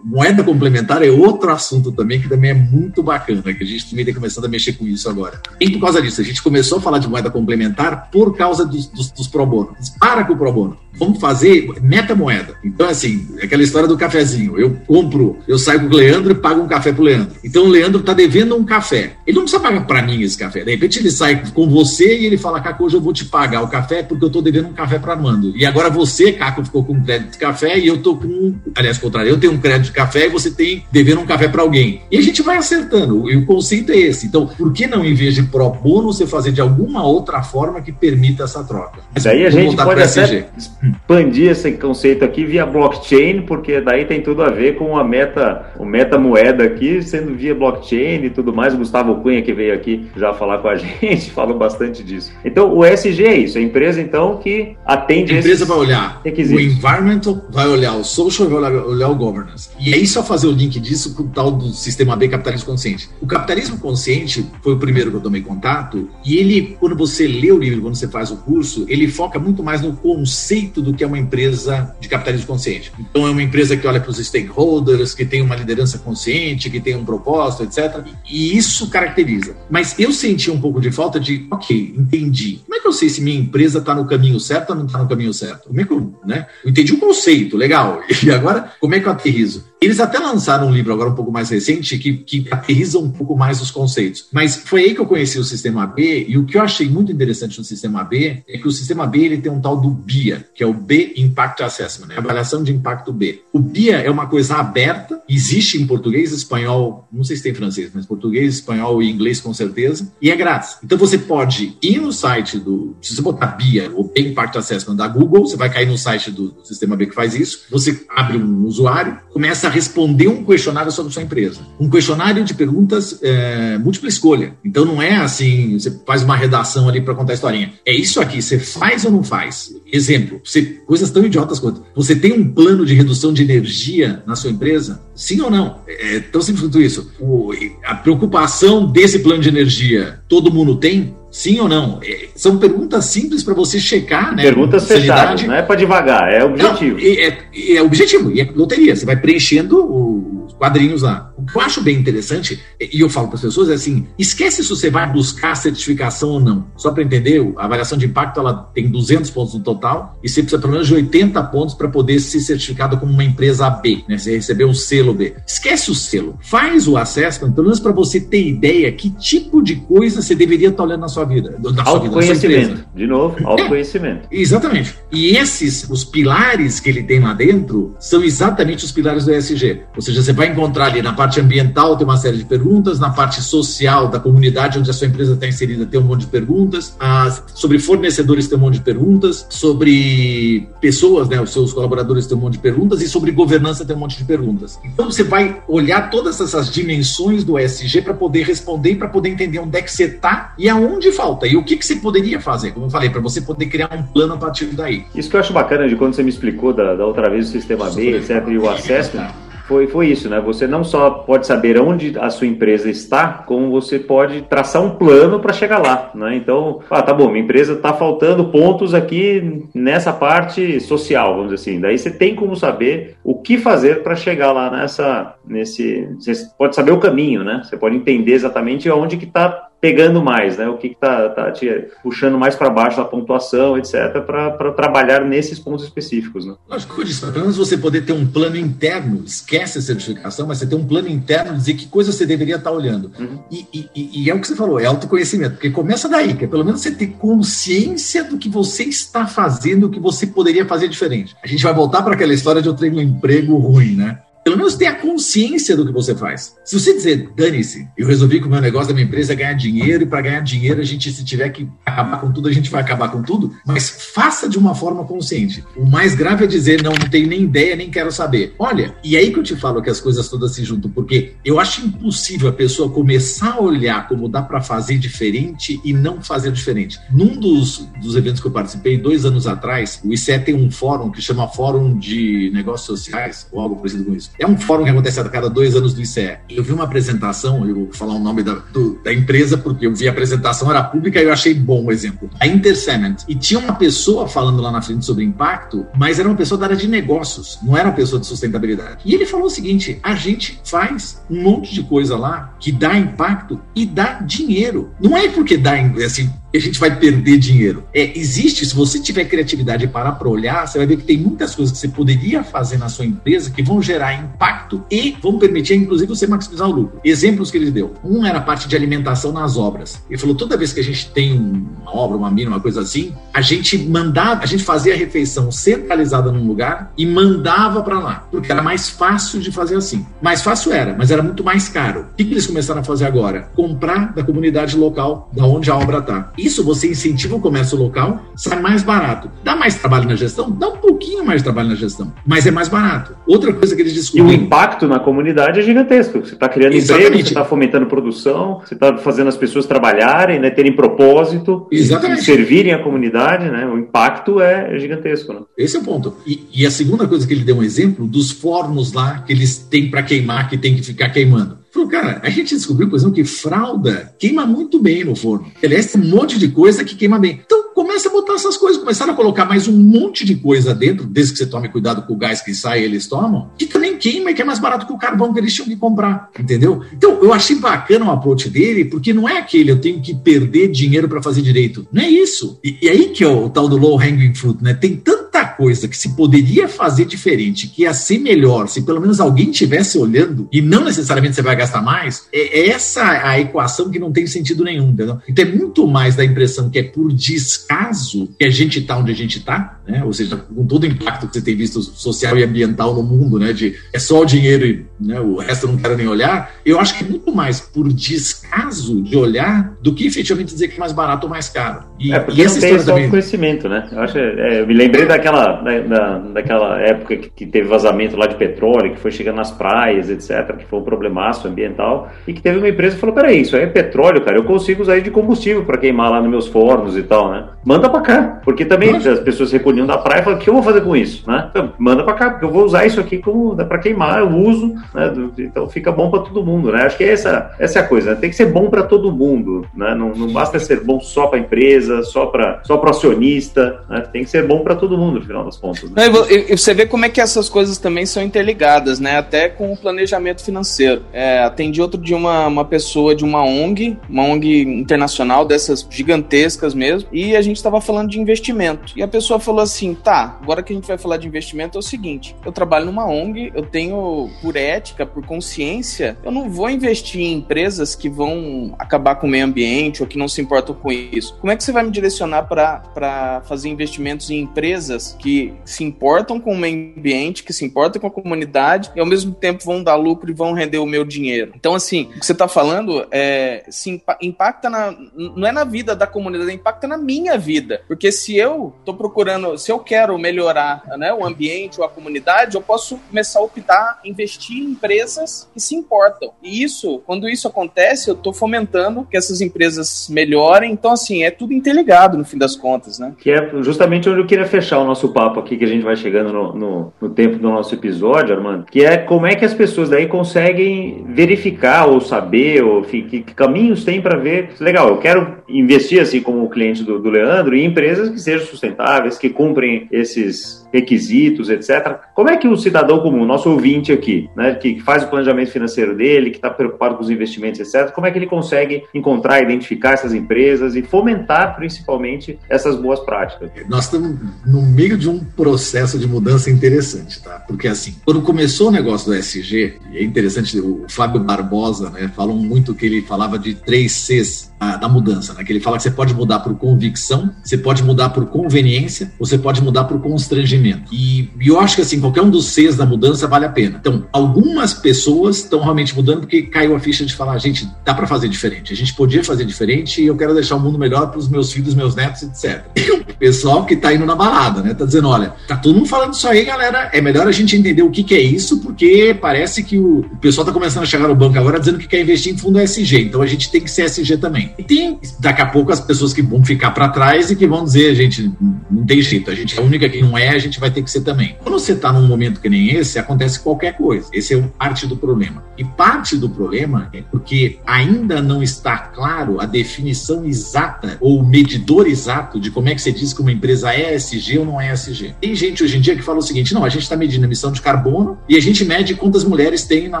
moeda 0.02 0.42
complementar 0.42 1.02
é 1.02 1.10
outro 1.10 1.50
assunto 1.50 1.92
também 1.92 2.20
que 2.20 2.28
também 2.28 2.50
é 2.50 2.54
muito 2.54 3.02
bacana, 3.02 3.42
que 3.54 3.62
a 3.62 3.66
gente 3.66 3.88
também 3.88 4.04
está 4.04 4.14
começando 4.14 4.44
a 4.44 4.48
mexer 4.48 4.72
com 4.72 4.86
isso 4.86 5.08
agora. 5.22 5.40
E 5.60 5.70
por 5.70 5.80
causa 5.80 6.02
disso, 6.02 6.20
a 6.20 6.24
gente 6.24 6.42
começou 6.42 6.78
a 6.78 6.80
falar 6.80 6.98
de 6.98 7.08
moeda 7.08 7.30
complementar 7.30 8.10
por 8.10 8.36
causa 8.36 8.64
dos, 8.64 8.86
dos, 8.86 9.10
dos 9.10 9.28
pro 9.28 9.46
bono. 9.46 9.76
Para 9.98 10.24
com 10.24 10.32
o 10.32 10.36
pro 10.36 10.52
bono. 10.52 10.76
Vamos 10.94 11.18
fazer 11.18 11.68
meta 11.80 12.14
moeda. 12.14 12.54
Então, 12.64 12.88
assim, 12.88 13.26
aquela 13.42 13.62
história 13.62 13.88
do 13.88 13.96
cafezinho. 13.96 14.58
Eu 14.58 14.76
compro, 14.86 15.38
eu 15.46 15.58
saio 15.58 15.80
com 15.80 15.86
o 15.86 15.96
Leandro 15.96 16.32
e 16.32 16.34
pago 16.34 16.60
um 16.60 16.68
café 16.68 16.92
pro 16.92 17.02
Leandro. 17.02 17.34
Então 17.44 17.64
o 17.64 17.68
Leandro 17.68 18.00
está 18.00 18.12
devendo 18.12 18.56
um 18.56 18.64
café. 18.64 19.12
Ele 19.26 19.36
não 19.36 19.42
precisa 19.42 19.62
pagar 19.62 19.86
para 19.86 20.02
mim 20.02 20.22
esse 20.22 20.36
café. 20.36 20.64
De 20.64 20.70
repente 20.70 20.98
ele 20.98 21.10
sai 21.10 21.42
com 21.52 21.68
você 21.68 22.18
e 22.18 22.26
ele 22.26 22.36
fala, 22.36 22.60
Caco, 22.60 22.84
hoje 22.84 22.96
eu 22.96 23.00
vou 23.00 23.12
te 23.12 23.24
pagar 23.24 23.62
o 23.62 23.68
café 23.68 24.02
porque 24.02 24.24
eu 24.24 24.28
estou 24.28 24.42
devendo 24.42 24.68
um 24.68 24.72
café 24.72 24.98
para 24.98 25.12
Armando. 25.12 25.52
E 25.56 25.64
agora 25.64 25.90
você, 25.90 26.32
Caco, 26.32 26.64
ficou 26.64 26.84
com 26.84 26.94
um 26.94 27.02
crédito 27.02 27.32
de 27.32 27.38
café 27.38 27.78
e 27.78 27.86
eu 27.86 27.96
estou 27.96 28.16
com. 28.16 28.54
Aliás, 28.74 28.98
contrário, 28.98 29.30
eu 29.30 29.38
tenho 29.38 29.52
um 29.52 29.58
crédito 29.58 29.86
de 29.86 29.92
café 29.92 30.26
e 30.26 30.28
você 30.28 30.50
tem 30.50 30.84
devendo 30.90 31.20
um 31.20 31.26
café 31.26 31.48
para 31.48 31.62
alguém. 31.62 32.02
E 32.10 32.16
a 32.16 32.22
gente 32.22 32.42
vai 32.42 32.56
acertando. 32.56 33.30
E 33.30 33.36
o 33.36 33.46
conceito 33.46 33.92
é 33.92 33.96
esse. 33.96 34.26
Então, 34.26 34.46
por 34.46 34.72
que 34.72 34.86
não, 34.86 35.04
em 35.04 35.14
vez 35.14 35.34
de 35.34 35.42
pro 35.42 35.70
bono, 35.70 36.12
você 36.12 36.26
fazer 36.26 36.52
de 36.52 36.60
alguma 36.60 37.04
outra 37.04 37.42
forma 37.42 37.80
que 37.80 37.92
permita 37.92 38.44
essa 38.44 38.62
troca? 38.64 39.00
Mas 39.14 39.24
daí 39.24 39.46
a 39.46 39.50
gente 39.50 39.76
pode 39.76 40.02
até 40.02 40.48
expandir 40.82 41.50
esse 41.50 41.72
conceito 41.72 42.24
aqui 42.24 42.44
via 42.44 42.66
blockchain, 42.66 43.42
porque 43.42 43.80
daí 43.80 44.04
tem 44.04 44.20
tudo 44.20 44.42
a 44.42 44.50
ver 44.50 44.76
com 44.76 44.96
a 44.96 45.04
meta, 45.04 45.72
o 45.78 45.84
meta 45.84 46.18
moeda 46.18 46.64
aqui, 46.64 47.02
sendo 47.02 47.34
via 47.34 47.54
blockchain 47.54 48.24
e 48.24 48.30
tudo 48.30 48.52
mais. 48.52 48.74
O 48.74 48.78
Gustavo 48.78 49.16
Cunha, 49.16 49.42
que 49.42 49.52
veio 49.52 49.74
aqui 49.74 50.08
já 50.16 50.32
falar 50.32 50.58
com 50.58 50.68
a 50.68 50.74
gente, 50.76 51.30
falou 51.30 51.56
bastante 51.56 52.02
disso. 52.02 52.32
Então, 52.44 52.74
o 52.74 52.84
SG 52.84 53.24
é 53.24 53.36
isso, 53.36 53.58
a 53.58 53.60
empresa, 53.60 54.00
então, 54.00 54.38
que 54.38 54.76
atende 54.84 55.34
A 55.34 55.38
empresa 55.38 55.64
vai 55.64 55.78
olhar 55.78 56.20
requisitos. 56.24 56.62
o 56.62 56.66
environmental, 56.66 57.46
vai 57.50 57.68
olhar 57.68 57.94
o 57.94 58.04
social, 58.04 58.48
vai 58.48 58.72
olhar 58.72 59.08
o 59.08 59.14
governance. 59.14 59.70
E 59.78 59.94
aí 59.94 60.06
só 60.06 60.22
fazer 60.22 60.46
o 60.46 60.52
link 60.52 60.78
disso 60.80 61.14
com 61.14 61.22
o 61.22 61.28
tal 61.28 61.50
do 61.50 61.68
sistema 61.68 62.16
B, 62.16 62.28
capitalismo 62.28 62.66
consciente. 62.66 63.08
O 63.20 63.26
capitalismo 63.26 63.78
consciente 63.78 64.44
foi 64.62 64.74
o 64.74 64.78
primeiro 64.78 65.10
que 65.10 65.16
eu 65.16 65.20
tomei 65.20 65.40
contato, 65.40 66.08
e 66.24 66.36
ele, 66.36 66.76
quando 66.80 66.96
você 66.96 67.26
lê 67.26 67.52
o 67.52 67.58
livro, 67.58 67.82
quando 67.82 67.94
você 67.94 68.08
faz 68.08 68.30
o 68.30 68.36
curso, 68.36 68.84
ele 68.88 69.08
foca 69.08 69.38
muito 69.38 69.62
mais 69.62 69.82
no 69.82 69.94
conceito 69.96 70.71
do 70.80 70.94
que 70.94 71.04
é 71.04 71.06
uma 71.06 71.18
empresa 71.18 71.94
de 72.00 72.08
capitalismo 72.08 72.46
consciente. 72.46 72.92
Então, 72.98 73.26
é 73.26 73.30
uma 73.30 73.42
empresa 73.42 73.76
que 73.76 73.86
olha 73.86 74.00
para 74.00 74.10
os 74.10 74.18
stakeholders, 74.18 75.14
que 75.14 75.24
tem 75.24 75.42
uma 75.42 75.56
liderança 75.56 75.98
consciente, 75.98 76.70
que 76.70 76.80
tem 76.80 76.96
um 76.96 77.04
propósito, 77.04 77.64
etc. 77.64 78.04
E 78.28 78.56
isso 78.56 78.88
caracteriza. 78.88 79.56
Mas 79.70 79.98
eu 79.98 80.12
senti 80.12 80.50
um 80.50 80.60
pouco 80.60 80.80
de 80.80 80.90
falta 80.90 81.18
de, 81.18 81.46
ok, 81.50 81.94
entendi. 81.96 82.60
Como 82.64 82.76
é 82.76 82.80
que 82.80 82.88
eu 82.88 82.92
sei 82.92 83.08
se 83.08 83.20
minha 83.20 83.38
empresa 83.38 83.78
está 83.78 83.94
no 83.94 84.06
caminho 84.06 84.38
certo 84.40 84.70
ou 84.70 84.76
não 84.76 84.86
está 84.86 84.98
no 84.98 85.08
caminho 85.08 85.34
certo? 85.34 85.68
Como 85.68 85.80
é 85.80 85.84
que 85.84 85.92
eu, 85.92 86.14
né? 86.24 86.46
Eu 86.64 86.70
entendi 86.70 86.92
o 86.92 86.98
conceito, 86.98 87.56
legal. 87.56 88.00
E 88.22 88.30
agora, 88.30 88.72
como 88.80 88.94
é 88.94 89.00
que 89.00 89.08
eu 89.08 89.10
aterrizo? 89.10 89.64
Eles 89.82 89.98
até 89.98 90.16
lançaram 90.20 90.68
um 90.68 90.72
livro 90.72 90.92
agora 90.92 91.10
um 91.10 91.14
pouco 91.14 91.32
mais 91.32 91.50
recente 91.50 91.98
que, 91.98 92.18
que 92.18 92.46
aterriza 92.52 93.00
um 93.00 93.10
pouco 93.10 93.36
mais 93.36 93.60
os 93.60 93.68
conceitos. 93.68 94.28
Mas 94.30 94.54
foi 94.54 94.84
aí 94.84 94.94
que 94.94 95.00
eu 95.00 95.06
conheci 95.06 95.40
o 95.40 95.44
sistema 95.44 95.84
B 95.88 96.24
e 96.28 96.38
o 96.38 96.44
que 96.44 96.56
eu 96.56 96.62
achei 96.62 96.88
muito 96.88 97.10
interessante 97.10 97.58
no 97.58 97.64
sistema 97.64 98.04
B 98.04 98.44
é 98.46 98.58
que 98.58 98.68
o 98.68 98.70
sistema 98.70 99.08
B 99.08 99.18
ele 99.24 99.38
tem 99.38 99.50
um 99.50 99.60
tal 99.60 99.76
do 99.76 99.90
BIA, 99.90 100.46
que 100.54 100.61
é 100.62 100.66
o 100.66 100.74
B 100.74 101.14
Impact 101.16 101.62
Assessment, 101.62 102.08
né? 102.08 102.14
avaliação 102.18 102.62
de 102.62 102.72
impacto 102.72 103.12
B. 103.12 103.42
O 103.52 103.58
BIA 103.58 103.98
é 103.98 104.10
uma 104.10 104.26
coisa 104.26 104.56
aberta, 104.56 105.20
existe 105.28 105.80
em 105.80 105.86
português, 105.86 106.32
espanhol, 106.32 107.08
não 107.12 107.24
sei 107.24 107.36
se 107.36 107.42
tem 107.42 107.54
francês, 107.54 107.90
mas 107.94 108.06
português, 108.06 108.54
espanhol 108.54 109.02
e 109.02 109.10
inglês 109.10 109.40
com 109.40 109.52
certeza, 109.52 110.12
e 110.20 110.30
é 110.30 110.36
grátis. 110.36 110.76
Então 110.82 110.98
você 110.98 111.18
pode 111.18 111.76
ir 111.82 111.98
no 111.98 112.12
site 112.12 112.58
do, 112.58 112.96
se 113.00 113.14
você 113.14 113.22
botar 113.22 113.46
BIA, 113.48 113.90
o 113.94 114.04
B 114.04 114.20
Impact 114.20 114.58
Assessment 114.58 114.96
da 114.96 115.08
Google, 115.08 115.46
você 115.46 115.56
vai 115.56 115.70
cair 115.70 115.86
no 115.86 115.98
site 115.98 116.30
do, 116.30 116.50
do 116.50 116.66
sistema 116.66 116.96
B 116.96 117.06
que 117.06 117.14
faz 117.14 117.34
isso, 117.34 117.64
você 117.70 118.04
abre 118.08 118.36
um 118.36 118.64
usuário, 118.64 119.18
começa 119.32 119.66
a 119.66 119.70
responder 119.70 120.28
um 120.28 120.44
questionário 120.44 120.92
sobre 120.92 121.12
sua 121.12 121.22
empresa. 121.22 121.60
Um 121.78 121.88
questionário 121.88 122.44
de 122.44 122.54
perguntas 122.54 123.18
é, 123.22 123.78
múltipla 123.78 124.08
escolha. 124.08 124.54
Então 124.64 124.84
não 124.84 125.00
é 125.00 125.16
assim, 125.16 125.78
você 125.78 125.90
faz 126.06 126.22
uma 126.22 126.36
redação 126.36 126.88
ali 126.88 127.00
para 127.00 127.14
contar 127.14 127.32
a 127.32 127.34
historinha. 127.34 127.72
É 127.84 127.94
isso 127.94 128.20
aqui, 128.20 128.40
você 128.40 128.58
faz 128.58 129.04
ou 129.04 129.10
não 129.10 129.22
faz? 129.22 129.74
Exemplo, 129.92 130.40
você, 130.52 130.62
coisas 130.86 131.10
tão 131.10 131.24
idiotas 131.24 131.58
quanto. 131.58 131.82
Você 131.94 132.14
tem 132.14 132.32
um 132.32 132.52
plano 132.52 132.84
de 132.84 132.94
redução 132.94 133.32
de 133.32 133.42
energia 133.42 134.22
na 134.26 134.36
sua 134.36 134.50
empresa? 134.50 135.00
Sim 135.14 135.40
ou 135.40 135.50
não? 135.50 135.78
É 135.86 136.20
tão 136.20 136.42
simples 136.42 136.62
quanto 136.62 136.80
isso. 136.80 137.10
O, 137.18 137.52
a 137.82 137.94
preocupação 137.94 138.86
desse 138.86 139.20
plano 139.20 139.40
de 139.40 139.48
energia, 139.48 140.20
todo 140.28 140.52
mundo 140.52 140.76
tem? 140.76 141.16
Sim 141.32 141.60
ou 141.60 141.68
não? 141.68 141.98
É, 142.04 142.28
são 142.36 142.58
perguntas 142.58 143.06
simples 143.06 143.42
para 143.42 143.54
você 143.54 143.80
checar, 143.80 144.36
né? 144.36 144.42
Perguntas 144.42 144.86
fechadas, 144.86 145.42
não 145.42 145.54
é 145.54 145.62
para 145.62 145.76
devagar, 145.76 146.30
é 146.30 146.44
objetivo. 146.44 146.98
Não, 146.98 147.02
é, 147.02 147.28
é, 147.28 147.76
é, 147.76 147.82
objetivo, 147.82 148.30
e 148.30 148.40
é 148.42 148.52
loteria. 148.54 148.94
Você 148.94 149.06
vai 149.06 149.16
preenchendo 149.16 150.44
os 150.44 150.52
quadrinhos 150.52 151.00
lá. 151.00 151.32
O 151.36 151.44
que 151.44 151.56
eu 151.56 151.62
acho 151.62 151.80
bem 151.80 151.96
interessante, 151.98 152.60
e 152.78 153.00
eu 153.00 153.08
falo 153.08 153.28
para 153.28 153.36
as 153.36 153.42
pessoas, 153.42 153.70
é 153.70 153.74
assim: 153.74 154.06
esquece 154.18 154.62
se 154.62 154.68
você 154.68 154.90
vai 154.90 155.10
buscar 155.10 155.54
certificação 155.54 156.28
ou 156.30 156.40
não. 156.40 156.66
Só 156.76 156.90
para 156.92 157.02
entender, 157.02 157.40
a 157.56 157.64
avaliação 157.64 157.96
de 157.96 158.04
impacto 158.04 158.38
ela 158.38 158.52
tem 158.74 158.88
200 158.88 159.30
pontos 159.30 159.54
no 159.54 159.60
total, 159.60 160.18
e 160.22 160.28
você 160.28 160.42
precisa 160.42 160.60
pelo 160.60 160.74
menos 160.74 160.86
de 160.86 160.94
80 160.94 161.42
pontos 161.44 161.74
para 161.74 161.88
poder 161.88 162.20
ser 162.20 162.40
certificado 162.40 162.98
como 162.98 163.10
uma 163.10 163.24
empresa 163.24 163.70
B, 163.70 164.04
né? 164.06 164.18
Você 164.18 164.36
receber 164.36 164.66
um 164.66 164.74
selo 164.74 165.14
B. 165.14 165.34
Esquece 165.46 165.90
o 165.90 165.94
selo. 165.94 166.38
Faz 166.42 166.86
o 166.86 166.98
assessment, 166.98 167.52
pelo 167.52 167.68
menos 167.68 167.80
para 167.80 167.92
você 167.92 168.20
ter 168.20 168.46
ideia 168.46 168.92
que 168.92 169.08
tipo 169.08 169.62
de 169.62 169.76
coisa 169.76 170.20
você 170.20 170.34
deveria 170.34 170.68
estar 170.68 170.82
olhando 170.82 171.00
na 171.00 171.08
sua 171.08 171.21
sua 171.22 171.24
vida. 171.24 171.56
Da 171.58 171.82
autoconhecimento. 171.84 172.76
Sua 172.76 172.86
de 172.94 173.06
novo, 173.06 173.36
é, 173.38 173.44
autoconhecimento. 173.44 174.28
É, 174.30 174.36
exatamente. 174.36 174.94
E 175.10 175.36
esses, 175.36 175.88
os 175.88 176.04
pilares 176.04 176.80
que 176.80 176.90
ele 176.90 177.02
tem 177.02 177.20
lá 177.20 177.32
dentro, 177.32 177.94
são 177.98 178.22
exatamente 178.22 178.84
os 178.84 178.92
pilares 178.92 179.24
do 179.24 179.32
ESG. 179.32 179.82
Ou 179.94 180.02
seja, 180.02 180.22
você 180.22 180.32
vai 180.32 180.48
encontrar 180.48 180.86
ali 180.86 181.02
na 181.02 181.12
parte 181.12 181.40
ambiental 181.40 181.96
tem 181.96 182.06
uma 182.06 182.16
série 182.16 182.38
de 182.38 182.44
perguntas, 182.44 182.98
na 182.98 183.10
parte 183.10 183.40
social 183.42 184.08
da 184.08 184.18
comunidade 184.18 184.78
onde 184.78 184.90
a 184.90 184.92
sua 184.92 185.06
empresa 185.06 185.34
está 185.34 185.46
inserida 185.46 185.86
tem 185.86 186.00
um 186.00 186.04
monte 186.04 186.22
de 186.22 186.26
perguntas, 186.26 186.96
ah, 186.98 187.30
sobre 187.54 187.78
fornecedores 187.78 188.48
tem 188.48 188.58
um 188.58 188.60
monte 188.60 188.74
de 188.74 188.80
perguntas, 188.80 189.46
sobre 189.48 190.68
pessoas, 190.80 191.28
né, 191.28 191.40
os 191.40 191.50
seus 191.50 191.72
colaboradores 191.72 192.26
tem 192.26 192.36
um 192.36 192.40
monte 192.40 192.54
de 192.54 192.58
perguntas 192.60 193.02
e 193.02 193.08
sobre 193.08 193.30
governança 193.30 193.84
tem 193.84 193.94
um 193.94 193.98
monte 193.98 194.16
de 194.16 194.24
perguntas. 194.24 194.78
Então 194.84 195.10
você 195.10 195.22
vai 195.22 195.62
olhar 195.68 196.10
todas 196.10 196.40
essas 196.40 196.70
dimensões 196.70 197.44
do 197.44 197.58
ESG 197.58 198.02
para 198.02 198.14
poder 198.14 198.44
responder 198.44 198.92
e 198.92 198.96
para 198.96 199.08
poder 199.08 199.28
entender 199.28 199.58
onde 199.58 199.78
é 199.78 199.82
que 199.82 199.90
você 199.90 200.04
está 200.04 200.54
e 200.58 200.68
aonde 200.68 201.11
falta 201.12 201.46
e 201.46 201.56
o 201.56 201.62
que, 201.62 201.76
que 201.76 201.86
você 201.86 201.96
poderia 201.96 202.40
fazer, 202.40 202.72
como 202.72 202.86
eu 202.86 202.90
falei, 202.90 203.10
para 203.10 203.20
você 203.20 203.40
poder 203.40 203.66
criar 203.66 203.90
um 203.92 204.02
plano 204.02 204.34
a 204.34 204.38
partir 204.38 204.66
daí. 204.66 205.04
Isso 205.14 205.30
que 205.30 205.36
eu 205.36 205.40
acho 205.40 205.52
bacana 205.52 205.88
de 205.88 205.96
quando 205.96 206.14
você 206.14 206.22
me 206.22 206.30
explicou 206.30 206.72
da, 206.72 206.94
da 206.94 207.06
outra 207.06 207.28
vez 207.28 207.48
o 207.48 207.52
sistema 207.52 207.90
B, 207.90 208.16
etc, 208.16 208.46
e 208.48 208.58
o 208.58 208.68
assessment 208.68 209.30
foi, 209.72 209.86
foi 209.86 210.08
isso, 210.08 210.28
né? 210.28 210.40
Você 210.40 210.66
não 210.66 210.84
só 210.84 211.10
pode 211.10 211.46
saber 211.46 211.78
onde 211.80 212.18
a 212.18 212.28
sua 212.30 212.46
empresa 212.46 212.90
está, 212.90 213.28
como 213.46 213.70
você 213.70 213.98
pode 213.98 214.42
traçar 214.42 214.82
um 214.82 214.90
plano 214.90 215.40
para 215.40 215.52
chegar 215.52 215.78
lá, 215.78 216.10
né? 216.14 216.36
Então, 216.36 216.80
ah, 216.90 217.02
tá 217.02 217.14
bom, 217.14 217.28
minha 217.28 217.42
empresa 217.42 217.72
está 217.72 217.92
faltando 217.92 218.44
pontos 218.46 218.92
aqui 218.92 219.66
nessa 219.74 220.12
parte 220.12 220.78
social, 220.80 221.36
vamos 221.36 221.52
dizer 221.52 221.70
assim. 221.70 221.80
Daí 221.80 221.96
você 221.96 222.10
tem 222.10 222.34
como 222.34 222.54
saber 222.54 223.16
o 223.24 223.34
que 223.36 223.56
fazer 223.56 224.02
para 224.02 224.14
chegar 224.14 224.52
lá 224.52 224.70
nessa, 224.70 225.34
nesse, 225.46 226.06
você 226.18 226.34
pode 226.58 226.74
saber 226.74 226.92
o 226.92 227.00
caminho, 227.00 227.42
né? 227.42 227.62
Você 227.64 227.76
pode 227.76 227.96
entender 227.96 228.32
exatamente 228.32 228.90
onde 228.90 229.16
que 229.16 229.24
está 229.24 229.68
pegando 229.82 230.22
mais, 230.22 230.58
né? 230.58 230.68
O 230.68 230.78
que 230.78 230.86
está 230.86 231.28
tá 231.30 231.50
te 231.50 231.88
puxando 232.04 232.38
mais 232.38 232.54
para 232.54 232.70
baixo 232.70 233.00
a 233.00 233.04
pontuação, 233.04 233.76
etc., 233.76 234.20
para 234.24 234.70
trabalhar 234.70 235.24
nesses 235.24 235.58
pontos 235.58 235.84
específicos, 235.84 236.46
né? 236.46 236.54
Lógico 236.70 236.94
pelo 237.32 237.40
menos 237.40 237.56
você 237.56 237.76
poder 237.76 238.02
ter 238.02 238.12
um 238.12 238.24
plano 238.24 238.56
interno, 238.56 239.24
esquece 239.26 239.78
a 239.78 239.82
certificação, 239.82 240.46
mas 240.46 240.58
você 240.58 240.66
ter 240.66 240.76
um 240.76 240.86
plano 240.86 241.08
interno, 241.08 241.56
dizer 241.56 241.74
que 241.74 241.88
coisa 241.88 242.12
você 242.12 242.24
deveria 242.24 242.54
estar 242.54 242.70
tá 242.70 242.76
olhando. 242.76 243.10
Uhum. 243.18 243.40
E, 243.50 243.66
e, 243.74 244.22
e, 244.22 244.30
é 244.30 244.34
o 244.34 244.40
que 244.40 244.46
você 244.46 244.54
falou, 244.54 244.78
é 244.78 244.86
autoconhecimento, 244.86 245.54
porque 245.54 245.70
começa 245.70 246.08
daí, 246.08 246.34
que 246.34 246.44
é 246.44 246.48
pelo 246.48 246.64
menos 246.64 246.80
você 246.80 246.92
ter 246.92 247.08
consciência 247.08 248.22
do 248.22 248.38
que 248.38 248.48
você 248.48 248.84
está 248.84 249.26
fazendo, 249.26 249.86
o 249.86 249.90
que 249.90 249.98
você 249.98 250.28
poderia 250.28 250.64
fazer 250.64 250.86
diferente. 250.86 251.34
A 251.42 251.46
gente 251.48 251.64
vai 251.64 251.74
voltar 251.74 252.02
para 252.02 252.14
aquela 252.14 252.32
história 252.32 252.62
de 252.62 252.68
eu 252.68 252.74
tenho 252.74 252.94
um 252.94 253.00
emprego 253.00 253.56
ruim, 253.56 253.96
né? 253.96 254.20
Pelo 254.44 254.56
menos 254.56 254.74
ter 254.74 254.86
a 254.86 254.94
consciência 254.94 255.76
do 255.76 255.86
que 255.86 255.92
você 255.92 256.14
faz. 256.14 256.56
Se 256.64 256.78
você 256.78 256.94
dizer, 256.94 257.30
dane-se, 257.36 257.88
eu 257.96 258.06
resolvi 258.06 258.40
que 258.40 258.46
o 258.46 258.50
meu 258.50 258.60
negócio 258.60 258.88
da 258.88 258.94
minha 258.94 259.06
empresa 259.06 259.32
é 259.32 259.36
ganhar 259.36 259.52
dinheiro, 259.54 260.02
e 260.02 260.06
para 260.06 260.20
ganhar 260.20 260.40
dinheiro, 260.40 260.80
a 260.80 260.84
gente, 260.84 261.12
se 261.12 261.24
tiver 261.24 261.48
que 261.50 261.68
acabar 261.84 262.20
com 262.20 262.32
tudo, 262.32 262.48
a 262.48 262.52
gente 262.52 262.70
vai 262.70 262.80
acabar 262.80 263.10
com 263.10 263.22
tudo, 263.22 263.54
mas 263.64 263.90
faça 264.14 264.48
de 264.48 264.58
uma 264.58 264.74
forma 264.74 265.04
consciente. 265.04 265.64
O 265.76 265.86
mais 265.86 266.14
grave 266.14 266.44
é 266.44 266.46
dizer, 266.46 266.82
não, 266.82 266.92
não 266.92 267.08
tenho 267.08 267.28
nem 267.28 267.42
ideia, 267.42 267.76
nem 267.76 267.90
quero 267.90 268.10
saber. 268.10 268.54
Olha, 268.58 268.94
e 269.04 269.16
aí 269.16 269.32
que 269.32 269.38
eu 269.38 269.42
te 269.42 269.56
falo 269.56 269.82
que 269.82 269.90
as 269.90 270.00
coisas 270.00 270.28
todas 270.28 270.52
se 270.52 270.64
juntam, 270.64 270.90
porque 270.90 271.34
eu 271.44 271.60
acho 271.60 271.84
impossível 271.84 272.48
a 272.48 272.52
pessoa 272.52 272.90
começar 272.90 273.54
a 273.54 273.60
olhar 273.60 274.08
como 274.08 274.28
dá 274.28 274.42
para 274.42 274.60
fazer 274.60 274.98
diferente 274.98 275.80
e 275.84 275.92
não 275.92 276.22
fazer 276.22 276.50
diferente. 276.52 276.98
Num 277.10 277.38
dos, 277.38 277.88
dos 278.00 278.16
eventos 278.16 278.40
que 278.40 278.46
eu 278.46 278.52
participei, 278.52 278.98
dois 278.98 279.24
anos 279.24 279.46
atrás, 279.46 280.00
o 280.04 280.12
ICE 280.12 280.38
tem 280.40 280.54
um 280.54 280.70
fórum 280.70 281.10
que 281.10 281.20
chama 281.20 281.48
Fórum 281.48 281.98
de 281.98 282.50
Negócios 282.52 282.86
Sociais, 282.86 283.46
ou 283.52 283.60
algo 283.60 283.76
parecido 283.76 284.04
com 284.04 284.14
isso. 284.14 284.31
É 284.38 284.46
um 284.46 284.56
fórum 284.56 284.84
que 284.84 284.90
acontece 284.90 285.20
a 285.20 285.24
cada 285.24 285.48
dois 285.48 285.76
anos 285.76 285.94
do 285.94 286.00
ICE. 286.00 286.38
Eu 286.48 286.62
vi 286.62 286.72
uma 286.72 286.84
apresentação, 286.84 287.66
eu 287.66 287.74
vou 287.74 287.92
falar 287.92 288.14
o 288.14 288.18
nome 288.18 288.42
da, 288.42 288.54
do, 288.54 289.00
da 289.02 289.12
empresa, 289.12 289.56
porque 289.58 289.86
eu 289.86 289.94
vi 289.94 290.08
a 290.08 290.10
apresentação, 290.10 290.70
era 290.70 290.82
pública 290.82 291.20
e 291.20 291.24
eu 291.24 291.32
achei 291.32 291.54
bom 291.54 291.84
o 291.84 291.92
exemplo. 291.92 292.30
A 292.40 292.46
Intercement. 292.46 293.16
E 293.28 293.34
tinha 293.34 293.60
uma 293.60 293.74
pessoa 293.74 294.28
falando 294.28 294.60
lá 294.60 294.70
na 294.70 294.82
frente 294.82 295.04
sobre 295.04 295.24
impacto, 295.24 295.86
mas 295.96 296.18
era 296.18 296.28
uma 296.28 296.36
pessoa 296.36 296.58
da 296.58 296.66
área 296.66 296.76
de 296.76 296.88
negócios, 296.88 297.58
não 297.62 297.76
era 297.76 297.88
uma 297.88 297.94
pessoa 297.94 298.20
de 298.20 298.26
sustentabilidade. 298.26 299.02
E 299.04 299.14
ele 299.14 299.26
falou 299.26 299.46
o 299.46 299.50
seguinte: 299.50 299.98
a 300.02 300.14
gente 300.14 300.60
faz 300.64 301.22
um 301.30 301.42
monte 301.42 301.72
de 301.74 301.82
coisa 301.82 302.16
lá 302.16 302.54
que 302.58 302.72
dá 302.72 302.96
impacto 302.96 303.60
e 303.74 303.84
dá 303.86 304.14
dinheiro. 304.20 304.92
Não 305.00 305.16
é 305.16 305.28
porque 305.28 305.56
dá, 305.56 305.74
assim, 306.04 306.30
a 306.58 306.60
gente 306.60 306.78
vai 306.78 306.94
perder 306.98 307.38
dinheiro. 307.38 307.84
É, 307.94 308.18
existe, 308.18 308.64
se 308.66 308.74
você 308.74 309.00
tiver 309.00 309.24
criatividade 309.24 309.84
e 309.84 309.88
parar 309.88 310.12
para 310.12 310.28
olhar, 310.28 310.66
você 310.66 310.78
vai 310.78 310.86
ver 310.86 310.96
que 310.98 311.04
tem 311.04 311.16
muitas 311.16 311.54
coisas 311.54 311.72
que 311.72 311.78
você 311.78 311.88
poderia 311.88 312.44
fazer 312.44 312.78
na 312.78 312.88
sua 312.88 313.04
empresa 313.04 313.50
que 313.50 313.62
vão 313.62 313.80
gerar 313.80 314.14
impacto 314.14 314.84
e 314.90 315.16
vão 315.22 315.38
permitir, 315.38 315.74
inclusive, 315.74 316.08
você 316.08 316.26
maximizar 316.26 316.68
o 316.68 316.72
lucro. 316.72 317.00
Exemplos 317.04 317.50
que 317.50 317.56
ele 317.56 317.70
deu. 317.70 317.94
Um 318.04 318.24
era 318.24 318.38
a 318.38 318.42
parte 318.42 318.68
de 318.68 318.76
alimentação 318.76 319.32
nas 319.32 319.56
obras. 319.56 320.02
Ele 320.08 320.18
falou: 320.18 320.34
toda 320.34 320.56
vez 320.56 320.72
que 320.72 320.80
a 320.80 320.84
gente 320.84 321.10
tem 321.10 321.32
uma 321.32 321.96
obra, 321.96 322.16
uma 322.16 322.30
mina, 322.30 322.50
uma 322.50 322.60
coisa 322.60 322.80
assim, 322.80 323.14
a 323.32 323.40
gente 323.40 323.78
mandava, 323.78 324.42
a 324.42 324.46
gente 324.46 324.62
fazia 324.62 324.94
a 324.94 324.96
refeição 324.96 325.50
centralizada 325.50 326.30
num 326.30 326.46
lugar 326.46 326.92
e 326.96 327.06
mandava 327.06 327.82
para 327.82 327.98
lá, 327.98 328.26
porque 328.30 328.50
era 328.50 328.62
mais 328.62 328.88
fácil 328.88 329.40
de 329.40 329.50
fazer 329.50 329.76
assim. 329.76 330.06
Mais 330.20 330.42
fácil 330.42 330.72
era, 330.72 330.94
mas 330.96 331.10
era 331.10 331.22
muito 331.22 331.42
mais 331.42 331.68
caro. 331.68 332.06
O 332.12 332.16
que, 332.16 332.24
que 332.24 332.32
eles 332.32 332.46
começaram 332.46 332.80
a 332.80 332.84
fazer 332.84 333.06
agora? 333.06 333.50
Comprar 333.54 334.12
da 334.12 334.22
comunidade 334.22 334.76
local, 334.76 335.30
da 335.32 335.44
onde 335.44 335.70
a 335.70 335.76
obra 335.76 335.98
está. 335.98 336.32
Isso 336.42 336.64
você 336.64 336.88
incentiva 336.88 337.36
o 337.36 337.40
comércio 337.40 337.78
local, 337.78 338.20
sai 338.34 338.60
mais 338.60 338.82
barato. 338.82 339.30
Dá 339.44 339.54
mais 339.54 339.76
trabalho 339.76 340.08
na 340.08 340.16
gestão? 340.16 340.50
Dá 340.50 340.68
um 340.68 340.76
pouquinho 340.76 341.24
mais 341.24 341.40
de 341.40 341.44
trabalho 341.44 341.68
na 341.68 341.74
gestão, 341.76 342.12
mas 342.26 342.46
é 342.46 342.50
mais 342.50 342.68
barato. 342.68 343.14
Outra 343.26 343.52
coisa 343.52 343.76
que 343.76 343.82
eles 343.82 343.94
descobriram. 343.94 344.30
E 344.30 344.36
o 344.36 344.42
impacto 344.42 344.88
na 344.88 344.98
comunidade 344.98 345.60
é 345.60 345.62
gigantesco. 345.62 346.20
Você 346.20 346.34
está 346.34 346.48
criando 346.48 346.76
emprego, 346.76 347.14
você 347.14 347.22
está 347.22 347.44
fomentando 347.44 347.86
produção, 347.86 348.60
você 348.64 348.74
está 348.74 348.96
fazendo 348.98 349.28
as 349.28 349.36
pessoas 349.36 349.66
trabalharem, 349.66 350.40
né, 350.40 350.50
terem 350.50 350.72
propósito, 350.72 351.66
Exatamente. 351.70 352.24
servirem 352.24 352.72
a 352.72 352.82
comunidade, 352.82 353.48
né? 353.48 353.66
O 353.66 353.78
impacto 353.78 354.40
é 354.40 354.78
gigantesco. 354.78 355.32
Né? 355.32 355.40
Esse 355.56 355.76
é 355.76 355.80
o 355.80 355.84
ponto. 355.84 356.16
E, 356.26 356.46
e 356.52 356.66
a 356.66 356.70
segunda 356.70 357.06
coisa 357.06 357.26
que 357.26 357.32
ele 357.32 357.44
deu 357.44 357.56
um 357.56 357.62
exemplo 357.62 358.06
dos 358.06 358.32
fornos 358.32 358.92
lá 358.92 359.20
que 359.20 359.32
eles 359.32 359.58
têm 359.58 359.90
para 359.90 360.02
queimar, 360.02 360.48
que 360.48 360.58
tem 360.58 360.74
que 360.74 360.82
ficar 360.82 361.10
queimando. 361.10 361.61
Falou, 361.72 361.88
cara, 361.88 362.20
a 362.22 362.28
gente 362.28 362.54
descobriu, 362.54 362.90
por 362.90 362.96
exemplo, 362.96 363.14
que 363.14 363.24
fralda 363.24 364.14
queima 364.18 364.44
muito 364.44 364.78
bem 364.78 365.04
no 365.04 365.16
forno. 365.16 365.50
Aliás, 365.62 365.86
tem 365.86 366.02
um 366.02 366.04
monte 366.04 366.38
de 366.38 366.48
coisa 366.48 366.84
que 366.84 366.94
queima 366.94 367.18
bem. 367.18 367.40
Então, 367.46 367.72
começa 367.72 368.10
a 368.10 368.12
botar 368.12 368.34
essas 368.34 368.58
coisas, 368.58 368.78
começaram 368.78 369.14
a 369.14 369.16
colocar 369.16 369.46
mais 369.46 369.66
um 369.66 369.72
monte 369.72 370.22
de 370.22 370.34
coisa 370.34 370.74
dentro, 370.74 371.06
desde 371.06 371.32
que 371.32 371.38
você 371.38 371.46
tome 371.46 371.70
cuidado 371.70 372.02
com 372.02 372.12
o 372.12 372.16
gás 372.16 372.42
que 372.42 372.54
sai 372.54 372.82
eles 372.82 373.06
tomam, 373.06 373.50
que 373.56 373.64
também 373.64 373.96
queima 373.96 374.30
e 374.30 374.34
que 374.34 374.42
é 374.42 374.44
mais 374.44 374.58
barato 374.58 374.86
que 374.86 374.92
o 374.92 374.98
carvão 374.98 375.32
que 375.32 375.40
eles 375.40 375.54
tinham 375.54 375.66
que 375.66 375.76
comprar, 375.76 376.28
entendeu? 376.38 376.82
Então, 376.92 377.18
eu 377.22 377.32
achei 377.32 377.56
bacana 377.56 378.04
o 378.04 378.10
approach 378.10 378.50
dele, 378.50 378.84
porque 378.84 379.14
não 379.14 379.26
é 379.26 379.38
aquele 379.38 379.70
eu 379.70 379.80
tenho 379.80 379.98
que 380.02 380.14
perder 380.14 380.68
dinheiro 380.68 381.08
para 381.08 381.22
fazer 381.22 381.40
direito. 381.40 381.88
Não 381.90 382.02
é 382.02 382.08
isso. 382.08 382.60
E, 382.62 382.76
e 382.82 382.88
aí 382.90 383.08
que 383.08 383.24
é 383.24 383.28
o, 383.28 383.46
o 383.46 383.50
tal 383.50 383.66
do 383.66 383.78
low 383.78 383.98
hanging 383.98 384.34
fruit, 384.34 384.62
né? 384.62 384.74
Tem 384.74 384.94
tanta 385.32 385.46
coisa 385.46 385.88
que 385.88 385.96
se 385.96 386.10
poderia 386.10 386.68
fazer 386.68 387.06
diferente, 387.06 387.66
que 387.66 387.82
ia 387.82 387.94
ser 387.94 388.18
melhor, 388.18 388.68
se 388.68 388.82
pelo 388.82 389.00
menos 389.00 389.18
alguém 389.18 389.50
estivesse 389.50 389.96
olhando, 389.96 390.46
e 390.52 390.60
não 390.60 390.84
necessariamente 390.84 391.34
você 391.34 391.42
vai 391.42 391.56
gastar 391.56 391.80
mais, 391.80 392.28
é, 392.30 392.60
é 392.60 392.68
essa 392.68 393.02
a 393.02 393.40
equação 393.40 393.90
que 393.90 393.98
não 393.98 394.12
tem 394.12 394.26
sentido 394.26 394.62
nenhum, 394.62 394.90
entendeu? 394.90 395.18
Então 395.26 395.44
é 395.44 395.48
muito 395.48 395.86
mais 395.86 396.14
da 396.14 396.24
impressão 396.24 396.68
que 396.68 396.78
é 396.78 396.82
por 396.82 397.10
descaso 397.12 398.28
que 398.38 398.44
a 398.44 398.50
gente 398.50 398.80
está 398.80 398.98
onde 398.98 399.10
a 399.10 399.14
gente 399.14 399.38
está, 399.38 399.80
né? 399.86 400.04
Ou 400.04 400.12
seja, 400.12 400.36
com 400.36 400.66
todo 400.66 400.84
o 400.84 400.86
impacto 400.86 401.26
que 401.26 401.32
você 401.32 401.40
tem 401.40 401.56
visto 401.56 401.82
social 401.82 402.36
e 402.36 402.44
ambiental 402.44 402.94
no 402.94 403.02
mundo, 403.02 403.38
né? 403.38 403.52
De 403.52 403.74
é 403.92 403.98
só 403.98 404.20
o 404.20 404.26
dinheiro 404.26 404.66
e 404.66 404.86
né, 405.00 405.18
o 405.18 405.36
resto 405.36 405.66
eu 405.66 405.72
não 405.72 405.78
quero 405.78 405.96
nem 405.96 406.06
olhar. 406.06 406.54
Eu 406.64 406.78
acho 406.78 406.96
que 406.96 407.04
é 407.04 407.08
muito 407.08 407.34
mais 407.34 407.60
por 407.60 407.90
descaso 407.92 409.00
de 409.02 409.16
olhar 409.16 409.74
do 409.82 409.94
que 409.94 410.06
efetivamente 410.06 410.52
dizer 410.52 410.68
que 410.68 410.76
é 410.76 410.78
mais 410.78 410.92
barato 410.92 411.26
ou 411.26 411.30
mais 411.30 411.48
caro. 411.48 411.84
E, 411.98 412.12
é 412.12 412.20
porque 412.20 412.40
e 412.40 412.44
essa 412.44 412.54
não 412.54 412.60
tem 412.60 412.74
esse 412.74 412.86
também... 412.86 413.10
conhecimento, 413.10 413.68
né? 413.68 413.88
Eu, 413.90 414.00
acho, 414.00 414.18
é, 414.18 414.60
eu 414.60 414.66
me 414.66 414.74
lembrei 414.74 415.06
daquela, 415.22 415.52
da, 415.52 415.78
da, 415.80 416.18
daquela 416.18 416.80
época 416.80 417.16
que, 417.16 417.30
que, 417.30 417.46
teve 417.46 417.68
vazamento 417.68 418.16
lá 418.16 418.26
de 418.26 418.34
petróleo, 418.34 418.92
que 418.92 418.98
foi 418.98 419.12
chegando 419.12 419.36
nas 419.36 419.52
praias, 419.52 420.10
etc., 420.10 420.56
que 420.56 420.64
foi 420.64 420.80
um 420.80 420.82
problemaço 420.82 421.46
ambiental, 421.46 422.08
e 422.26 422.32
que 422.32 422.42
teve 422.42 422.58
uma 422.58 422.68
empresa 422.68 422.96
que 422.96 423.00
falou: 423.00 423.14
peraí, 423.14 423.40
isso 423.40 423.56
aí 423.56 423.62
é 423.62 423.66
petróleo, 423.66 424.20
cara, 424.20 424.36
eu 424.36 424.44
consigo 424.44 424.82
usar 424.82 424.98
de 425.00 425.10
combustível 425.10 425.64
para 425.64 425.78
queimar 425.78 426.10
lá 426.10 426.20
nos 426.20 426.30
meus 426.30 426.46
fornos 426.48 426.96
e 426.96 427.02
tal, 427.02 427.30
né? 427.30 427.44
Manda 427.64 427.88
para 427.88 428.00
cá, 428.00 428.40
porque 428.44 428.64
também 428.64 428.96
as 428.96 429.20
pessoas 429.20 429.52
recolhiam 429.52 429.86
da 429.86 429.98
praia 429.98 430.20
e 430.20 430.24
falavam: 430.24 430.40
o 430.40 430.44
que 430.44 430.50
eu 430.50 430.54
vou 430.54 430.62
fazer 430.62 430.80
com 430.80 430.96
isso? 430.96 431.28
Né? 431.30 431.46
Então, 431.50 431.72
manda 431.78 432.02
para 432.02 432.14
cá, 432.14 432.30
porque 432.30 432.44
eu 432.44 432.50
vou 432.50 432.64
usar 432.64 432.84
isso 432.84 433.00
aqui 433.00 433.18
como 433.18 433.54
para 433.56 433.78
queimar, 433.78 434.18
eu 434.18 434.28
uso, 434.28 434.74
né? 434.94 435.12
Então 435.38 435.68
fica 435.68 435.92
bom 435.92 436.10
para 436.10 436.20
todo 436.20 436.44
mundo, 436.44 436.72
né? 436.72 436.82
Acho 436.82 436.96
que 436.96 437.04
essa, 437.04 437.54
essa 437.58 437.78
é 437.78 437.82
a 437.82 437.86
coisa, 437.86 438.10
né? 438.10 438.16
tem 438.20 438.30
que 438.30 438.36
ser 438.36 438.46
bom 438.46 438.68
para 438.68 438.82
todo 438.82 439.12
mundo, 439.12 439.66
né? 439.74 439.94
Não, 439.94 440.10
não 440.10 440.32
basta 440.32 440.58
ser 440.58 440.80
bom 440.80 441.00
só 441.00 441.26
para 441.26 441.38
a 441.38 441.40
empresa, 441.40 442.02
só 442.02 442.26
para 442.26 442.60
só 442.64 442.80
o 442.80 442.88
acionista, 442.88 443.84
né? 443.88 444.00
tem 444.12 444.24
que 444.24 444.30
ser 444.30 444.46
bom 444.46 444.60
para 444.60 444.74
todo 444.74 444.96
mundo, 444.96 445.11
no 445.12 445.22
final 445.22 445.44
das 445.44 445.56
contas. 445.56 445.90
Né? 445.90 446.06
E 446.48 446.56
você 446.56 446.74
vê 446.74 446.86
como 446.86 447.04
é 447.04 447.08
que 447.08 447.20
essas 447.20 447.48
coisas 447.48 447.78
também 447.78 448.06
são 448.06 448.22
interligadas, 448.22 448.98
né? 448.98 449.18
Até 449.18 449.48
com 449.48 449.72
o 449.72 449.76
planejamento 449.76 450.44
financeiro. 450.44 451.04
É, 451.12 451.40
atendi 451.40 451.80
outro 451.80 452.00
dia 452.00 452.16
uma, 452.16 452.46
uma 452.46 452.64
pessoa 452.64 453.14
de 453.14 453.24
uma 453.24 453.42
ONG, 453.44 453.96
uma 454.08 454.24
ONG 454.24 454.62
internacional 454.62 455.44
dessas 455.44 455.86
gigantescas 455.90 456.74
mesmo, 456.74 457.08
e 457.12 457.36
a 457.36 457.42
gente 457.42 457.56
estava 457.56 457.80
falando 457.80 458.10
de 458.10 458.20
investimento. 458.20 458.92
E 458.96 459.02
a 459.02 459.08
pessoa 459.08 459.38
falou 459.38 459.60
assim: 459.60 459.94
tá, 459.94 460.38
agora 460.42 460.62
que 460.62 460.72
a 460.72 460.76
gente 460.76 460.86
vai 460.86 460.98
falar 460.98 461.16
de 461.16 461.26
investimento 461.26 461.76
é 461.76 461.80
o 461.80 461.82
seguinte: 461.82 462.36
eu 462.44 462.52
trabalho 462.52 462.86
numa 462.86 463.06
ONG, 463.06 463.52
eu 463.54 463.62
tenho, 463.62 464.30
por 464.40 464.56
ética, 464.56 465.04
por 465.04 465.24
consciência, 465.24 466.16
eu 466.24 466.30
não 466.30 466.48
vou 466.48 466.68
investir 466.70 467.20
em 467.20 467.34
empresas 467.34 467.94
que 467.94 468.08
vão 468.08 468.74
acabar 468.78 469.16
com 469.16 469.26
o 469.26 469.30
meio 469.30 469.44
ambiente 469.44 470.02
ou 470.02 470.08
que 470.08 470.18
não 470.18 470.28
se 470.28 470.40
importam 470.40 470.74
com 470.74 470.90
isso. 470.90 471.36
Como 471.40 471.52
é 471.52 471.56
que 471.56 471.64
você 471.64 471.72
vai 471.72 471.82
me 471.82 471.90
direcionar 471.90 472.44
para 472.44 473.42
fazer 473.44 473.68
investimentos 473.68 474.30
em 474.30 474.40
empresas 474.40 475.01
que 475.18 475.54
se 475.64 475.84
importam 475.84 476.40
com 476.40 476.52
o 476.52 476.58
meio 476.58 476.94
ambiente, 476.96 477.42
que 477.42 477.52
se 477.52 477.64
importam 477.64 478.00
com 478.00 478.06
a 478.06 478.10
comunidade 478.10 478.90
e 478.94 479.00
ao 479.00 479.06
mesmo 479.06 479.34
tempo 479.34 479.64
vão 479.64 479.82
dar 479.82 479.96
lucro 479.96 480.30
e 480.30 480.34
vão 480.34 480.52
render 480.52 480.78
o 480.78 480.86
meu 480.86 481.04
dinheiro? 481.04 481.52
Então, 481.54 481.74
assim, 481.74 482.04
o 482.16 482.20
que 482.20 482.26
você 482.26 482.32
está 482.32 482.48
falando 482.48 483.06
é, 483.10 483.64
se 483.68 484.02
impacta 484.20 484.68
na, 484.70 484.94
não 485.14 485.46
é 485.46 485.52
na 485.52 485.64
vida 485.64 485.94
da 485.94 486.06
comunidade, 486.06 486.52
impacta 486.52 486.86
na 486.86 486.96
minha 486.96 487.36
vida. 487.36 487.82
Porque 487.86 488.10
se 488.12 488.36
eu 488.36 488.74
estou 488.78 488.94
procurando, 488.94 489.58
se 489.58 489.70
eu 489.70 489.78
quero 489.78 490.18
melhorar 490.18 490.82
né, 490.96 491.12
o 491.12 491.24
ambiente 491.24 491.80
ou 491.80 491.86
a 491.86 491.88
comunidade, 491.88 492.56
eu 492.56 492.62
posso 492.62 492.96
começar 493.08 493.40
a 493.40 493.42
optar, 493.42 494.00
investir 494.04 494.58
em 494.58 494.70
empresas 494.70 495.48
que 495.52 495.60
se 495.60 495.74
importam. 495.74 496.32
E 496.42 496.62
isso, 496.62 497.02
quando 497.06 497.28
isso 497.28 497.48
acontece, 497.48 498.08
eu 498.08 498.14
estou 498.14 498.32
fomentando 498.32 499.06
que 499.10 499.16
essas 499.16 499.40
empresas 499.40 500.08
melhorem. 500.08 500.72
Então, 500.72 500.92
assim, 500.92 501.22
é 501.22 501.30
tudo 501.30 501.52
interligado 501.52 502.16
no 502.16 502.24
fim 502.24 502.38
das 502.38 502.56
contas, 502.56 502.98
né? 502.98 503.14
Que 503.18 503.30
é 503.30 503.50
justamente 503.62 504.08
onde 504.08 504.20
eu 504.20 504.26
queria 504.26 504.46
fechar 504.46 504.78
o 504.78 504.84
nosso 504.92 505.08
papo 505.08 505.40
aqui, 505.40 505.56
que 505.56 505.64
a 505.64 505.68
gente 505.68 505.82
vai 505.82 505.96
chegando 505.96 506.32
no, 506.32 506.52
no, 506.54 506.92
no 507.00 507.10
tempo 507.10 507.36
do 507.36 507.48
nosso 507.48 507.74
episódio, 507.74 508.34
Armando, 508.34 508.66
que 508.66 508.84
é 508.84 508.98
como 508.98 509.26
é 509.26 509.34
que 509.34 509.44
as 509.44 509.54
pessoas 509.54 509.88
daí 509.88 510.06
conseguem 510.06 511.04
verificar 511.08 511.86
ou 511.88 512.00
saber, 512.00 512.62
ou 512.62 512.82
que, 512.82 513.02
que 513.02 513.22
caminhos 513.22 513.84
tem 513.84 514.00
para 514.00 514.18
ver. 514.18 514.50
Legal, 514.60 514.88
eu 514.88 514.98
quero 514.98 515.38
investir, 515.48 516.00
assim 516.00 516.20
como 516.20 516.44
o 516.44 516.50
cliente 516.50 516.84
do, 516.84 516.98
do 516.98 517.10
Leandro, 517.10 517.56
em 517.56 517.64
empresas 517.64 518.10
que 518.10 518.20
sejam 518.20 518.46
sustentáveis, 518.46 519.18
que 519.18 519.30
cumprem 519.30 519.88
esses 519.90 520.61
requisitos, 520.72 521.50
etc. 521.50 521.98
Como 522.14 522.28
é 522.28 522.36
que 522.36 522.48
o 522.48 522.56
cidadão 522.56 523.00
comum, 523.00 523.24
nosso 523.24 523.50
ouvinte 523.50 523.92
aqui, 523.92 524.28
né, 524.36 524.54
que 524.54 524.80
faz 524.80 525.04
o 525.04 525.08
planejamento 525.08 525.50
financeiro 525.50 525.96
dele, 525.96 526.30
que 526.30 526.36
está 526.36 526.50
preocupado 526.50 526.96
com 526.96 527.02
os 527.02 527.10
investimentos, 527.10 527.60
etc., 527.60 527.92
como 527.92 528.06
é 528.06 528.10
que 528.10 528.18
ele 528.18 528.26
consegue 528.26 528.84
encontrar, 528.94 529.42
identificar 529.42 529.92
essas 529.92 530.14
empresas 530.14 530.74
e 530.74 530.82
fomentar 530.82 531.56
principalmente 531.56 532.38
essas 532.48 532.76
boas 532.76 533.00
práticas? 533.00 533.50
Nós 533.68 533.84
estamos 533.84 534.16
no 534.46 534.62
meio 534.62 534.96
de 534.96 535.08
um 535.08 535.18
processo 535.18 535.98
de 535.98 536.06
mudança 536.06 536.50
interessante, 536.50 537.22
tá? 537.22 537.40
Porque 537.46 537.68
assim, 537.68 537.96
quando 538.04 538.22
começou 538.22 538.68
o 538.68 538.72
negócio 538.72 539.10
do 539.10 539.14
SG, 539.14 539.78
é 539.92 540.02
interessante, 540.02 540.58
o 540.58 540.84
Fábio 540.88 541.20
Barbosa, 541.20 541.90
né, 541.90 542.10
falou 542.14 542.36
muito 542.36 542.74
que 542.74 542.86
ele 542.86 543.02
falava 543.02 543.38
de 543.38 543.54
três 543.54 543.92
Cs 543.92 544.51
da 544.80 544.88
mudança, 544.88 545.34
né? 545.34 545.44
Que 545.44 545.52
ele 545.52 545.60
fala 545.60 545.76
que 545.76 545.82
você 545.82 545.90
pode 545.90 546.14
mudar 546.14 546.40
por 546.40 546.54
convicção, 546.56 547.30
você 547.42 547.58
pode 547.58 547.82
mudar 547.82 548.10
por 548.10 548.26
conveniência, 548.26 549.12
você 549.18 549.36
pode 549.36 549.62
mudar 549.62 549.84
por 549.84 550.00
constrangimento. 550.00 550.92
E, 550.92 551.30
e 551.40 551.48
eu 551.48 551.58
acho 551.58 551.76
que 551.76 551.82
assim, 551.82 552.00
qualquer 552.00 552.22
um 552.22 552.30
dos 552.30 552.46
Cs 552.46 552.76
da 552.76 552.86
mudança 552.86 553.26
vale 553.26 553.44
a 553.44 553.48
pena. 553.48 553.78
Então, 553.80 554.04
algumas 554.12 554.72
pessoas 554.74 555.38
estão 555.38 555.60
realmente 555.60 555.94
mudando 555.94 556.20
porque 556.20 556.42
caiu 556.42 556.74
a 556.76 556.80
ficha 556.80 557.04
de 557.04 557.14
falar, 557.14 557.36
gente, 557.38 557.68
dá 557.84 557.94
para 557.94 558.06
fazer 558.06 558.28
diferente. 558.28 558.72
A 558.72 558.76
gente 558.76 558.94
podia 558.94 559.24
fazer 559.24 559.44
diferente 559.44 560.02
e 560.02 560.06
eu 560.06 560.16
quero 560.16 560.34
deixar 560.34 560.56
o 560.56 560.60
mundo 560.60 560.78
melhor 560.78 561.10
para 561.10 561.18
os 561.18 561.28
meus 561.28 561.52
filhos, 561.52 561.74
meus 561.74 561.94
netos, 561.94 562.22
etc. 562.22 562.64
E 562.76 562.90
o 562.90 563.14
pessoal 563.18 563.64
que 563.64 563.76
tá 563.76 563.92
indo 563.92 564.06
na 564.06 564.14
balada, 564.14 564.62
né? 564.62 564.74
Tá 564.74 564.84
dizendo, 564.84 565.08
olha, 565.08 565.34
tá 565.46 565.56
todo 565.56 565.74
mundo 565.74 565.88
falando 565.88 566.14
isso 566.14 566.26
aí, 566.28 566.44
galera. 566.44 566.90
É 566.92 567.00
melhor 567.00 567.26
a 567.26 567.32
gente 567.32 567.56
entender 567.56 567.82
o 567.82 567.90
que, 567.90 568.02
que 568.02 568.14
é 568.14 568.20
isso, 568.20 568.60
porque 568.60 569.16
parece 569.20 569.62
que 569.62 569.78
o, 569.78 570.00
o 570.00 570.16
pessoal 570.18 570.44
tá 570.44 570.52
começando 570.52 570.84
a 570.84 570.86
chegar 570.86 571.08
no 571.08 571.14
banco 571.14 571.38
agora 571.38 571.58
dizendo 571.58 571.78
que 571.78 571.88
quer 571.88 572.00
investir 572.00 572.32
em 572.32 572.38
fundo 572.38 572.58
SG. 572.58 573.02
Então 573.02 573.22
a 573.22 573.26
gente 573.26 573.50
tem 573.50 573.60
que 573.60 573.70
ser 573.70 573.84
SG 573.84 574.16
também. 574.18 574.51
E 574.58 574.62
tem 574.62 574.98
daqui 575.18 575.42
a 575.42 575.46
pouco 575.46 575.72
as 575.72 575.80
pessoas 575.80 576.12
que 576.12 576.22
vão 576.22 576.44
ficar 576.44 576.70
para 576.72 576.88
trás 576.88 577.30
e 577.30 577.36
que 577.36 577.46
vão 577.46 577.64
dizer, 577.64 577.94
gente, 577.94 578.32
não 578.70 578.84
tem 578.84 579.00
jeito, 579.00 579.30
a 579.30 579.34
gente 579.34 579.58
é 579.58 579.60
a 579.60 579.64
única 579.64 579.88
que 579.88 580.00
não 580.00 580.16
é, 580.16 580.28
a 580.28 580.38
gente 580.38 580.58
vai 580.60 580.70
ter 580.70 580.82
que 580.82 580.90
ser 580.90 581.02
também. 581.02 581.36
Quando 581.42 581.58
você 581.58 581.72
está 581.72 581.92
num 581.92 582.06
momento 582.06 582.40
que 582.40 582.48
nem 582.48 582.70
esse, 582.70 582.98
acontece 582.98 583.40
qualquer 583.40 583.76
coisa. 583.76 584.08
Esse 584.12 584.34
é 584.34 584.40
parte 584.58 584.86
do 584.86 584.96
problema. 584.96 585.44
E 585.56 585.64
parte 585.64 586.16
do 586.16 586.28
problema 586.28 586.88
é 586.92 587.02
porque 587.02 587.58
ainda 587.66 588.22
não 588.22 588.42
está 588.42 588.78
claro 588.78 589.40
a 589.40 589.46
definição 589.46 590.24
exata 590.24 590.96
ou 591.00 591.20
o 591.20 591.26
medidor 591.26 591.86
exato 591.86 592.40
de 592.40 592.50
como 592.50 592.68
é 592.68 592.74
que 592.74 592.82
você 592.82 592.92
diz 592.92 593.12
que 593.12 593.20
uma 593.20 593.32
empresa 593.32 593.72
é 593.72 593.94
ESG 593.94 594.38
ou 594.38 594.44
não 594.44 594.60
é 594.60 594.72
ESG. 594.72 595.14
Tem 595.20 595.34
gente 595.34 595.62
hoje 595.62 595.78
em 595.78 595.80
dia 595.80 595.96
que 595.96 596.02
fala 596.02 596.18
o 596.18 596.22
seguinte: 596.22 596.54
não, 596.54 596.64
a 596.64 596.68
gente 596.68 596.82
está 596.82 596.96
medindo 596.96 597.24
emissão 597.24 597.52
de 597.52 597.60
carbono 597.60 598.18
e 598.28 598.36
a 598.36 598.40
gente 598.40 598.64
mede 598.64 598.94
quantas 598.94 599.24
mulheres 599.24 599.64
tem 599.64 599.88
na 599.88 600.00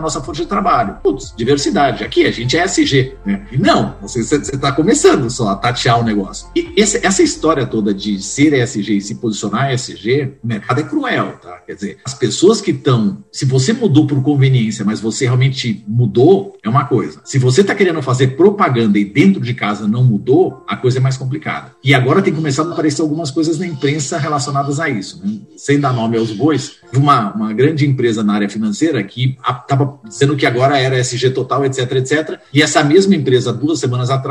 nossa 0.00 0.20
força 0.20 0.42
de 0.42 0.48
trabalho. 0.48 0.96
Putz, 1.02 1.32
diversidade. 1.36 2.04
Aqui 2.04 2.26
a 2.26 2.30
gente 2.30 2.56
é 2.56 2.64
ESG. 2.64 3.14
Né? 3.24 3.46
Não, 3.58 3.96
você 4.00 4.22
está 4.50 4.72
começando 4.72 5.28
só 5.30 5.50
a 5.50 5.56
tatear 5.56 6.00
o 6.00 6.04
negócio. 6.04 6.48
E 6.54 6.72
esse, 6.76 7.04
essa 7.04 7.22
história 7.22 7.66
toda 7.66 7.92
de 7.94 8.22
ser 8.22 8.52
ESG 8.52 8.96
e 8.96 9.00
se 9.00 9.14
posicionar 9.16 9.72
ESG, 9.72 10.34
o 10.42 10.46
mercado 10.46 10.80
é 10.80 10.82
cruel, 10.82 11.38
tá? 11.40 11.58
Quer 11.66 11.74
dizer, 11.74 11.98
as 12.04 12.14
pessoas 12.14 12.60
que 12.60 12.70
estão. 12.70 13.24
Se 13.30 13.44
você 13.44 13.72
mudou 13.72 14.06
por 14.06 14.22
conveniência, 14.22 14.84
mas 14.84 15.00
você 15.00 15.24
realmente 15.24 15.84
mudou, 15.86 16.56
é 16.62 16.68
uma 16.68 16.84
coisa. 16.84 17.20
Se 17.24 17.38
você 17.38 17.60
está 17.60 17.74
querendo 17.74 18.02
fazer 18.02 18.36
propaganda 18.36 18.98
e 18.98 19.04
dentro 19.04 19.40
de 19.40 19.54
casa 19.54 19.86
não 19.86 20.04
mudou, 20.04 20.64
a 20.66 20.76
coisa 20.76 20.98
é 20.98 21.00
mais 21.00 21.16
complicada. 21.16 21.72
E 21.82 21.94
agora 21.94 22.22
tem 22.22 22.34
começado 22.34 22.70
a 22.70 22.72
aparecer 22.72 23.02
algumas 23.02 23.30
coisas 23.30 23.58
na 23.58 23.66
imprensa 23.66 24.18
relacionadas 24.18 24.80
a 24.80 24.88
isso. 24.88 25.20
Né? 25.24 25.38
Sem 25.56 25.78
dar 25.78 25.92
nome 25.92 26.16
aos 26.16 26.32
bois, 26.32 26.76
uma, 26.94 27.32
uma 27.34 27.52
grande 27.52 27.86
empresa 27.86 28.22
na 28.22 28.34
área 28.34 28.48
financeira 28.48 29.02
que 29.02 29.36
estava 29.40 29.98
dizendo 30.04 30.36
que 30.36 30.46
agora 30.46 30.78
era 30.78 30.98
SG 30.98 31.30
total, 31.30 31.64
etc, 31.64 31.90
etc. 31.92 32.40
E 32.52 32.62
essa 32.62 32.82
mesma 32.84 33.14
empresa, 33.14 33.52
duas 33.52 33.78
semanas 33.78 34.10
atrás, 34.10 34.21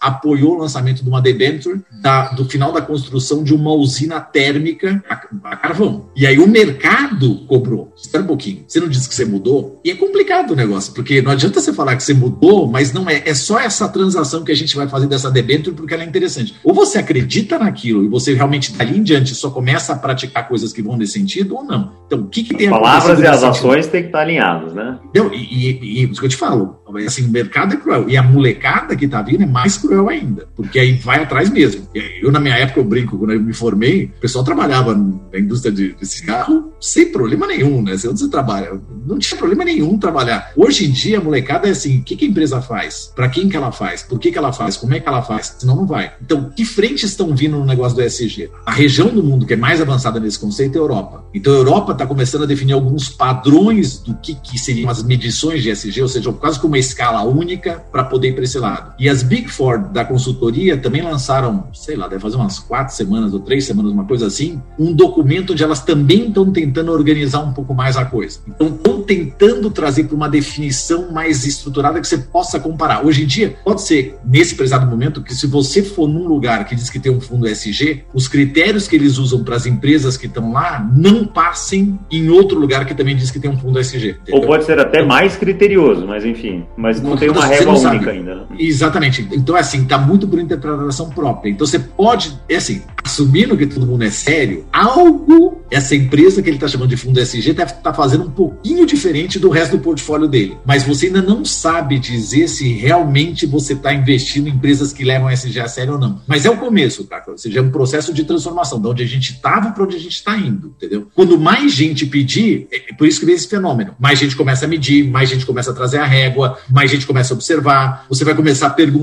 apoiou 0.00 0.56
o 0.56 0.58
lançamento 0.58 1.02
de 1.02 1.08
uma 1.08 1.20
debenture 1.20 1.80
da, 2.00 2.32
do 2.32 2.44
final 2.44 2.72
da 2.72 2.82
construção 2.82 3.42
de 3.42 3.54
uma 3.54 3.72
usina 3.72 4.20
térmica 4.20 5.02
a, 5.08 5.20
a, 5.50 5.56
carvão. 5.56 6.10
E 6.16 6.26
aí 6.26 6.38
o 6.38 6.48
mercado 6.48 7.44
cobrou. 7.46 7.92
Espera 7.96 8.24
um 8.24 8.26
pouquinho, 8.26 8.64
você 8.66 8.80
não 8.80 8.88
disse 8.88 9.08
que 9.08 9.14
você 9.14 9.24
mudou? 9.24 9.80
E 9.84 9.90
é 9.90 9.94
complicado 9.94 10.52
o 10.52 10.56
negócio, 10.56 10.92
porque 10.92 11.22
não 11.22 11.32
adianta 11.32 11.60
você 11.60 11.72
falar 11.72 11.96
que 11.96 12.02
você 12.02 12.14
mudou, 12.14 12.66
mas 12.66 12.92
não 12.92 13.08
é. 13.08 13.22
É 13.24 13.34
só 13.34 13.58
essa 13.58 13.88
transação 13.88 14.44
que 14.44 14.52
a 14.52 14.56
gente 14.56 14.74
vai 14.74 14.88
fazer 14.88 15.06
dessa 15.06 15.30
debenture 15.30 15.74
porque 15.76 15.94
ela 15.94 16.02
é 16.02 16.06
interessante. 16.06 16.54
Ou 16.64 16.74
você 16.74 16.98
acredita 16.98 17.58
naquilo 17.58 18.04
e 18.04 18.08
você 18.08 18.34
realmente 18.34 18.72
dali 18.72 18.98
em 18.98 19.02
diante 19.02 19.34
só 19.34 19.50
começa 19.50 19.92
a 19.92 19.96
praticar 19.96 20.48
coisas 20.48 20.72
que 20.72 20.82
vão 20.82 20.96
nesse 20.96 21.12
sentido 21.12 21.56
ou 21.56 21.64
não. 21.64 21.92
Então, 22.06 22.20
o 22.20 22.26
que, 22.26 22.42
que 22.42 22.54
tem 22.54 22.66
as 22.66 22.72
palavras 22.72 23.20
e 23.20 23.26
as 23.26 23.42
ações 23.42 23.86
têm 23.86 24.02
que 24.02 24.08
estar 24.08 24.20
alinhadas, 24.20 24.74
né? 24.74 24.98
Não, 25.14 25.32
e, 25.32 25.38
e, 25.38 26.02
e 26.02 26.10
isso 26.10 26.20
que 26.20 26.26
eu 26.26 26.30
te 26.30 26.36
falo, 26.36 26.78
assim, 27.06 27.24
o 27.24 27.30
mercado 27.30 27.74
é 27.74 27.76
cruel. 27.76 28.08
E 28.08 28.16
a 28.16 28.22
molecada 28.22 28.96
que 28.96 29.08
tá 29.08 29.22
vindo 29.22 29.31
é 29.40 29.46
mais 29.46 29.76
cruel 29.76 30.08
ainda, 30.08 30.48
porque 30.54 30.78
aí 30.78 30.94
vai 30.94 31.22
atrás 31.22 31.50
mesmo. 31.50 31.88
Eu, 32.20 32.30
na 32.32 32.40
minha 32.40 32.54
época, 32.56 32.80
eu 32.80 32.84
brinco, 32.84 33.16
quando 33.18 33.32
eu 33.32 33.40
me 33.40 33.52
formei, 33.52 34.04
o 34.16 34.20
pessoal 34.20 34.44
trabalhava 34.44 34.94
na 34.94 35.38
indústria 35.38 35.72
de, 35.72 35.94
de 35.94 36.06
cigarro 36.06 36.72
sem 36.80 37.12
problema 37.12 37.46
nenhum, 37.46 37.82
né? 37.82 37.92
Onde 37.92 38.20
você 38.20 38.28
trabalha? 38.28 38.80
Não 39.06 39.18
tinha 39.18 39.38
problema 39.38 39.64
nenhum 39.64 39.96
trabalhar. 39.98 40.52
Hoje 40.56 40.86
em 40.86 40.90
dia, 40.90 41.18
a 41.18 41.20
molecada 41.20 41.68
é 41.68 41.70
assim: 41.70 41.98
o 41.98 42.02
que, 42.02 42.16
que 42.16 42.24
a 42.24 42.28
empresa 42.28 42.60
faz? 42.60 43.12
Para 43.14 43.28
quem 43.28 43.48
que 43.48 43.56
ela 43.56 43.70
faz? 43.70 44.02
Por 44.02 44.18
que, 44.18 44.32
que 44.32 44.38
ela 44.38 44.52
faz? 44.52 44.76
Como 44.76 44.94
é 44.94 45.00
que 45.00 45.08
ela 45.08 45.22
faz? 45.22 45.56
Senão 45.58 45.76
não 45.76 45.86
vai. 45.86 46.12
Então, 46.20 46.50
que 46.50 46.64
frentes 46.64 47.04
estão 47.10 47.34
vindo 47.34 47.56
no 47.56 47.64
negócio 47.64 47.96
do 47.96 48.02
ESG? 48.02 48.50
A 48.66 48.72
região 48.72 49.08
do 49.08 49.22
mundo 49.22 49.46
que 49.46 49.54
é 49.54 49.56
mais 49.56 49.80
avançada 49.80 50.18
nesse 50.18 50.38
conceito 50.38 50.76
é 50.76 50.78
a 50.78 50.82
Europa. 50.82 51.24
Então, 51.32 51.52
a 51.52 51.56
Europa 51.56 51.92
está 51.92 52.06
começando 52.06 52.42
a 52.42 52.46
definir 52.46 52.72
alguns 52.72 53.08
padrões 53.08 53.98
do 53.98 54.14
que, 54.16 54.34
que 54.34 54.58
seriam 54.58 54.90
as 54.90 55.02
medições 55.02 55.62
de 55.62 55.70
ESG, 55.70 56.02
ou 56.02 56.08
seja, 56.08 56.32
quase 56.32 56.58
que 56.58 56.66
uma 56.66 56.78
escala 56.78 57.22
única 57.22 57.84
para 57.92 58.04
poder 58.04 58.30
ir 58.30 58.34
para 58.34 58.44
esse 58.44 58.58
lado. 58.58 58.94
E 58.98 59.08
as 59.08 59.21
Big 59.22 59.48
Four 59.48 59.88
da 59.90 60.04
consultoria 60.04 60.76
também 60.76 61.02
lançaram, 61.02 61.68
sei 61.72 61.96
lá, 61.96 62.08
deve 62.08 62.20
fazer 62.20 62.36
umas 62.36 62.58
quatro 62.58 62.94
semanas 62.94 63.32
ou 63.32 63.40
três 63.40 63.64
semanas, 63.64 63.92
uma 63.92 64.04
coisa 64.04 64.26
assim, 64.26 64.60
um 64.78 64.92
documento 64.92 65.52
onde 65.52 65.62
elas 65.62 65.80
também 65.80 66.28
estão 66.28 66.50
tentando 66.50 66.92
organizar 66.92 67.40
um 67.40 67.52
pouco 67.52 67.74
mais 67.74 67.96
a 67.96 68.04
coisa. 68.04 68.40
Então, 68.46 68.68
estão 68.68 69.02
tentando 69.02 69.70
trazer 69.70 70.04
para 70.04 70.16
uma 70.16 70.28
definição 70.28 71.10
mais 71.12 71.46
estruturada 71.46 72.00
que 72.00 72.06
você 72.06 72.18
possa 72.18 72.58
comparar. 72.58 73.04
Hoje 73.04 73.24
em 73.24 73.26
dia, 73.26 73.56
pode 73.64 73.82
ser, 73.82 74.16
nesse 74.24 74.54
prezado 74.54 74.86
momento, 74.86 75.22
que 75.22 75.34
se 75.34 75.46
você 75.46 75.82
for 75.82 76.08
num 76.08 76.26
lugar 76.26 76.64
que 76.64 76.74
diz 76.74 76.88
que 76.88 76.98
tem 76.98 77.12
um 77.12 77.20
fundo 77.20 77.46
SG, 77.46 78.04
os 78.14 78.28
critérios 78.28 78.86
que 78.88 78.96
eles 78.96 79.18
usam 79.18 79.44
para 79.44 79.56
as 79.56 79.66
empresas 79.66 80.16
que 80.16 80.26
estão 80.26 80.52
lá 80.52 80.88
não 80.94 81.26
passem 81.26 81.98
em 82.10 82.28
outro 82.30 82.58
lugar 82.58 82.86
que 82.86 82.94
também 82.94 83.16
diz 83.16 83.30
que 83.30 83.38
tem 83.38 83.50
um 83.50 83.58
fundo 83.58 83.78
SG. 83.78 84.10
Entendeu? 84.10 84.40
Ou 84.40 84.46
pode 84.46 84.64
ser 84.64 84.78
até 84.78 85.04
mais 85.04 85.36
criterioso, 85.36 86.06
mas 86.06 86.24
enfim, 86.24 86.64
mas 86.76 87.00
não, 87.00 87.10
não 87.10 87.16
tem 87.16 87.28
uma 87.28 87.44
régua 87.44 87.78
única 87.78 88.10
ainda. 88.10 88.34
Né? 88.34 88.46
Exatamente. 88.58 89.11
Então, 89.32 89.54
assim, 89.54 89.82
está 89.82 89.98
muito 89.98 90.26
por 90.26 90.38
interpretação 90.38 91.10
própria. 91.10 91.50
Então, 91.50 91.66
você 91.66 91.78
pode, 91.78 92.38
é 92.48 92.56
assim, 92.56 92.82
assumindo 93.04 93.56
que 93.56 93.66
todo 93.66 93.86
mundo 93.86 94.04
é 94.04 94.10
sério, 94.10 94.64
algo 94.72 95.62
essa 95.70 95.94
empresa 95.94 96.42
que 96.42 96.48
ele 96.48 96.56
está 96.56 96.68
chamando 96.68 96.90
de 96.90 96.96
fundo 96.96 97.20
SG 97.20 97.52
deve 97.52 97.72
estar 97.72 97.82
tá 97.82 97.94
fazendo 97.94 98.24
um 98.24 98.30
pouquinho 98.30 98.86
diferente 98.86 99.38
do 99.38 99.50
resto 99.50 99.76
do 99.76 99.82
portfólio 99.82 100.28
dele. 100.28 100.56
Mas 100.64 100.82
você 100.82 101.06
ainda 101.06 101.22
não 101.22 101.44
sabe 101.44 101.98
dizer 101.98 102.48
se 102.48 102.72
realmente 102.72 103.46
você 103.46 103.72
está 103.72 103.92
investindo 103.92 104.48
em 104.48 104.52
empresas 104.52 104.92
que 104.92 105.04
levam 105.04 105.30
SG 105.30 105.60
a 105.60 105.68
sério 105.68 105.94
ou 105.94 105.98
não. 105.98 106.20
Mas 106.26 106.46
é 106.46 106.50
o 106.50 106.56
começo, 106.56 107.04
tá? 107.04 107.22
Ou 107.26 107.38
seja, 107.38 107.58
é 107.58 107.62
um 107.62 107.70
processo 107.70 108.12
de 108.12 108.24
transformação, 108.24 108.80
de 108.80 108.86
onde 108.86 109.02
a 109.02 109.06
gente 109.06 109.32
estava 109.32 109.72
para 109.72 109.84
onde 109.84 109.96
a 109.96 110.00
gente 110.00 110.14
está 110.14 110.36
indo, 110.36 110.74
entendeu? 110.76 111.08
Quando 111.14 111.38
mais 111.38 111.72
gente 111.72 112.06
pedir, 112.06 112.68
é 112.70 112.94
por 112.94 113.06
isso 113.06 113.20
que 113.20 113.26
vem 113.26 113.34
esse 113.34 113.48
fenômeno. 113.48 113.94
Mais 113.98 114.18
gente 114.18 114.36
começa 114.36 114.64
a 114.64 114.68
medir, 114.68 115.08
mais 115.08 115.28
gente 115.28 115.44
começa 115.44 115.70
a 115.70 115.74
trazer 115.74 115.98
a 115.98 116.04
régua, 116.04 116.58
mais 116.70 116.90
gente 116.90 117.06
começa 117.06 117.34
a 117.34 117.36
observar. 117.36 118.06
Você 118.08 118.24
vai 118.24 118.34
começar 118.34 118.68
a 118.68 118.70
perguntar 118.70 119.01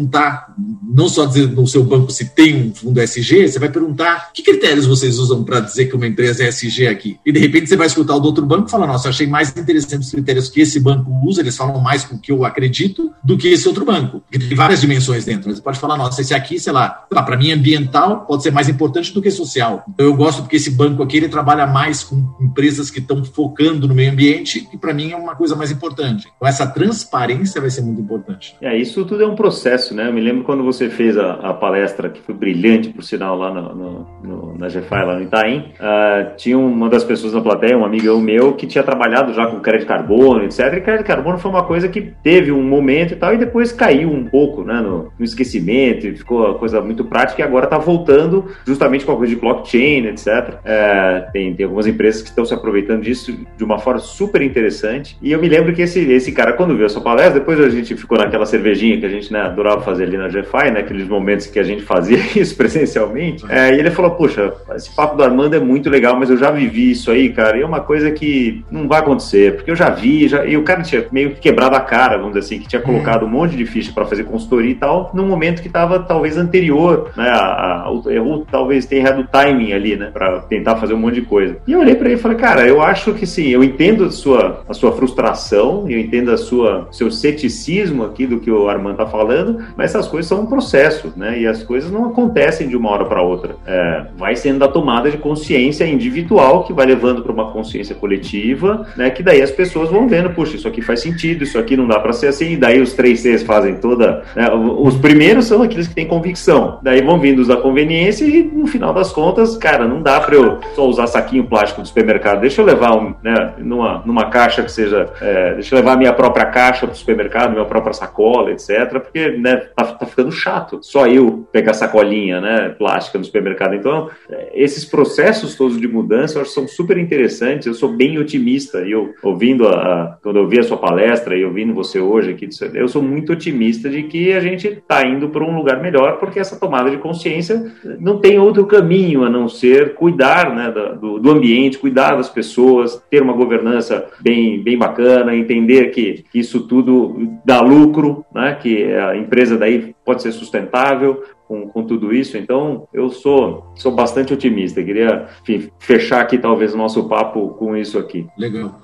não 0.94 1.08
só 1.08 1.26
dizer 1.26 1.50
no 1.50 1.68
seu 1.68 1.84
banco 1.84 2.12
se 2.12 2.30
tem 2.34 2.70
um 2.70 2.74
fundo 2.74 3.00
SG, 3.00 3.48
você 3.48 3.60
vai 3.60 3.70
perguntar 3.70 4.32
que 4.34 4.44
critérios 4.44 4.86
vocês 4.86 5.18
usam 5.20 5.44
para 5.44 5.60
dizer 5.60 5.86
que 5.86 5.96
uma 5.96 6.08
empresa 6.08 6.44
é 6.44 6.48
SG 6.48 6.88
aqui. 6.88 7.20
E 7.26 7.32
de 7.32 7.40
repente 7.40 7.70
você 7.70 7.76
vai 7.76 7.88
escutar 7.88 8.16
o 8.16 8.20
do 8.20 8.28
outro 8.28 8.46
banco 8.46 8.68
e 8.68 8.72
falar: 8.72 8.88
Nossa, 8.88 9.10
achei 9.10 9.28
mais 9.28 9.50
interessante 9.50 10.02
os 10.02 10.12
critérios 10.12 10.50
que 10.50 10.62
esse 10.62 10.80
banco 10.80 11.12
usa, 11.26 11.42
eles 11.42 11.56
falam 11.56 11.80
mais 11.80 12.04
com 12.04 12.16
o 12.16 12.20
que 12.20 12.32
eu 12.32 12.44
acredito 12.44 13.12
do 13.24 13.38
que 13.38 13.48
esse 13.48 13.68
outro 13.68 13.86
banco. 13.86 14.22
Porque 14.22 14.40
tem 14.40 14.56
várias 14.56 14.82
dimensões 14.82 15.26
dentro. 15.26 15.54
Você 15.54 15.62
pode 15.62 15.80
falar: 15.80 15.98
Nossa, 15.98 16.22
esse 16.22 16.34
aqui, 16.34 16.60
sei 16.60 16.74
lá, 16.74 16.90
para 16.90 17.38
mim 17.38 17.52
ambiental 17.52 18.26
pode 18.26 18.44
ser 18.44 18.52
mais 18.52 18.70
importante 18.70 19.14
do 19.14 19.22
que 19.22 19.32
social. 19.32 19.84
Então 19.90 20.06
eu 20.06 20.16
gosto 20.16 20.42
porque 20.42 20.56
esse 20.56 20.72
banco 20.72 21.04
aqui 21.04 21.18
ele 21.18 21.30
trabalha 21.30 21.66
mais 21.68 22.04
com 22.04 22.36
empresas 22.40 22.90
que 22.90 23.00
estão 23.00 23.24
focando 23.24 23.88
no 23.88 23.94
meio 23.94 24.12
ambiente 24.12 24.68
e 24.74 24.78
para 24.78 24.94
mim 24.94 25.12
é 25.12 25.16
uma 25.16 25.36
coisa 25.36 25.56
mais 25.56 25.72
importante. 25.72 26.28
Então 26.36 26.48
essa 26.48 26.66
transparência 26.68 27.62
vai 27.62 27.70
ser 27.70 27.82
muito 27.82 28.02
importante. 28.02 28.56
É, 28.62 28.78
isso 28.78 29.06
tudo 29.06 29.24
é 29.24 29.28
um 29.28 29.36
processo, 29.36 29.89
né? 29.94 30.08
Eu 30.08 30.14
me 30.14 30.22
lembro 30.22 30.44
quando 30.44 30.64
você 30.64 30.90
fez 30.90 31.18
a, 31.18 31.34
a 31.34 31.54
palestra, 31.54 32.10
que 32.10 32.22
foi 32.22 32.36
brilhante, 32.36 32.90
por 32.90 33.04
sinal, 33.04 33.38
lá 33.38 33.54
no, 33.54 33.76
no, 33.76 34.08
no, 34.24 34.49
na 34.60 34.68
GFI, 34.68 35.06
lá 35.06 35.16
no 35.16 35.24
Itaim, 35.24 35.72
uh, 35.80 36.36
tinha 36.36 36.58
uma 36.58 36.90
das 36.90 37.04
pessoas 37.04 37.34
na 37.34 37.42
plateia, 37.42 37.78
um 37.78 37.86
amigão 37.86 38.20
meu, 38.20 38.54
que 38.54 38.68
tinha 38.68 38.84
trabalhado 38.84 39.34
já 39.34 39.48
com 39.48 39.60
crédito 39.60 39.88
carbono, 39.88 40.44
etc. 40.44 40.74
E 40.74 40.82
crédito 40.82 41.08
carbono 41.08 41.38
foi 41.38 41.50
uma 41.50 41.64
coisa 41.64 41.88
que 41.88 42.02
teve 42.22 42.52
um 42.52 42.62
momento 42.62 43.14
e 43.14 43.16
tal, 43.16 43.34
e 43.34 43.38
depois 43.38 43.72
caiu 43.72 44.12
um 44.12 44.26
pouco, 44.26 44.64
né? 44.64 44.82
No, 44.82 45.12
no 45.18 45.26
esquecimento, 45.26 46.06
e 46.06 46.16
ficou 46.16 46.46
uma 46.46 46.56
coisa 46.56 46.82
muito 46.82 47.06
prática, 47.06 47.42
e 47.42 47.46
agora 47.46 47.66
está 47.66 47.78
voltando 47.78 48.46
justamente 48.66 49.06
com 49.06 49.14
a 49.14 49.16
coisa 49.16 49.34
de 49.34 49.40
blockchain, 49.40 50.08
etc. 50.08 50.56
É, 50.66 51.28
tem, 51.32 51.54
tem 51.54 51.64
algumas 51.64 51.88
empresas 51.88 52.22
que 52.22 52.30
estão 52.30 52.46
se 52.46 52.54
aproveitando 52.54 53.02
disso 53.02 53.36
de 53.58 53.64
uma 53.64 53.80
forma 53.80 54.00
super 54.00 54.42
interessante. 54.42 55.18
E 55.22 55.32
eu 55.32 55.40
me 55.40 55.48
lembro 55.48 55.74
que 55.74 55.82
esse, 55.82 56.00
esse 56.12 56.32
cara, 56.32 56.54
quando 56.54 56.76
viu 56.76 56.86
a 56.86 56.90
sua 56.90 57.02
palestra, 57.02 57.40
depois 57.40 57.60
a 57.60 57.70
gente 57.70 57.96
ficou 57.96 58.18
naquela 58.18 58.46
cervejinha 58.46 59.00
que 59.00 59.06
a 59.06 59.10
gente 59.10 59.32
né, 59.32 59.42
adorava 59.42 59.82
fazer 59.82 60.04
ali 60.04 60.18
na 60.18 60.28
GFI, 60.28 60.72
né? 60.72 60.86
Momentos 61.10 61.48
que 61.48 61.60
a 61.60 61.64
gente 61.64 61.84
fazia 61.84 62.18
isso 62.36 62.56
presencialmente. 62.56 63.46
É, 63.50 63.74
e 63.74 63.80
ele 63.80 63.92
falou: 63.92 64.12
Puxa, 64.12 64.49
esse 64.76 64.94
papo 64.96 65.16
do 65.16 65.24
Armando 65.24 65.56
é 65.56 65.60
muito 65.60 65.90
legal, 65.90 66.18
mas 66.18 66.30
eu 66.30 66.38
já 66.38 66.52
vivi 66.52 66.92
isso 66.92 67.12
aí, 67.12 67.30
cara. 67.30 67.58
E 67.58 67.62
é 67.62 67.66
uma 67.66 67.82
coisa 67.82 68.12
que 68.12 68.64
não 68.70 68.88
vai 68.88 69.00
acontecer, 69.00 69.56
porque 69.56 69.72
eu 69.72 69.76
já 69.76 69.90
vi, 69.90 70.28
já... 70.28 70.46
e 70.46 70.58
o 70.58 70.64
cara 70.64 70.82
tinha 70.82 71.06
meio 71.12 71.32
que 71.32 71.42
quebrado 71.42 71.76
a 71.76 71.82
cara, 71.82 72.18
vamos 72.18 72.34
dizer 72.34 72.46
assim, 72.46 72.60
que 72.62 72.68
tinha 72.68 72.82
colocado 72.82 73.26
um 73.26 73.30
monte 73.30 73.56
de 73.56 73.66
ficha 73.66 73.92
para 73.92 74.06
fazer 74.06 74.24
consultoria 74.24 74.72
e 74.72 74.76
tal, 74.76 75.12
num 75.14 75.28
momento 75.28 75.62
que 75.62 75.68
estava 75.68 76.00
talvez 76.00 76.38
anterior, 76.38 77.12
né? 77.16 77.30
A, 77.30 77.90
errou, 78.08 78.46
talvez 78.50 78.86
tenha 78.86 79.02
errado 79.02 79.22
o 79.22 79.28
timing 79.28 79.74
ali, 79.74 79.96
né? 79.96 80.10
Para 80.12 80.40
tentar 80.42 80.76
fazer 80.78 80.94
um 80.94 80.98
monte 80.98 81.16
de 81.16 81.22
coisa. 81.22 81.58
E 81.68 81.74
eu 81.74 81.80
olhei 81.80 81.96
para 81.96 82.08
ele 82.08 82.20
e 82.20 82.22
falei: 82.22 82.38
Cara, 82.38 82.68
eu 82.68 82.82
acho 82.82 83.14
que 83.14 83.26
sim, 83.26 83.48
eu 83.48 83.64
entendo 83.64 84.06
a 84.06 84.12
sua, 84.12 84.64
a 84.68 84.74
sua 84.74 84.92
frustração, 84.92 85.86
eu 85.90 86.00
entendo 86.00 86.32
a 86.32 86.38
sua 86.38 86.88
seu 86.92 87.12
ceticismo 87.12 88.04
aqui 88.04 88.26
do 88.26 88.40
que 88.40 88.52
o 88.52 88.70
Armando 88.70 88.98
tá 88.98 89.06
falando, 89.06 89.60
mas 89.76 89.92
essas 89.92 90.08
coisas 90.08 90.28
são 90.28 90.42
um 90.42 90.46
processo, 90.46 91.14
né? 91.16 91.40
E 91.40 91.48
as 91.48 91.64
coisas 91.64 91.92
não 91.92 92.06
acontecem 92.06 92.68
de 92.68 92.76
uma 92.76 92.90
hora 92.90 93.06
para 93.06 93.22
outra. 93.22 93.56
É, 93.66 94.06
vai 94.18 94.36
sendo 94.40 94.60
da 94.60 94.68
tomada 94.68 95.10
de 95.12 95.18
consciência 95.18 95.86
individual 95.86 96.64
que 96.64 96.74
vai 96.74 96.86
levando 96.86 97.22
para 97.22 97.32
uma 97.32 97.52
consciência 97.52 97.96
coletiva, 97.96 98.88
né? 98.96 99.10
Que 99.10 99.22
daí 99.22 99.42
as 99.42 99.52
pessoas 99.52 99.90
vão 99.90 100.08
vendo, 100.08 100.30
puxa, 100.32 100.56
isso 100.56 100.68
aqui 100.68 100.82
faz 100.82 101.02
sentido, 101.02 101.44
isso 101.44 101.58
aqui 101.58 101.76
não 101.78 101.88
dá 101.88 102.00
para 102.00 102.14
ser 102.14 102.28
assim. 102.28 102.54
E 102.54 102.58
daí 102.58 102.82
os 102.82 102.94
três 102.94 103.22
Cs 103.22 103.44
fazem 103.44 103.76
toda. 103.76 104.24
Né? 104.36 104.50
Os 104.52 104.96
primeiros 104.96 105.46
são 105.46 105.62
aqueles 105.62 105.88
que 105.88 105.96
têm 105.96 106.08
convicção. 106.08 106.80
Daí 106.82 107.02
vão 107.02 107.20
vindo 107.20 107.40
os 107.40 107.48
da 107.48 107.58
conveniência 107.58 108.26
e 108.26 108.44
no 108.44 108.68
final 108.68 108.94
das 108.94 109.12
contas, 109.12 109.58
cara, 109.58 109.88
não 109.88 110.02
dá 110.02 110.20
para 110.20 110.36
eu 110.36 110.60
só 110.76 110.88
usar 110.88 111.08
saquinho 111.08 111.46
plástico 111.46 111.82
do 111.82 111.88
supermercado. 111.88 112.42
Deixa 112.42 112.62
eu 112.62 112.66
levar 112.66 112.96
um, 112.96 113.14
né, 113.22 113.54
numa, 113.58 114.02
numa 114.06 114.30
caixa 114.30 114.64
que 114.64 114.72
seja, 114.72 115.10
é, 115.22 115.54
deixa 115.56 115.74
eu 115.74 115.80
levar 115.80 115.94
a 115.94 115.98
minha 115.98 116.14
própria 116.14 116.46
caixa 116.46 116.86
para 116.86 116.94
o 116.94 116.98
supermercado, 116.98 117.52
minha 117.52 117.66
própria 117.66 117.94
sacola, 117.94 118.52
etc. 118.52 119.00
Porque 119.02 119.32
né, 119.32 119.58
tá, 119.76 119.86
tá 119.86 120.06
ficando 120.06 120.32
chato. 120.32 120.80
Só 120.82 121.08
eu 121.08 121.48
pegar 121.52 121.74
sacolinha, 121.74 122.40
né, 122.40 122.70
plástica 122.78 123.18
no 123.18 123.26
supermercado. 123.26 123.76
Então, 123.76 124.10
esses 124.54 124.86
processos 124.86 125.56
todos 125.56 125.80
de 125.80 125.88
mudança 125.88 126.38
eu 126.38 126.42
acho 126.42 126.52
são 126.52 126.68
super 126.68 126.98
interessantes. 126.98 127.68
Eu 127.68 127.74
sou 127.74 127.90
bem 127.90 128.18
otimista. 128.18 128.82
E 128.86 128.92
eu 128.92 129.14
ouvindo 129.24 129.68
a, 129.68 129.72
a, 129.72 130.18
quando 130.22 130.38
eu 130.38 130.48
vi 130.48 130.60
a 130.60 130.64
sua 130.64 130.78
palestra 130.78 131.36
e 131.36 131.44
ouvindo 131.44 131.74
você 131.74 132.00
hoje 132.00 132.32
aqui, 132.32 132.48
eu 132.74 132.88
sou 132.88 133.02
muito 133.02 133.34
otimista 133.34 133.90
de 133.90 134.04
que 134.04 134.34
a 134.34 134.40
gente 134.40 134.68
está 134.68 135.06
indo 135.06 135.30
para 135.30 135.44
um 135.44 135.56
lugar 135.56 135.82
melhor, 135.82 136.18
porque 136.20 136.40
essa 136.40 136.60
tomada 136.60 136.90
de 136.92 136.98
consciência 136.98 137.72
não 138.00 138.20
tem 138.20 138.40
outro 138.40 138.66
caminho 138.66 139.24
a 139.24 139.30
não 139.30 139.48
ser 139.48 139.96
cuidar 139.96 140.56
né, 140.56 140.72
do, 140.72 141.20
do 141.20 141.32
ambiente, 141.32 141.78
cuidar 141.78 142.16
das 142.16 142.30
pessoas, 142.30 143.02
ter 143.10 143.22
uma 143.22 143.34
governança 143.34 144.08
bem, 144.22 144.62
bem 144.62 144.78
bacana, 144.78 145.36
entender 145.36 145.92
que 145.92 146.26
isso 146.34 146.62
tudo 146.62 147.30
dá 147.46 147.62
lucro, 147.62 148.26
né, 148.34 148.58
que 148.62 148.92
a 148.94 149.16
empresa 149.16 149.58
daí 149.58 149.96
pode 150.10 150.24
ser 150.24 150.32
sustentável, 150.32 151.24
com, 151.48 151.68
com 151.68 151.84
tudo 151.86 152.12
isso. 152.12 152.36
Então, 152.36 152.88
eu 152.92 153.12
sou, 153.12 153.72
sou 153.76 153.92
bastante 153.92 154.34
otimista. 154.34 154.84
queria 154.84 155.28
enfim, 155.44 155.70
fechar 155.78 156.20
aqui, 156.20 156.40
talvez, 156.40 156.74
o 156.74 156.78
nosso 156.78 157.04
papo 157.04 157.50
com 157.50 157.78
isso 157.78 158.00
aqui. 158.00 158.26
Legal. 158.36 158.82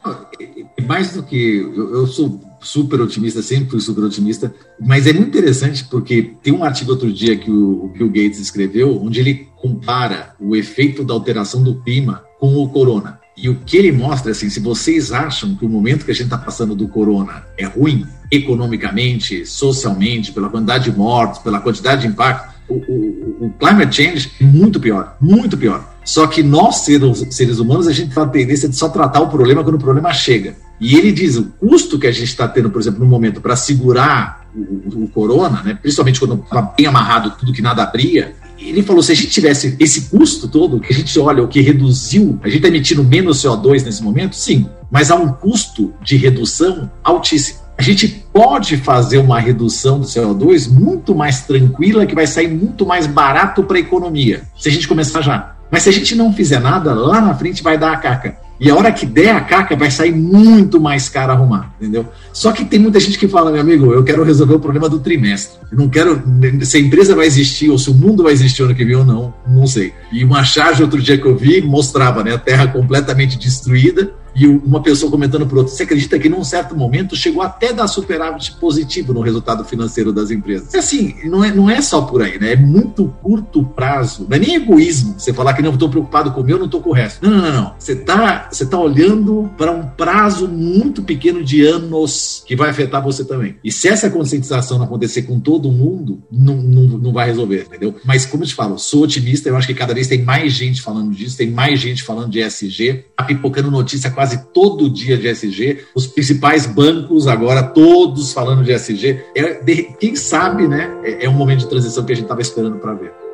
Mais 0.87 1.15
do 1.15 1.23
que. 1.23 1.57
Eu, 1.75 1.95
eu 1.95 2.05
sou 2.05 2.39
super 2.61 3.01
otimista, 3.01 3.41
sempre 3.41 3.71
fui 3.71 3.79
super 3.79 4.03
otimista, 4.03 4.53
mas 4.79 5.07
é 5.07 5.13
muito 5.13 5.29
interessante 5.29 5.83
porque 5.85 6.33
tem 6.43 6.53
um 6.53 6.63
artigo 6.63 6.91
outro 6.91 7.11
dia 7.11 7.35
que 7.35 7.49
o, 7.49 7.85
o 7.85 7.87
Bill 7.87 8.07
Gates 8.07 8.39
escreveu, 8.39 9.01
onde 9.01 9.19
ele 9.19 9.47
compara 9.55 10.35
o 10.39 10.55
efeito 10.55 11.03
da 11.03 11.13
alteração 11.15 11.63
do 11.63 11.81
clima 11.81 12.23
com 12.39 12.55
o 12.55 12.69
corona. 12.69 13.19
E 13.37 13.49
o 13.49 13.55
que 13.55 13.75
ele 13.75 13.91
mostra, 13.91 14.31
assim, 14.31 14.49
se 14.49 14.61
vocês 14.61 15.11
acham 15.11 15.55
que 15.55 15.65
o 15.65 15.69
momento 15.69 16.05
que 16.05 16.11
a 16.11 16.13
gente 16.13 16.25
está 16.25 16.37
passando 16.37 16.73
do 16.73 16.87
corona 16.87 17.43
é 17.57 17.65
ruim, 17.65 18.05
economicamente, 18.31 19.45
socialmente, 19.45 20.31
pela 20.31 20.49
quantidade 20.49 20.89
de 20.89 20.97
mortos, 20.97 21.39
pela 21.39 21.59
quantidade 21.59 22.01
de 22.03 22.07
impacto, 22.07 22.55
o, 22.67 22.73
o, 22.73 23.45
o, 23.45 23.53
climate 23.59 23.95
change 23.95 24.31
é 24.41 24.43
muito 24.43 24.79
pior, 24.79 25.17
muito 25.19 25.57
pior. 25.57 25.93
Só 26.03 26.27
que 26.27 26.41
nós, 26.41 26.77
seres, 26.77 27.59
humanos, 27.59 27.87
a 27.87 27.91
gente 27.91 28.13
tem 28.13 28.23
a 28.23 28.27
tendência 28.27 28.69
de 28.69 28.75
só 28.75 28.89
tratar 28.89 29.21
o 29.21 29.27
problema 29.27 29.63
quando 29.63 29.75
o 29.75 29.79
problema 29.79 30.13
chega. 30.13 30.55
E 30.79 30.95
ele 30.95 31.11
diz 31.11 31.35
o 31.35 31.45
custo 31.45 31.99
que 31.99 32.07
a 32.07 32.11
gente 32.11 32.25
está 32.25 32.47
tendo, 32.47 32.69
por 32.69 32.79
exemplo, 32.79 32.99
no 32.99 33.05
momento 33.05 33.41
para 33.41 33.55
segurar 33.55 34.45
o, 34.55 35.03
o, 35.03 35.07
corona, 35.09 35.61
né, 35.63 35.77
principalmente 35.79 36.19
quando 36.19 36.41
estava 36.41 36.73
bem 36.75 36.85
amarrado 36.85 37.31
tudo 37.31 37.53
que 37.53 37.61
nada 37.61 37.83
abria, 37.83 38.35
ele 38.69 38.83
falou: 38.83 39.01
se 39.03 39.11
a 39.11 39.15
gente 39.15 39.29
tivesse 39.29 39.75
esse 39.79 40.09
custo 40.09 40.47
todo, 40.47 40.79
que 40.79 40.93
a 40.93 40.95
gente 40.95 41.17
olha 41.19 41.43
o 41.43 41.47
que 41.47 41.61
reduziu, 41.61 42.39
a 42.41 42.47
gente 42.47 42.57
está 42.57 42.67
emitindo 42.67 43.03
menos 43.03 43.43
CO2 43.43 43.83
nesse 43.83 44.03
momento, 44.03 44.35
sim, 44.35 44.67
mas 44.89 45.11
há 45.11 45.15
um 45.15 45.31
custo 45.31 45.93
de 46.03 46.17
redução 46.17 46.89
altíssimo 47.03 47.65
a 47.77 47.81
gente 47.81 48.07
pode 48.31 48.77
fazer 48.77 49.17
uma 49.17 49.39
redução 49.39 49.99
do 49.99 50.05
CO2 50.05 50.69
muito 50.69 51.13
mais 51.13 51.41
tranquila, 51.41 52.05
que 52.05 52.15
vai 52.15 52.25
sair 52.25 52.47
muito 52.47 52.85
mais 52.85 53.05
barato 53.05 53.63
para 53.63 53.77
a 53.77 53.79
economia, 53.79 54.43
se 54.57 54.69
a 54.69 54.71
gente 54.71 54.87
começar 54.87 55.21
já. 55.21 55.55
Mas 55.69 55.83
se 55.83 55.89
a 55.89 55.91
gente 55.91 56.15
não 56.15 56.31
fizer 56.31 56.59
nada, 56.59 56.93
lá 56.93 57.19
na 57.19 57.33
frente 57.33 57.61
vai 57.61 57.77
dar 57.77 57.91
a 57.91 57.97
caca. 57.97 58.37
E 58.59 58.69
a 58.69 58.75
hora 58.75 58.91
que 58.91 59.05
der 59.05 59.35
a 59.35 59.41
caca, 59.41 59.75
vai 59.75 59.91
sair 59.91 60.13
muito 60.13 60.79
mais 60.79 61.09
caro 61.09 61.33
arrumar, 61.33 61.73
entendeu? 61.79 62.07
Só 62.31 62.51
que 62.51 62.63
tem 62.63 62.79
muita 62.79 62.99
gente 62.99 63.19
que 63.19 63.27
fala, 63.27 63.51
meu 63.51 63.61
amigo, 63.61 63.91
eu 63.91 64.03
quero 64.03 64.23
resolver 64.23 64.55
o 64.55 64.59
problema 64.59 64.87
do 64.87 64.99
trimestre. 64.99 65.59
Eu 65.71 65.77
não 65.77 65.89
quero. 65.89 66.21
Se 66.61 66.77
a 66.77 66.79
empresa 66.79 67.15
vai 67.15 67.27
existir, 67.27 67.69
ou 67.69 67.77
se 67.77 67.89
o 67.89 67.93
mundo 67.93 68.23
vai 68.23 68.33
existir 68.33 68.63
ano 68.63 68.73
que 68.73 68.85
vem 68.85 68.95
ou 68.95 69.05
não, 69.05 69.33
não 69.47 69.67
sei. 69.67 69.93
E 70.11 70.23
uma 70.23 70.43
charge 70.43 70.81
outro 70.81 71.01
dia 71.01 71.17
que 71.17 71.25
eu 71.25 71.35
vi 71.35 71.61
mostrava, 71.61 72.23
né? 72.23 72.33
A 72.33 72.37
Terra 72.37 72.67
completamente 72.67 73.37
destruída 73.37 74.13
e 74.35 74.47
uma 74.47 74.81
pessoa 74.81 75.09
comentando 75.09 75.47
por 75.47 75.59
outra, 75.59 75.73
você 75.73 75.83
acredita 75.83 76.19
que 76.19 76.27
num 76.27 76.43
certo 76.43 76.75
momento 76.75 77.15
chegou 77.15 77.41
até 77.41 77.71
dar 77.71 77.87
superávit 77.87 78.53
positivo 78.59 79.13
no 79.13 79.21
resultado 79.21 79.63
financeiro 79.63 80.11
das 80.11 80.29
empresas? 80.29 80.75
Assim, 80.75 81.15
não 81.23 81.43
é, 81.43 81.53
não 81.53 81.69
é 81.69 81.81
só 81.81 82.01
por 82.01 82.21
aí, 82.21 82.37
né? 82.37 82.53
É 82.53 82.55
muito 82.55 83.07
curto 83.21 83.63
prazo. 83.63 84.25
Não 84.29 84.35
é 84.35 84.39
nem 84.39 84.55
egoísmo 84.55 85.15
você 85.17 85.33
falar 85.33 85.53
que 85.53 85.61
não 85.61 85.73
estou 85.73 85.89
preocupado 85.89 86.31
com 86.31 86.41
o 86.41 86.43
meu, 86.43 86.57
não 86.57 86.65
estou 86.65 86.81
com 86.81 86.89
o 86.89 86.93
resto. 86.93 87.25
Não, 87.25 87.37
não, 87.37 87.53
não. 87.53 87.75
Você 87.79 87.93
está 87.93 88.49
você 88.51 88.65
tá 88.65 88.77
olhando 88.77 89.49
para 89.57 89.71
um 89.71 89.85
prazo 89.85 90.47
muito 90.47 91.01
pequeno 91.01 91.43
de 91.43 91.65
anos 91.65 92.43
que 92.45 92.55
vai 92.55 92.69
afetar 92.69 93.01
você 93.01 93.23
também. 93.23 93.55
E 93.63 93.71
se 93.71 93.87
essa 93.87 94.09
conscientização 94.09 94.77
não 94.77 94.85
acontecer 94.85 95.23
com 95.23 95.39
todo 95.39 95.71
mundo, 95.71 96.21
não, 96.31 96.55
não, 96.57 96.83
não 96.97 97.13
vai 97.13 97.27
resolver, 97.27 97.67
entendeu? 97.67 97.95
Mas 98.03 98.25
como 98.25 98.43
eu 98.43 98.47
te 98.47 98.55
falo, 98.55 98.77
sou 98.77 99.03
otimista, 99.03 99.47
eu 99.47 99.55
acho 99.55 99.67
que 99.67 99.73
cada 99.73 99.93
vez 99.93 100.07
tem 100.07 100.23
mais 100.23 100.53
gente 100.53 100.81
falando 100.81 101.13
disso, 101.13 101.37
tem 101.37 101.49
mais 101.49 101.79
gente 101.79 102.03
falando 102.03 102.29
de 102.29 102.39
ESG, 102.39 103.05
tá 103.15 103.23
pipocando 103.23 103.71
notícia 103.71 104.09
quase 104.09 104.24
quase 104.25 104.47
todo 104.51 104.89
dia 104.89 105.17
de 105.17 105.27
SG, 105.27 105.85
os 105.93 106.07
principais 106.07 106.65
bancos 106.65 107.27
agora 107.27 107.61
todos 107.61 108.33
falando 108.33 108.63
de 108.63 108.71
SG. 108.73 109.23
É, 109.35 109.61
de, 109.61 109.83
quem 109.99 110.15
sabe, 110.15 110.67
né? 110.67 110.91
É, 111.03 111.25
é 111.25 111.29
um 111.29 111.33
momento 111.33 111.59
de 111.59 111.69
transição 111.69 112.03
que 112.03 112.11
a 112.11 112.15
gente 112.15 112.25
estava 112.25 112.41
esperando 112.41 112.77
para 112.79 112.93
ver. 112.93 113.24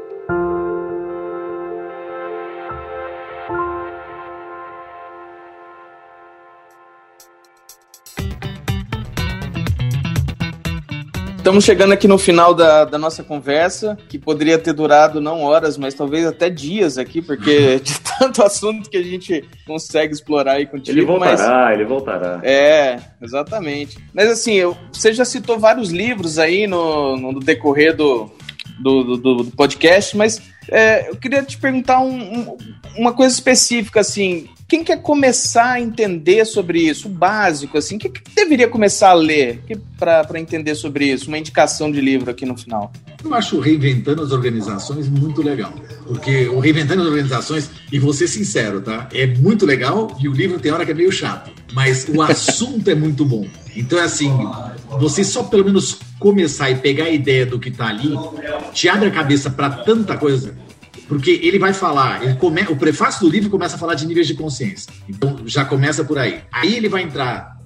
Estamos 11.52 11.66
chegando 11.66 11.92
aqui 11.92 12.08
no 12.08 12.18
final 12.18 12.54
da, 12.54 12.86
da 12.86 12.98
nossa 12.98 13.26
conversa, 13.26 13.98
que 14.08 14.18
poderia 14.18 14.58
ter 14.58 14.72
durado 14.72 15.20
não 15.20 15.42
horas, 15.42 15.78
mas 15.78 15.94
talvez 15.94 16.26
até 16.26 16.50
dias 16.50 16.98
aqui, 16.98 17.22
porque 17.22 17.78
de 17.84 18.00
tanto 18.00 18.42
assunto 18.42 18.90
que 18.90 18.96
a 18.96 19.04
gente 19.04 19.44
consegue 19.68 20.14
explorar 20.14 20.54
aí 20.54 20.66
contigo. 20.66 20.98
Ele 20.98 21.06
voltará, 21.06 21.66
mas... 21.66 21.74
ele 21.74 21.84
voltará. 21.84 22.40
É, 22.42 23.00
exatamente. 23.22 23.98
Mas 24.14 24.30
assim, 24.30 24.54
eu, 24.54 24.78
você 24.94 25.12
já 25.12 25.26
citou 25.26 25.60
vários 25.60 25.92
livros 25.92 26.40
aí 26.40 26.68
no, 26.68 27.18
no 27.18 27.38
decorrer 27.42 27.98
do, 27.98 28.32
do, 28.80 29.18
do, 29.18 29.44
do 29.44 29.52
podcast, 29.52 30.16
mas 30.16 30.42
é, 30.70 31.10
eu 31.10 31.18
queria 31.18 31.44
te 31.44 31.58
perguntar 31.58 32.00
um, 32.00 32.16
um, 32.18 32.58
uma 32.98 33.12
coisa 33.12 33.36
específica, 33.36 34.00
assim, 34.00 34.48
quem 34.72 34.86
quer 34.86 35.02
começar 35.02 35.72
a 35.72 35.82
entender 35.82 36.46
sobre 36.46 36.80
isso, 36.80 37.10
o 37.10 37.12
básico, 37.12 37.78
assim, 37.78 37.98
o 37.98 38.00
que, 38.00 38.08
que 38.08 38.22
deveria 38.34 38.70
começar 38.70 39.10
a 39.10 39.14
ler 39.14 39.62
para 40.00 40.40
entender 40.40 40.76
sobre 40.76 41.12
isso? 41.12 41.28
Uma 41.28 41.38
indicação 41.38 41.92
de 41.92 42.00
livro 42.00 42.32
aqui 42.32 42.46
no 42.46 42.58
final. 42.58 42.90
Eu 43.22 43.34
acho 43.34 43.58
o 43.58 43.60
Reinventando 43.60 44.22
as 44.22 44.32
Organizações 44.32 45.10
muito 45.10 45.42
legal. 45.42 45.74
Porque 46.08 46.48
o 46.48 46.60
Reinventando 46.60 47.02
as 47.02 47.08
Organizações, 47.10 47.70
e 47.92 48.00
vou 48.00 48.14
ser 48.14 48.30
sincero, 48.30 48.80
tá? 48.80 49.10
É 49.14 49.28
muito 49.28 49.66
legal 49.66 50.18
e 50.22 50.30
o 50.30 50.32
livro 50.32 50.58
tem 50.58 50.72
hora 50.72 50.86
que 50.86 50.92
é 50.92 50.96
meio 50.96 51.12
chato. 51.12 51.52
Mas 51.74 52.08
o 52.08 52.22
assunto 52.24 52.90
é 52.90 52.96
muito 52.96 53.26
bom. 53.26 53.46
Então 53.76 54.00
é 54.00 54.04
assim, 54.04 54.32
você 55.02 55.22
só 55.26 55.44
pelo 55.44 55.66
menos 55.66 56.00
começar 56.18 56.72
e 56.72 56.76
pegar 56.76 57.06
a 57.06 57.10
ideia 57.10 57.46
do 57.46 57.60
que 57.60 57.68
está 57.68 57.88
ali, 57.88 58.18
te 58.72 58.88
abre 58.88 59.10
a 59.10 59.12
cabeça 59.12 59.50
para 59.50 59.70
tanta 59.70 60.16
coisa 60.16 60.56
porque 61.12 61.42
ele 61.44 61.60
vai 61.60 61.74
falar, 61.74 62.24
ele 62.24 62.36
come, 62.36 62.62
o 62.70 62.76
prefácio 62.78 63.20
do 63.20 63.30
livro 63.30 63.50
começa 63.50 63.76
a 63.76 63.78
falar 63.78 63.96
de 63.96 64.08
níveis 64.08 64.26
de 64.26 64.34
consciência. 64.34 64.94
Então 65.10 65.40
já 65.46 65.66
começa 65.66 66.06
por 66.06 66.18
aí. 66.18 66.40
Aí 66.50 66.74
ele 66.74 66.88
vai 66.88 67.04
entrar 67.04 67.58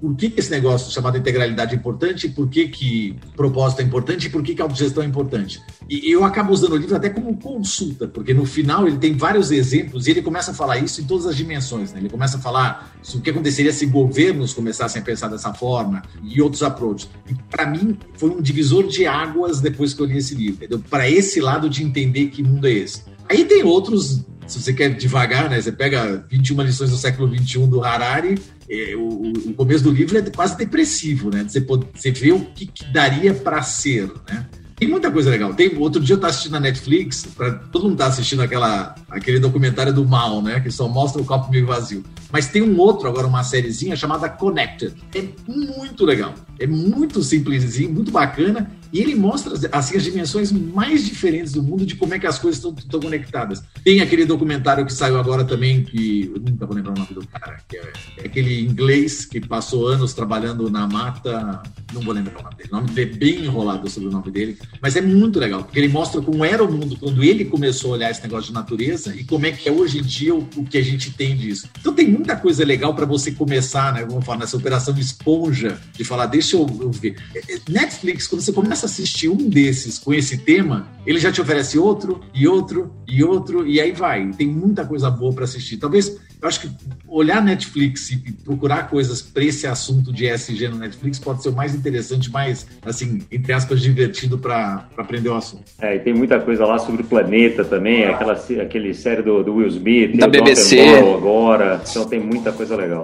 por 0.00 0.14
que 0.16 0.32
esse 0.36 0.50
negócio 0.50 0.92
chamado 0.92 1.16
integralidade 1.16 1.74
é 1.74 1.76
importante, 1.76 2.28
por 2.28 2.48
que, 2.48 2.68
que 2.68 3.16
propósito 3.36 3.80
é 3.80 3.84
importante 3.84 4.26
e 4.26 4.30
por 4.30 4.42
que, 4.42 4.54
que 4.54 4.62
autogestão 4.62 5.02
é 5.02 5.06
importante. 5.06 5.60
E 5.88 6.10
eu 6.10 6.24
acabo 6.24 6.52
usando 6.52 6.72
o 6.72 6.76
livro 6.76 6.96
até 6.96 7.08
como 7.08 7.36
consulta, 7.36 8.06
porque 8.06 8.34
no 8.34 8.44
final 8.44 8.86
ele 8.86 8.98
tem 8.98 9.16
vários 9.16 9.50
exemplos 9.50 10.06
e 10.06 10.10
ele 10.10 10.22
começa 10.22 10.50
a 10.50 10.54
falar 10.54 10.78
isso 10.78 11.00
em 11.00 11.04
todas 11.04 11.26
as 11.26 11.36
dimensões. 11.36 11.92
Né? 11.92 12.00
Ele 12.00 12.08
começa 12.08 12.36
a 12.36 12.40
falar 12.40 12.94
o 13.14 13.20
que 13.20 13.30
aconteceria 13.30 13.72
se 13.72 13.86
governos 13.86 14.52
começassem 14.52 15.00
a 15.00 15.04
pensar 15.04 15.28
dessa 15.28 15.52
forma 15.52 16.02
e 16.22 16.40
outros 16.40 16.62
approaches. 16.62 17.08
E 17.28 17.34
para 17.50 17.66
mim 17.66 17.98
foi 18.14 18.30
um 18.30 18.40
divisor 18.40 18.86
de 18.86 19.06
águas 19.06 19.60
depois 19.60 19.94
que 19.94 20.02
eu 20.02 20.06
li 20.06 20.18
esse 20.18 20.34
livro, 20.34 20.78
para 20.90 21.08
esse 21.08 21.40
lado 21.40 21.68
de 21.68 21.82
entender 21.82 22.28
que 22.28 22.42
mundo 22.42 22.66
é 22.66 22.72
esse. 22.72 23.02
Aí 23.28 23.44
tem 23.44 23.62
outros 23.62 24.24
se 24.46 24.60
você 24.60 24.72
quer 24.72 24.90
devagar, 24.90 25.48
né, 25.48 25.60
você 25.60 25.72
pega 25.72 26.24
21 26.30 26.62
lições 26.62 26.90
do 26.90 26.96
século 26.96 27.28
21 27.28 27.68
do 27.68 27.82
Harari 27.82 28.36
é, 28.68 28.94
o, 28.96 29.32
o, 29.50 29.54
começo 29.54 29.84
do 29.84 29.90
livro 29.90 30.16
é 30.16 30.22
quase 30.22 30.56
depressivo, 30.56 31.30
né? 31.30 31.44
Você, 31.46 31.60
pode, 31.60 31.86
você 31.94 32.10
vê 32.10 32.32
o 32.32 32.40
que, 32.40 32.66
que 32.66 32.84
daria 32.86 33.34
para 33.34 33.62
ser, 33.62 34.10
né? 34.28 34.46
Tem 34.76 34.88
muita 34.88 35.10
coisa 35.10 35.30
legal. 35.30 35.54
Tem, 35.54 35.76
outro 35.78 36.00
dia 36.00 36.14
eu 36.14 36.16
estava 36.16 36.32
assistindo 36.32 36.52
na 36.52 36.60
Netflix, 36.60 37.26
pra, 37.36 37.52
todo 37.52 37.84
mundo 37.84 37.98
tá 37.98 38.06
assistindo 38.06 38.42
aquela, 38.42 38.94
aquele 39.08 39.38
documentário 39.38 39.92
do 39.92 40.04
mal, 40.04 40.42
né? 40.42 40.60
Que 40.60 40.70
só 40.70 40.88
mostra 40.88 41.22
o 41.22 41.24
copo 41.24 41.50
meio 41.50 41.66
vazio. 41.66 42.02
Mas 42.32 42.48
tem 42.48 42.62
um 42.62 42.76
outro, 42.78 43.06
agora 43.06 43.26
uma 43.26 43.44
sériezinha 43.44 43.94
chamada 43.94 44.28
Connected. 44.28 44.94
É 45.14 45.22
muito 45.46 46.04
legal. 46.04 46.34
É 46.58 46.66
muito 46.66 47.22
simplesinho, 47.22 47.92
muito 47.92 48.10
bacana. 48.10 48.70
E 48.94 49.00
ele 49.00 49.16
mostra 49.16 49.54
assim, 49.72 49.96
as 49.96 50.04
dimensões 50.04 50.52
mais 50.52 51.04
diferentes 51.04 51.52
do 51.52 51.64
mundo 51.64 51.84
de 51.84 51.96
como 51.96 52.14
é 52.14 52.18
que 52.18 52.28
as 52.28 52.38
coisas 52.38 52.64
estão 52.78 53.00
conectadas. 53.00 53.60
Tem 53.82 54.00
aquele 54.00 54.24
documentário 54.24 54.86
que 54.86 54.92
saiu 54.92 55.18
agora 55.18 55.44
também, 55.44 55.82
que 55.82 56.30
eu 56.32 56.40
nunca 56.40 56.64
vou 56.64 56.76
lembrar 56.76 56.92
o 56.92 56.98
nome 57.00 57.12
do 57.12 57.26
cara, 57.26 57.58
que 57.68 57.76
é, 57.76 57.92
é 58.18 58.26
aquele 58.26 58.60
inglês 58.60 59.24
que 59.24 59.40
passou 59.40 59.88
anos 59.88 60.14
trabalhando 60.14 60.70
na 60.70 60.86
mata. 60.86 61.60
Não 61.92 62.02
vou 62.02 62.14
lembrar 62.14 62.38
o 62.38 62.42
nome 62.44 62.54
dele. 62.54 62.68
O 62.70 62.76
nome 62.76 62.90
dele 62.92 63.10
é 63.10 63.16
bem 63.16 63.44
enrolado 63.44 63.90
sobre 63.90 64.10
o 64.10 64.12
nome 64.12 64.30
dele, 64.30 64.56
mas 64.80 64.94
é 64.94 65.00
muito 65.00 65.40
legal, 65.40 65.64
porque 65.64 65.80
ele 65.80 65.88
mostra 65.88 66.22
como 66.22 66.44
era 66.44 66.62
o 66.62 66.70
mundo 66.70 66.96
quando 66.96 67.24
ele 67.24 67.46
começou 67.46 67.90
a 67.90 67.94
olhar 67.94 68.10
esse 68.12 68.22
negócio 68.22 68.46
de 68.46 68.52
natureza 68.52 69.12
e 69.16 69.24
como 69.24 69.44
é 69.44 69.50
que 69.50 69.68
é 69.68 69.72
hoje 69.72 69.98
em 69.98 70.02
dia 70.02 70.32
o, 70.32 70.48
o 70.56 70.64
que 70.64 70.78
a 70.78 70.84
gente 70.84 71.10
tem 71.10 71.36
disso. 71.36 71.68
Então 71.80 71.92
tem 71.92 72.08
muita 72.08 72.36
coisa 72.36 72.64
legal 72.64 72.94
para 72.94 73.06
você 73.06 73.32
começar, 73.32 73.92
né? 73.92 74.06
Vamos 74.08 74.24
falar 74.24 74.38
nessa 74.38 74.56
operação 74.56 74.96
esponja, 74.96 75.80
de 75.92 76.04
falar, 76.04 76.26
deixa 76.26 76.54
eu, 76.56 76.64
eu 76.80 76.92
ver. 76.92 77.16
É, 77.34 77.54
é, 77.54 77.58
Netflix, 77.68 78.28
quando 78.28 78.40
você 78.40 78.52
começa 78.52 78.83
começa 78.84 78.86
a 78.86 78.86
assistir 78.86 79.28
um 79.28 79.36
desses 79.36 79.98
com 79.98 80.12
esse 80.12 80.38
tema, 80.38 80.86
ele 81.06 81.18
já 81.18 81.32
te 81.32 81.40
oferece 81.40 81.78
outro 81.78 82.20
e 82.34 82.46
outro 82.46 82.92
e 83.08 83.24
outro 83.24 83.66
e 83.66 83.80
aí 83.80 83.92
vai. 83.92 84.30
Tem 84.30 84.46
muita 84.46 84.84
coisa 84.84 85.10
boa 85.10 85.32
para 85.32 85.44
assistir. 85.44 85.78
Talvez 85.78 86.20
eu 86.40 86.48
acho 86.48 86.60
que 86.60 86.70
olhar 87.08 87.42
Netflix 87.42 88.10
e 88.10 88.18
procurar 88.44 88.88
coisas 88.90 89.22
para 89.22 89.42
esse 89.44 89.66
assunto 89.66 90.12
de 90.12 90.26
ESG 90.26 90.68
no 90.68 90.76
Netflix 90.76 91.18
pode 91.18 91.42
ser 91.42 91.48
o 91.48 91.52
mais 91.52 91.74
interessante, 91.74 92.30
mais 92.30 92.66
assim, 92.84 93.22
entre 93.32 93.52
aspas, 93.52 93.80
divertido 93.80 94.38
para 94.38 94.86
aprender 94.96 95.30
o 95.30 95.34
assunto. 95.34 95.64
É, 95.80 95.96
e 95.96 96.00
tem 96.00 96.12
muita 96.12 96.38
coisa 96.38 96.66
lá 96.66 96.78
sobre 96.78 97.02
o 97.02 97.04
planeta 97.04 97.64
também, 97.64 98.04
aquela 98.04 98.34
aquele 98.34 98.92
série 98.92 99.22
do, 99.22 99.42
do 99.42 99.54
Will 99.54 99.68
Smith, 99.68 100.16
da 100.16 100.28
BBC 100.28 100.80
agora, 100.98 101.80
então 101.88 102.04
tem 102.04 102.20
muita 102.20 102.52
coisa 102.52 102.76
legal. 102.76 103.02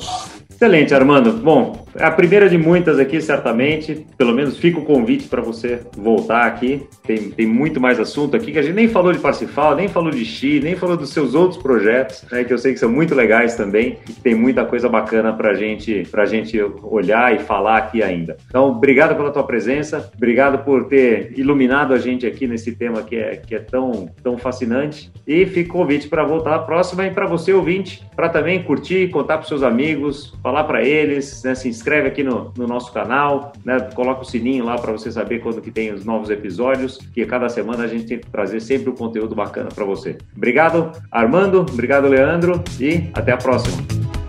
Excelente, 0.51 0.93
Armando. 0.93 1.33
Bom, 1.33 1.87
é 1.95 2.05
a 2.05 2.11
primeira 2.11 2.49
de 2.49 2.57
muitas 2.57 2.99
aqui, 2.99 3.21
certamente. 3.21 4.07
Pelo 4.17 4.33
menos 4.33 4.59
fica 4.59 4.79
o 4.79 4.85
convite 4.85 5.29
para 5.29 5.43
você 5.43 5.81
voltar 5.97 6.47
aqui. 6.47 6.87
Tem, 7.07 7.31
tem 7.31 7.47
muito 7.47 7.81
mais 7.81 7.99
assunto 7.99 8.37
aqui 8.37 8.53
que 8.53 8.59
a 8.59 8.63
gente 8.63 8.75
nem 8.75 8.89
falou 8.89 9.13
de 9.13 9.19
Parsifal, 9.19 9.75
nem 9.75 9.89
falou 9.89 10.11
de 10.11 10.25
Xi, 10.25 10.61
nem 10.61 10.77
falou 10.77 10.97
dos 10.97 11.11
seus 11.11 11.35
outros 11.35 11.61
projetos, 11.61 12.25
né, 12.31 12.45
que 12.45 12.53
eu 12.53 12.59
sei 12.59 12.73
que 12.73 12.79
são 12.79 12.91
muito 12.91 13.15
legais 13.15 13.55
também 13.57 13.99
e 14.09 14.13
que 14.13 14.21
tem 14.21 14.35
muita 14.35 14.65
coisa 14.65 14.89
bacana 14.89 15.33
para 15.33 15.55
gente, 15.55 16.07
a 16.13 16.27
gente 16.27 16.61
olhar 16.83 17.35
e 17.35 17.39
falar 17.39 17.79
aqui 17.79 18.03
ainda. 18.03 18.37
Então, 18.47 18.71
obrigado 18.71 19.17
pela 19.17 19.31
tua 19.31 19.43
presença, 19.43 20.11
obrigado 20.15 20.65
por 20.65 20.85
ter 20.85 21.33
iluminado 21.37 21.95
a 21.95 21.99
gente 21.99 22.27
aqui 22.27 22.47
nesse 22.47 22.73
tema 22.73 23.03
que 23.03 23.17
é, 23.17 23.37
que 23.37 23.55
é 23.55 23.59
tão, 23.59 24.09
tão 24.23 24.37
fascinante. 24.37 25.11
E 25.27 25.47
fica 25.47 25.71
o 25.71 25.73
convite 25.73 26.09
para 26.09 26.25
voltar 26.25 26.55
à 26.55 26.59
próxima 26.59 27.07
e 27.07 27.11
para 27.11 27.27
você, 27.27 27.53
ouvinte, 27.53 28.03
para 28.15 28.29
também 28.29 28.63
curtir, 28.63 29.09
contar 29.09 29.39
para 29.39 29.47
seus 29.47 29.63
amigos, 29.63 30.35
falar 30.43 30.65
para 30.65 30.85
eles, 30.85 31.43
né, 31.43 31.55
se 31.55 31.69
inscreve 31.81 32.09
aqui 32.09 32.23
no, 32.23 32.53
no 32.57 32.67
nosso 32.67 32.93
canal, 32.93 33.53
né, 33.65 33.81
coloca 33.95 34.23
o 34.23 34.25
sininho 34.25 34.65
lá 34.65 34.77
para 34.77 34.93
você 34.93 35.11
saber 35.11 35.41
quando 35.41 35.61
que 35.61 35.71
tem 35.71 35.93
os 35.93 36.05
novos 36.05 36.31
episódios, 36.31 36.99
que 37.13 37.25
cada 37.25 37.49
semana 37.49 37.85
a 37.85 37.89
gente 37.89 38.05
tem 38.05 38.19
que 38.19 38.31
trazer 38.31 38.61
sempre 38.61 38.91
um 38.91 38.95
conteúdo 38.95 39.35
bacana 39.35 39.71
para 39.75 39.85
você. 39.85 40.19
Obrigado, 40.37 40.93
Armando, 41.11 41.61
obrigado, 41.61 42.07
Leandro, 42.07 42.63
e 42.79 43.11
até 43.15 43.33
a 43.33 43.37
próxima. 43.37 44.20